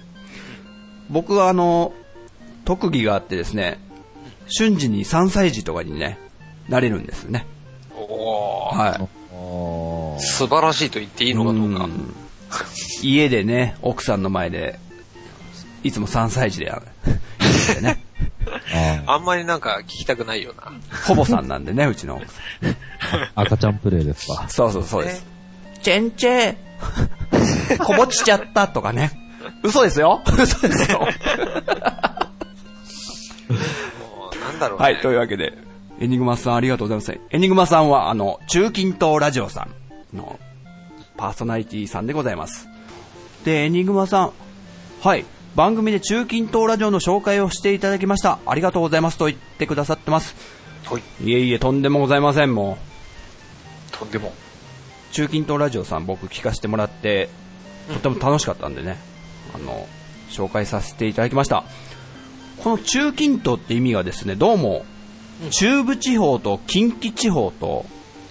[1.09, 1.93] 僕はあの、
[2.65, 3.79] 特技があってですね、
[4.47, 6.17] 瞬時に3歳児とかにね、
[6.69, 7.45] なれるんですね。
[7.95, 8.75] おー。
[8.77, 10.21] はい。
[10.21, 11.85] 素晴らしいと言っていいのかどうか。
[11.85, 12.13] ん
[13.01, 14.79] 家でね、奥さんの前で、
[15.83, 16.81] いつも3歳児でやる。
[17.75, 18.03] でね。
[19.05, 20.71] ああんまりなんか聞きたくないよな。
[21.07, 22.31] ほぼさんなんでね、うちの奥さ
[23.35, 24.45] あ、赤ちゃんプレイですか？
[24.45, 24.49] ん。。
[24.49, 25.25] そうそうそうです。
[25.81, 26.55] チェンチェ
[27.83, 29.11] こぼちちゃったとかね。
[29.63, 31.07] 嘘ですよ嘘ですよ。
[34.53, 34.83] んだろうね。
[34.83, 35.53] はい、というわけで、
[35.99, 37.19] エニグマさんありがとうございます。
[37.29, 39.67] エニグマさんは、あの、中近東ラジオさ
[40.13, 40.39] んの
[41.17, 42.67] パーソナリティさんでございます。
[43.45, 44.31] で、エニグマさん、
[45.01, 45.25] はい、
[45.55, 48.39] 番組で中近東ラジオの紹介をしていただきました。
[48.45, 50.35] ありがとうございますと言ってくださってます。
[50.85, 51.01] はい。
[51.23, 52.77] いえいえ、とんでもございません、も
[53.91, 54.29] とんでも。
[54.29, 54.31] う。
[55.13, 57.29] 中近東ラジオさん僕聞かせてもらって、
[57.93, 58.97] とても楽しかったんでね、
[59.53, 59.87] あの、
[60.29, 61.63] 紹介させていただきました。
[62.63, 64.85] この中近東って意味がですね、どうも、
[65.51, 67.85] 中部地方と近畿地方と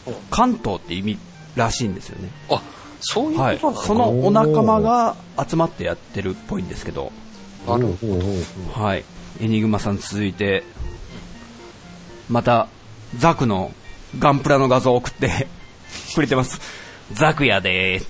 [0.07, 1.19] うん関東って意味
[1.55, 2.31] らしいんですよね。
[2.49, 2.63] あ、
[3.01, 3.81] そういうはいことな。
[3.81, 7.13] の、そのお仲間が集まってやってるっぽいんですけど、
[7.69, 8.21] なるほほうほう
[8.75, 9.05] ほうはい。
[9.43, 10.65] エニグマさん続いて、
[12.31, 12.69] また、
[13.19, 13.71] ザクの
[14.19, 15.47] ガンプラの画像を送って
[16.15, 16.59] くれてます。
[17.13, 18.07] ザクやでー。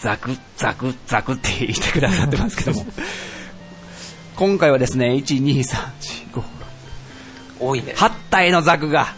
[0.00, 2.86] ザク、ザク、ザクって言ってくださってますけども。
[4.38, 5.62] 今回はですね、1、2、3、
[6.32, 6.42] 4、5、
[7.58, 7.92] 多いね。
[7.96, 9.08] 8体のザクが、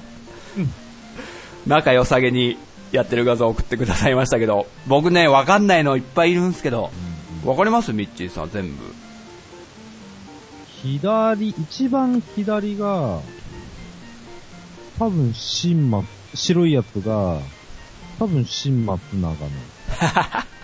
[1.66, 2.58] 仲良さげに
[2.92, 6.90] やってる画像を送ってくださいましたけど、僕ね、わかんないのいっぱいいるんですけど、
[7.42, 7.94] わかります？
[7.94, 8.94] ミッチーさん全部。
[10.82, 13.20] 左、一番左が、
[14.98, 16.04] 多分、新松、
[16.34, 17.38] 白いやつが、
[18.18, 19.36] 多分、新松長野。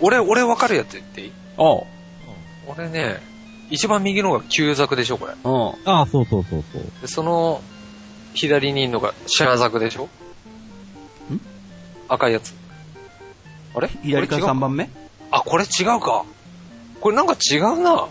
[0.00, 1.32] 俺、俺わかるやつ言っていい？
[1.56, 1.84] おう。
[2.68, 3.20] 俺ね、
[3.70, 5.32] 一番右のが旧ザクでしょ、これ。
[5.32, 5.90] うん。
[5.90, 6.82] ああ、そうそうそうそう。
[7.00, 7.62] でその、
[8.34, 10.04] 左にいるのがシャーザクでしょ？
[10.04, 10.08] ん？
[12.08, 12.54] 赤いやつ。
[13.74, 13.88] あれ？
[14.02, 14.90] 左からこれ違う？3番目？
[15.30, 16.24] あ、これ違うか。
[17.00, 18.08] これなんか違うな。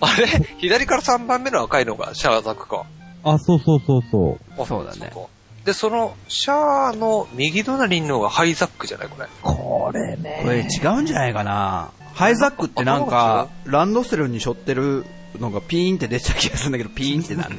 [0.00, 0.26] あれ？
[0.58, 2.86] 左から3番目の赤いのがシャーザクか。
[3.24, 4.62] あ、そうそうそうそう。
[4.62, 5.20] あそうだねっか
[5.68, 9.08] で、その、シャーの右隣にいるのがハイザックじゃない？
[9.10, 9.28] これ。
[9.42, 10.40] これね。
[10.42, 15.04] これ違うんじゃないかなハイザックってなんか、ランドセルに背負ってる
[15.38, 17.56] のがピーンって出てた気がするんだけど、ピーンってなんで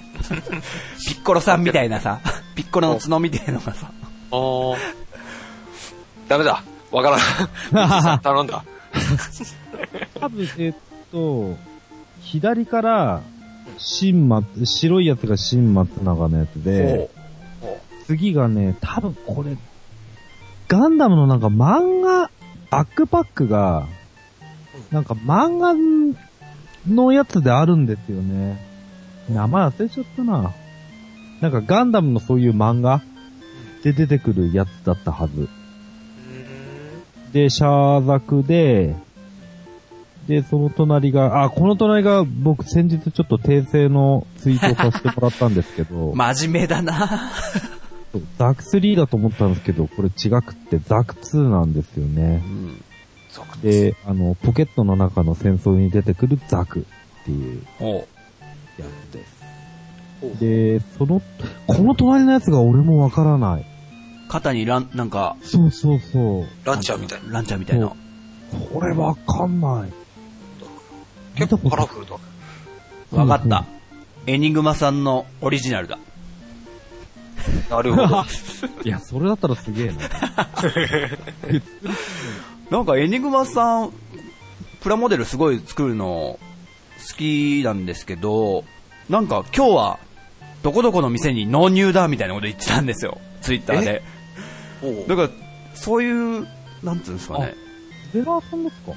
[1.07, 2.19] ピッコロさんみたいなさ、
[2.55, 3.91] ピッコロの角みたいなのがさ、
[4.31, 4.77] あー。
[6.27, 6.63] ダメだ。
[6.91, 7.19] わか
[7.75, 8.63] らん 頼んだ。
[10.19, 10.73] 多分、えっ
[11.11, 11.55] と、
[12.23, 13.21] 左から、
[13.77, 17.11] 新松、白いやつが新松長のやつで、
[18.09, 19.55] 次がね、多分これ、
[20.67, 22.31] ガンダムのなんか漫画、
[22.71, 23.85] バックパックが、
[24.89, 25.75] なんか漫画
[26.91, 28.65] のやつであるんですよね。
[29.29, 30.55] 名前忘れちゃったな。
[31.39, 33.03] なんかガンダムのそういう漫画
[33.83, 35.47] で出てくるやつだったはず。
[37.31, 38.95] で、シャーザクで、
[40.27, 47.31] で、その隣が、あ、この隣が僕先日ちょっと訂正のツイートをさせてもらったんですけど、 真面目だな
[48.37, 52.47] ザク3だと思ったんですけど、これ違くってザク2なんですよねう。
[52.47, 52.83] ん。
[53.31, 56.79] ゾクで、あの、ポケットの中の戦争に出てくるザク
[57.21, 60.39] っていうやつです。
[60.39, 61.21] で、その、
[61.67, 63.65] この隣のやつが俺もわからない。
[64.27, 66.47] 肩にラン、なんか、そうそうそう。
[66.65, 67.33] ランチャーみたいな。
[67.33, 67.87] ランチャーみたいな。
[67.87, 69.99] これわかんない。
[71.35, 72.17] 結構カラフルだ。
[73.11, 73.65] わかった。
[74.27, 75.97] エニグマさんのオリジナルだ。
[77.69, 78.25] なるほど。
[78.83, 79.93] いや、それだったらすげえな。
[82.69, 83.91] なんかエニグマさん、
[84.81, 86.39] プラモデルすごい作るの好
[87.17, 88.63] きなんですけど、
[89.09, 89.99] なんか今日は
[90.61, 93.17] どこどこの店に納入だみたいなこと言ってたんですよ。
[93.41, 94.03] ツイッターで。
[95.07, 95.29] だから、
[95.73, 96.47] そういう、
[96.83, 97.55] なんつうんですかね。
[98.13, 98.93] ゼラーさんですか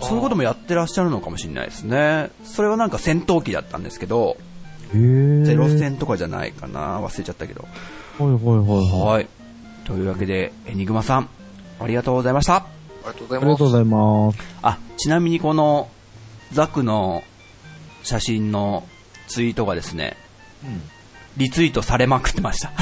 [0.00, 2.30] そういうこともやってらっしゃるのかもしれないですね。
[2.44, 4.36] それはなんか戦闘機だったんですけど、
[4.94, 5.44] へえ。
[5.44, 7.66] ゼロ戦とかじゃないかな忘れちゃったけど。
[8.18, 9.14] はいはいはいはい。
[9.14, 9.28] はい。
[9.84, 11.28] というわけで、エニグマさん、
[11.80, 12.56] ありがとうございました。
[12.56, 12.66] あ
[13.00, 13.44] りがとうございます。
[13.44, 14.38] ありがとうございます。
[14.62, 15.88] あ、ちなみにこの、
[16.52, 17.24] ザクの
[18.02, 18.84] 写真の
[19.26, 20.16] ツイートがですね、
[21.36, 22.72] リツイートされまくってました。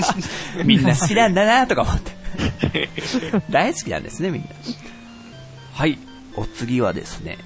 [0.64, 2.18] みんな好きなんだなとか思って。
[3.50, 4.48] 大好きなんですね、みんな。
[5.74, 5.98] はい、
[6.36, 7.38] お次はですね、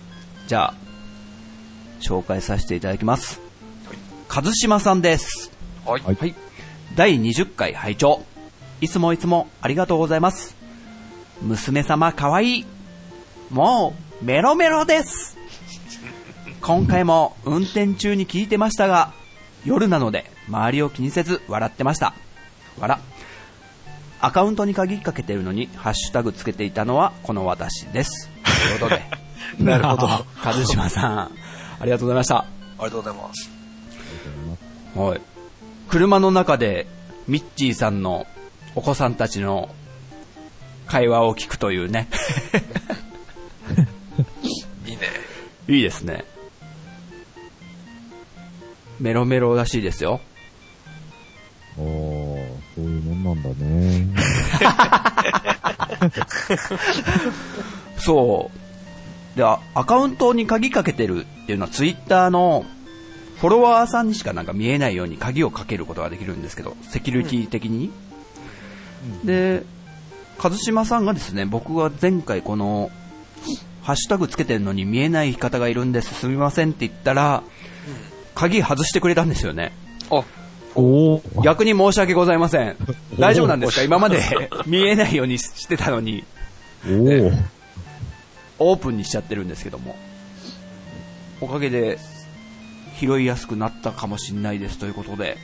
[0.47, 0.75] じゃあ、
[2.01, 3.44] 紹介させていただきます。
[4.29, 5.51] 和島さんです。
[5.85, 6.03] はい。
[6.03, 6.35] はいはい。
[6.97, 8.23] 第20回拝聴
[8.81, 10.57] いつもいつもありがとうございます。
[11.43, 12.67] 娘様かわいい。
[13.51, 15.37] もう、メロメロです。
[16.61, 19.13] 今回も運転中に聞いてましたが、
[19.65, 22.15] 夜なので周りを気にせず笑ってました。
[22.79, 22.99] 笑。
[24.21, 28.31] アカウントに鍵かけてるのにハッシュタグつけていたのはこの私です。
[28.69, 29.03] ということで、
[29.63, 30.09] なるほど。
[30.09, 31.31] あ 和島さん、あ
[31.85, 32.47] りがとうございました。
[32.79, 33.54] りがとうございます。
[34.95, 35.21] はい。
[35.89, 36.87] 車の中で、
[37.27, 38.27] ミッチーさんの
[38.75, 39.75] お子さんたちの
[40.87, 42.09] 会話を聞くというね。
[44.87, 45.03] いいね。
[45.69, 46.25] いいですね。
[49.01, 50.21] メロメロらしいですよ。
[51.77, 54.07] おー、そういうもんなんだね。
[57.99, 58.51] そ
[59.35, 59.37] う。
[59.37, 62.65] で、あアカウントに鍵かけてるっていうのはツイッターの
[63.41, 67.91] フォロワーさんにしかなんか見えないように鍵をかけることができるんですけど、セキュリティ的に？
[69.25, 69.65] で、
[70.43, 72.91] 和島さんがですね、僕が前回この、
[73.83, 77.43] ハッシュタグつけてるのに見えない方がいるんです、すみませんって言ったら、
[78.35, 79.73] 鍵外してくれたんですよね。
[80.11, 80.23] あ、
[80.75, 82.77] おー、逆に申し訳ございません。
[83.19, 83.83] 大丈夫なんですか？
[83.83, 84.21] 今まで
[84.67, 86.25] 見えないようにしてたのに、
[86.87, 87.43] おー、
[88.59, 89.97] オープンにしちゃってるんですけども。
[91.41, 91.99] おかげで、
[93.07, 95.37] 拾いやすくなったかもしれないですということで。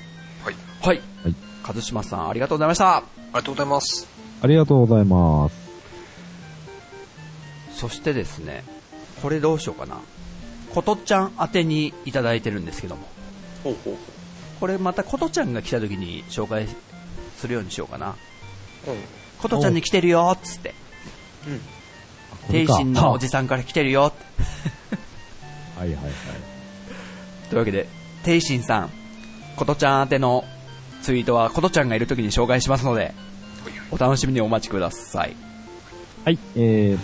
[0.45, 0.55] はい。
[0.83, 1.01] はい。
[1.25, 2.97] はい和島さん、ありがとうございました。
[2.97, 4.09] ありがとうございます。
[4.43, 5.55] ありがとうございます。
[7.75, 8.65] そしてですね、
[9.23, 10.01] これどうしようかな。
[10.75, 13.07] ことちゃん宛てにいただいてるんですけども。
[13.63, 13.97] ほうほう
[14.59, 16.67] これまたことちゃんが来た時に紹介
[17.37, 18.17] するようにしようかな。
[18.85, 18.97] ほう。
[19.39, 20.75] ことちゃんに来てるよっつって。
[21.47, 21.53] うん。
[21.53, 21.61] うん。
[22.47, 24.25] これか天心のおじさんから来てるよって。
[25.79, 26.13] はいはいはい。
[27.51, 27.89] というわけで、
[28.23, 28.91] 天心さん、
[29.57, 30.45] ことちゃん宛ての
[31.03, 33.13] ツイートはことちゃんがいる時に紹介しますので、
[33.91, 35.37] お楽しみにお待ちください。
[36.25, 36.97] はい、え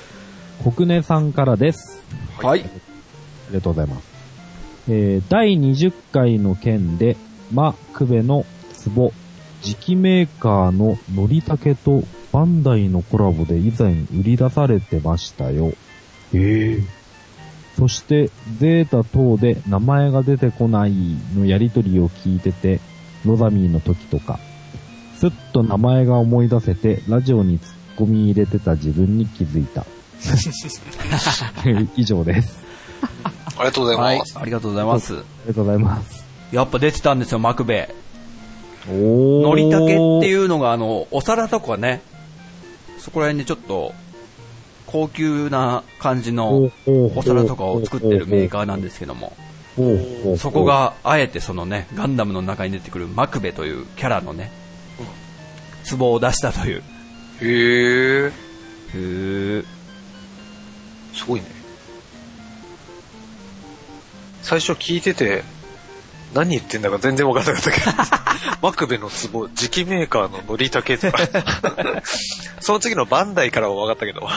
[0.62, 2.01] ー、国根さんからです。
[2.39, 2.60] はい。
[2.60, 2.62] あ
[3.51, 4.06] りがとうございます。
[4.89, 7.16] えー、第20回の件で、
[7.52, 8.47] マ・クベの
[8.94, 9.12] 壺、
[9.62, 15.73] 磁気メーカーのノリタケとバンダイのコラボで以前売り出されてましたよ。
[16.32, 16.95] ええ
[17.77, 20.93] そして、ゼータ等で名前が出てこない
[21.35, 22.81] のやりとりを聞いてて、
[23.24, 24.39] ロザミーの時とか、
[25.16, 29.85] すっと名前が思い出せて、ラジオに突っ込み入れてた自分に気づいた。
[31.97, 32.65] 以上です。
[33.59, 34.39] ありがとうござはいいます。。
[34.39, 35.15] ありがとうございます。
[35.15, 36.27] ありがとうございます。
[36.53, 37.94] やっぱ出てたんですよ、マクベ。
[38.89, 39.43] おー。
[39.43, 39.94] のりたけって
[40.28, 42.01] いうのが、あの、お皿とかね、
[42.98, 43.93] そこら辺でちょっと、
[44.86, 54.50] 高級な感じのお皿とかを作ってるメーカーなんですけども、ーそこ、が、あえてそのね、ガンダムの中に出てくるマクベというキャラのね、
[55.90, 56.82] 壺を出したという。
[57.40, 58.32] へえ。
[61.12, 61.46] すごいね。
[64.42, 65.42] 最初聞いてて、
[66.35, 67.86] 何言ってんだか全然わからなかったけど、
[68.62, 71.19] マクベの壺、磁気メーカーのノリタケとか、
[72.61, 74.28] その次のバンダイからは分かったけど。
[74.28, 74.32] あ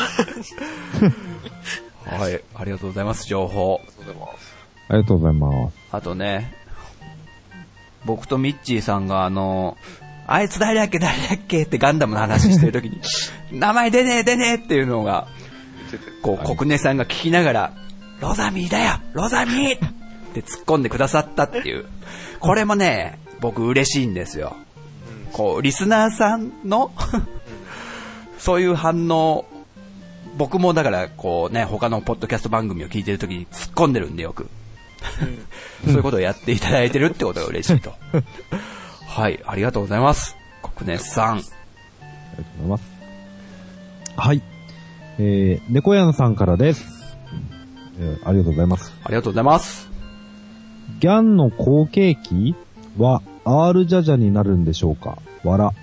[2.16, 3.82] はい、ありがとうございます、情報。
[3.84, 4.56] りがとうございます。
[4.90, 5.78] ありがとうございます。
[5.92, 6.54] あとね、
[8.06, 9.78] 僕とミッチーさんがあの、
[10.28, 13.02] あいつ誰だっけ誰だっけってガンダムの話してるときに、
[13.52, 15.28] 名前出ねえ出ねえっていうのが。
[16.22, 17.74] こう、国根さんが聞きながら、
[18.20, 19.99] ロザミーだよロザミー
[20.30, 21.86] って突っ込んでくださったっていう。
[22.40, 24.56] これもね、僕嬉しいんですよ。
[25.34, 26.92] こう、リスナーさんの、
[28.38, 29.46] そういう反応、
[30.38, 34.50] 僕もだから、こうね、他のポッドキャスト番組を聞いてるときに突っ込んでるんでよく。
[35.86, 37.94] そういうことをやっていただいてるってことが嬉しいと。
[39.08, 40.36] はい、ありがとうございます。
[40.76, 41.34] 国根さん。
[41.34, 41.52] ありがと
[42.42, 42.84] うございます。
[44.18, 44.42] はい。
[45.18, 46.86] えー、猫やんさんからです。
[48.00, 48.94] えーありがとうございます。
[49.04, 49.89] ありがとうございます。
[51.00, 52.56] ギャンの後継機
[52.98, 55.18] は R ジャジャになるんでしょうか？
[55.44, 55.74] わら。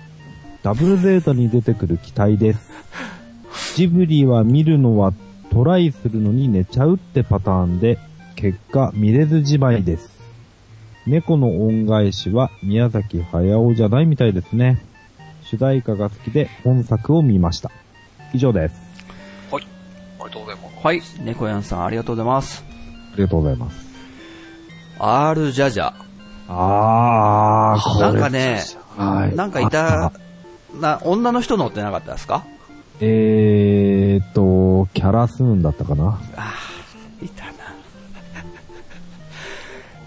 [0.63, 2.71] ダブルゼータに出てくる機体です。
[3.75, 5.13] ジブリは見るのは
[5.51, 7.97] トライするのに寝ちゃうってパターンで、
[8.35, 10.17] 結果見れずじまいです。
[11.07, 14.83] 猫の恩返しは宮崎駿じゃないみたいですね。
[15.43, 17.71] 主題歌が好きで本作を見ました。
[18.33, 18.75] 以上です。
[19.49, 19.63] はい。
[20.19, 20.85] ありがとうございます。
[20.85, 22.63] はい、猫やんさんありがとうございます。
[23.13, 23.86] ありがとうございます。
[24.99, 25.93] R ジャジャ。
[26.49, 28.11] あー、これ。
[28.13, 28.63] なんかね、
[28.97, 30.11] はいなんかいた、
[30.79, 32.45] な、女の人乗ってなかったですか？
[32.99, 36.19] えーっと、キャラスーンだったかな？
[36.35, 36.53] ああ、
[37.23, 37.51] いたな。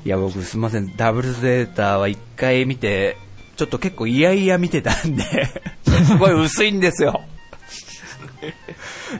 [0.04, 3.16] いや、僕すみません、ダブルゼータは一回見て、
[3.56, 5.22] ちょっと結構嫌々見てたんで、
[6.04, 7.20] すごい薄いんですよ。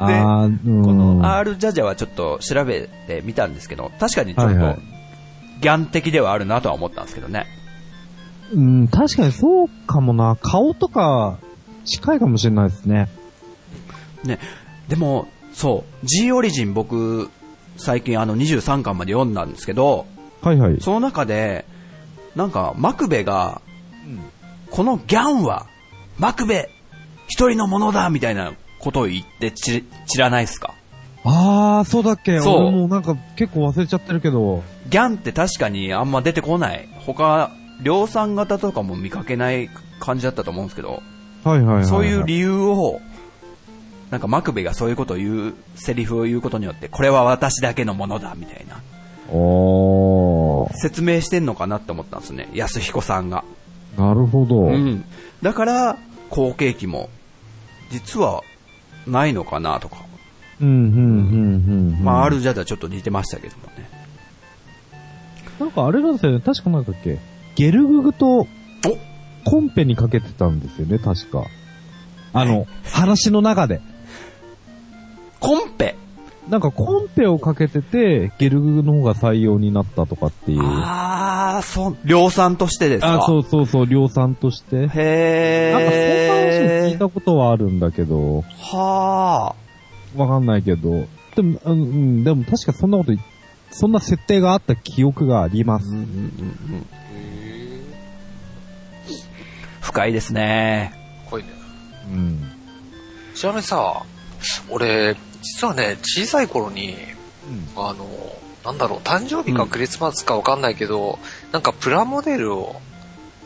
[0.01, 0.85] あー、うん。
[0.85, 4.79] この R ジャジャはちょっと調べてみたんですけど、確かにちょっとはいはい、
[5.61, 7.47] ギャン的ではあるなとは思ったんですけどね。
[8.53, 10.37] うん、確かにそうかもな。
[10.41, 11.39] 顔とか、
[11.85, 13.09] 近いかもしれないですね。
[14.25, 14.39] ね、
[14.89, 17.31] でも、そう、G オリジン僕、
[17.77, 20.07] 最近あの23巻まで読んだんですけど、
[20.43, 20.81] はいはい。
[20.81, 21.65] その中で、
[22.37, 23.61] なんか、マクベが、
[24.71, 25.67] このギャンは、
[26.19, 26.71] マクベ、
[27.29, 30.75] 一人のものだみたいなことを言ってち、知らないですか？
[31.25, 34.63] あー、そうだっけそう俺もなんか結構忘れちゃってるけど。
[34.89, 36.89] ギャンって確かにあんま出てこない。
[37.07, 37.51] 他、
[37.83, 39.69] 量産型とかも見かけない
[40.01, 41.03] 感じだったと思うんですけど、
[41.45, 41.87] はいはいはい、はい。
[41.87, 43.01] そういう理由を、
[44.11, 48.81] なんかマクベがそういうことを言う、セリフを言うことによって、これは私だけのものだみたいな、
[49.33, 50.75] おー。
[50.75, 53.45] 説明してんのかなって思ったんですね、安彦さんが。
[53.97, 54.63] なるほど。
[54.63, 55.05] うん。
[55.43, 55.99] だから、
[56.31, 57.09] 後継機も、
[57.91, 58.43] 実は、
[59.07, 60.10] ないのかなとか。
[60.61, 62.05] うん、うん、うん、うん。
[62.05, 63.89] まあ、あるじゃとはちょっと似てましたけどもね。
[65.59, 66.41] なんかあれなんですよね。
[66.41, 67.19] 確かなんだっけ？
[67.57, 68.47] ゲルググと、
[69.45, 71.45] コンペにかけてたんですよね、確か。
[72.33, 73.81] あの、 話の中で。
[75.41, 75.97] コンペ？
[76.49, 80.61] なんかコンペをかけてて、ゲルググの方が採用になったとかっていう。
[80.63, 83.21] あー、そう、量産としてですか？
[83.23, 84.77] あ、そうそうそう、量産として。
[84.79, 86.93] なんかそんな話。
[86.93, 88.43] 聞いたことはあるんだけど、
[88.73, 89.55] は
[90.17, 91.07] わかんないけど。
[91.37, 93.13] でも、うん、でも確かそんなこと、
[93.71, 95.81] そんな設定があった記憶がありま。
[95.81, 95.87] す。
[95.89, 96.87] うんうんうんうん。
[97.17, 97.83] へ
[99.81, 100.93] 深いですね。
[101.27, 101.31] ー。
[101.31, 101.49] こいね。
[102.13, 102.53] うん。
[103.35, 104.05] ちなみにさ、
[104.69, 106.97] 俺、実はね、小さい頃に、
[107.77, 108.07] あの、
[108.65, 108.79] なん。
[108.79, 110.61] だろう、誕生日かクリスマスかわかん。
[110.61, 111.19] ないけど、
[111.53, 111.63] なん。
[111.63, 112.81] かプラモデルを、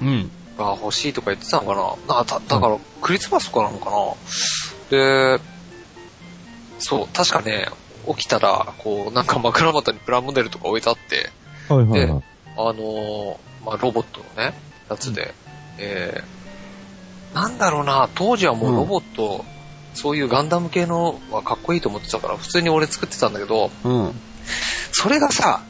[0.02, 0.30] うん。
[0.58, 1.74] が欲しいとか言ってたのか
[2.08, 3.96] ななだだから、クリスマスとかなのかな
[4.90, 5.40] で、
[6.78, 7.68] そう、確かね、
[8.08, 11.30] 起きたら、こう、なんか枕元にプラモデルとか置いてあって、
[11.72, 12.22] はいはいはい。
[12.56, 14.54] あのーまあ、ロボットのね、
[14.90, 15.34] やつで、
[15.78, 19.44] えー、なんだろうな、当時はもうロボット、
[19.94, 24.12] そういうガンダム系のはかっこいいと思ってたから、普通に俺作ってたんだけど、うん。
[24.92, 25.62] それがさ、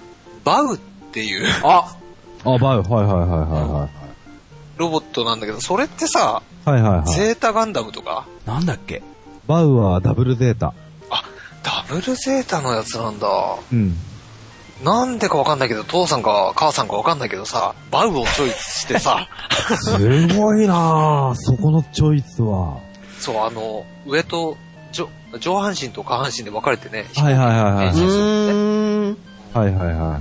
[0.45, 0.79] バウっ
[1.13, 1.97] ていうあ
[2.45, 4.05] あ、バイ、はいはいはいはい
[4.77, 6.73] ロボットなんだけど、それってさ、はい。
[6.73, 7.15] はいはいはい。
[7.15, 9.03] ゼータガンダムとか、なんだっけ？
[9.47, 10.75] バウはダブルゼータ。
[11.65, 13.29] ダブルゼータのやつなんだ。
[13.73, 13.97] うん。
[14.85, 19.29] なんでかわかんないけど、父さんか母さんかわかんないけどさ、バウをチョイスしてさ、
[19.77, 19.99] す
[20.37, 22.79] ごいなぁ、そこのチョイスは。
[23.19, 24.57] そう、あの、上と
[24.93, 25.09] 上
[25.41, 27.89] 上半身と下半身で分かれてね、はいはいはいはい。
[27.89, 29.17] うーん。
[29.55, 30.17] はいはいはいは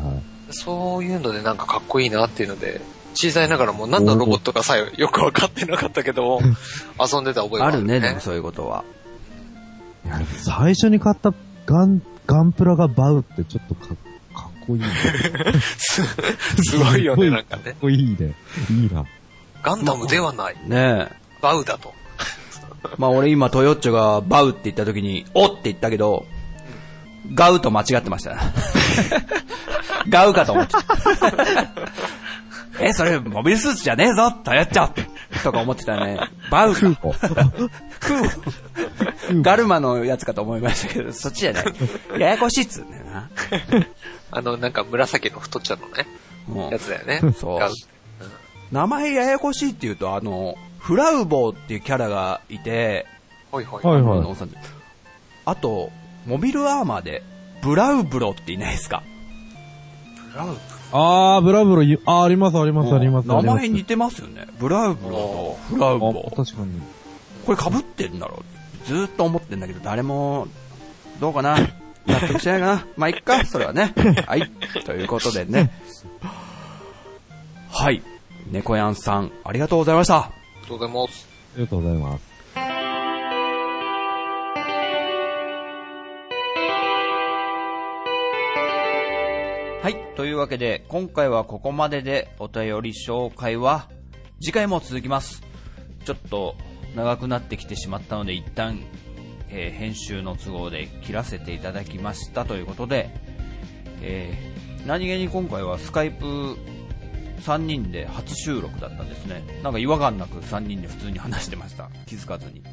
[0.51, 0.53] い。
[0.53, 2.79] そういうのでなんかかっこいいなっていうので、
[3.15, 6.39] 小さいながらも何のロボットかさえよく分かってなかったけど、
[6.99, 8.83] 遊んでた覚えがある、あるね、でもそういうことは。
[10.05, 11.33] いや最初に買った
[11.65, 14.87] ガン、ガンプラがバウってちょっとかかっこいいね。
[15.77, 16.03] す
[16.63, 17.73] すごいよね、なんかねかっ。
[17.81, 18.33] こいいね。
[18.69, 19.05] いいな。
[19.61, 21.11] ガンダムではない、ねえ。
[21.41, 21.93] バウだと。
[22.97, 26.25] まあ俺今トヨッチョがバウって言った時に、 おって言ったけど、
[27.33, 28.41] ガウと間違ってましたね。
[30.09, 30.79] ガウかと思ってた。
[32.79, 34.91] え、それモビルスーツじゃねえぞトヨッチョ
[35.43, 36.19] とか思ってたね。
[36.49, 36.79] バウか。
[36.81, 37.13] 空母。
[37.99, 41.65] クーガルマのやつかと思いましたけど、そっちじゃない。
[42.19, 43.29] ややこしいっつうんだよな。
[44.31, 46.07] あの、なんか紫の太っちゃうのね、
[46.47, 47.33] もやつだよね。
[47.39, 47.59] そう
[48.71, 53.05] 名前ややこしいって言うと、あの、フラウボーっていうキャラがいて、
[53.51, 53.83] ほいほい。
[53.83, 54.49] はいあのおさん
[55.45, 55.91] あと、
[56.25, 57.21] モビルアーマーで、
[57.61, 59.03] ブラウブロっていないですか？
[60.33, 60.57] ブラウ
[60.95, 63.27] あー、ブラブロ、あー、ありますありますあります。
[63.27, 64.45] 名前似てますよね。
[64.59, 66.79] ブラウブロとフラウボあ、確かに。
[67.47, 68.43] これ被ってんだろ
[68.83, 70.47] うずーっと思ってんだけど、誰も、
[71.19, 71.57] どうかな
[72.05, 73.91] 納得しないかな まあ、いっか、それはね。
[74.27, 74.51] はい。
[74.85, 75.71] ということでね。
[77.71, 78.03] はい。
[78.51, 80.17] 猫やんさん、ありがとうございました。
[80.17, 81.27] ありがとうございます。
[81.55, 82.32] ありがとうございます。
[89.83, 89.97] はい。
[90.15, 93.89] というわけで、今回はここまででお便り紹介は、
[94.39, 95.43] 次回も続きます。
[96.05, 96.55] ちょっと
[96.95, 98.79] 長くなってきてしまったので、一旦、
[99.49, 103.09] えー編集の都合で切らせていただきましたということで、
[104.01, 106.57] えー何気に今回はスカイプ
[107.41, 109.43] 3人で初収録だったんですね。
[109.63, 111.89] なんか違和感なく3人で普通に話してました。
[112.05, 112.63] 気づかずに。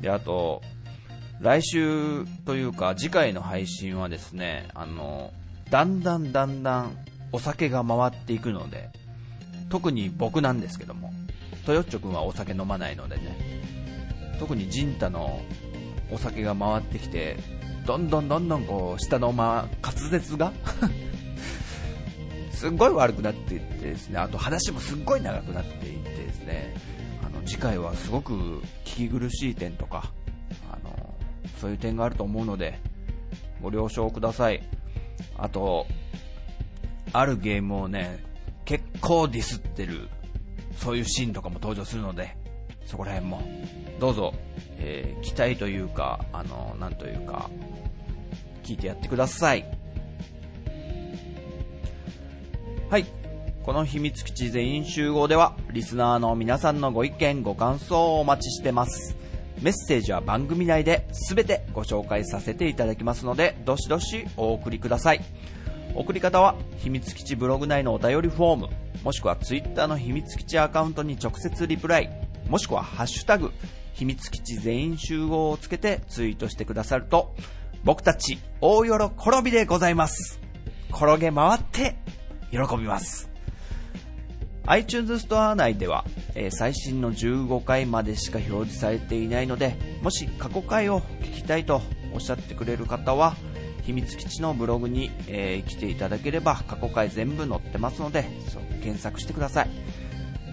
[0.00, 0.62] で、あと、
[1.38, 5.34] 来週というか次回の配信はですね、あの、
[5.70, 6.96] だんだんだんだん
[7.32, 8.90] お酒が回っていくので、
[9.68, 11.12] 特に僕なんですけども、
[11.64, 13.38] トヨッチョ君はお酒飲まないのでね、
[14.40, 15.40] 特にジンタの
[16.10, 17.36] お酒が回ってきて、
[17.86, 20.52] どんどんどんどんこう、下のま、滑舌が
[22.50, 26.74] すっごい悪くなっていってですね、あと話もすっごい長くなっていってですね、
[27.24, 28.32] あの、次回はすごく
[28.84, 30.10] 聞き苦しい点とか、
[30.70, 31.14] あの、
[31.60, 32.78] そういう点があると思うので、
[33.62, 34.62] ご了承ください。
[35.36, 35.86] あと、
[37.12, 38.24] あるゲームをね、
[38.64, 40.08] 結構ディスってる、
[40.76, 42.36] そういうシーンとかも登場するので、
[42.86, 43.42] そこら辺も、
[43.98, 44.34] どうぞ、
[44.78, 47.50] えー期待というか、あの、なんというか、
[48.62, 49.64] 聞いてやってください。
[52.88, 53.06] はい。
[53.62, 59.19] この秘密基地全員集合では、リスナーの皆さんのご意見、ご感想をお待ちしてます。
[59.62, 65.20] メッセージは番組内で全てご紹介させていただきますので、どしどしお送りください。
[65.94, 68.68] 送り方は、秘密基地ブログ内のお便りフォーム、
[69.02, 72.10] もしくはツイッターの秘密基地アカウントに直接リプライ、
[72.48, 73.52] もしくはハッシュタグ、
[73.92, 77.34] 秘密基地全員集合をつけてツイートしてくださると、
[77.84, 78.90] 僕たち大喜
[79.44, 80.40] びでございます。
[80.90, 81.96] 転げ回って
[82.50, 83.29] 喜びます。
[84.66, 86.04] iTunes ストア内では、
[86.34, 91.82] えー最新の15回までしか表示されていないので、もし過去回を聞きたいと
[92.12, 93.36] おっしゃってくれる方は、
[93.82, 98.24] 秘密基地のブログに、えー来ていただければ過去回全部載ってますので、
[98.82, 99.70] 検索してください。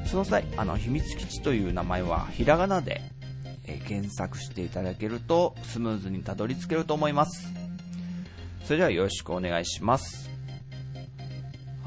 [0.05, 3.01] その際、あの、秘密基地という名前はひらがなで、
[3.65, 7.51] えー検索していただけるとスムーズにたどり着けると思います。
[8.63, 10.29] それではよろしくお願いします。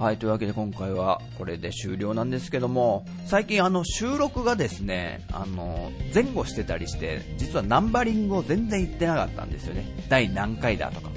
[0.00, 9.84] はい、というわけで今回はこれで終了なんですけども、最近あの収録がですね、あの、前後してたりして、実はナンバリングを全然言ってなかったんですよね。
[10.08, 11.10] 第何回だとか。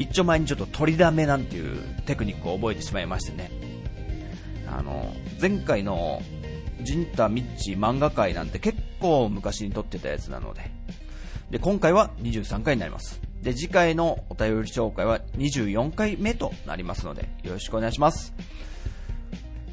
[0.00, 3.52] 一丁前にちょっと取りだめなんていうテクニックを覚えてしまいましてね。
[4.66, 6.20] あの、前回の
[6.82, 10.62] ジンタミッチ漫画界なんて結構昔に撮ってたやつなので。
[11.52, 13.27] で、今回は23回になります。
[13.42, 18.34] で、次回のお便り紹介は24回目となりますので、よろしくお願いします。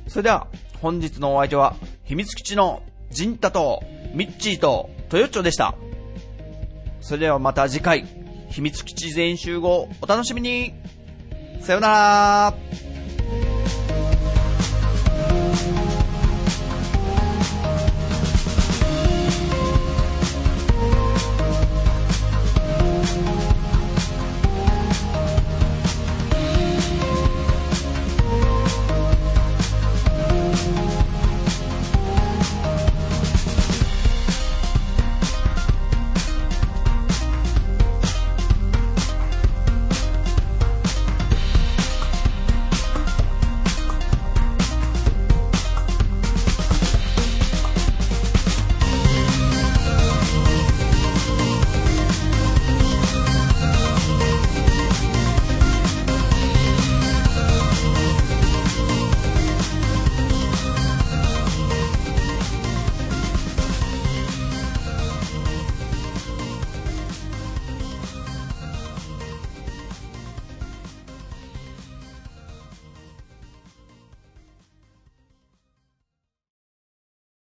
[0.07, 0.47] それでは、
[0.81, 3.83] 本日のお相手は、秘密基地のジンタと
[4.13, 5.75] ミッチーとトヨッチョでした。
[7.01, 8.05] それではまた次回、
[8.49, 10.73] 秘密基地全集合、お楽しみに
[11.61, 12.53] さようなら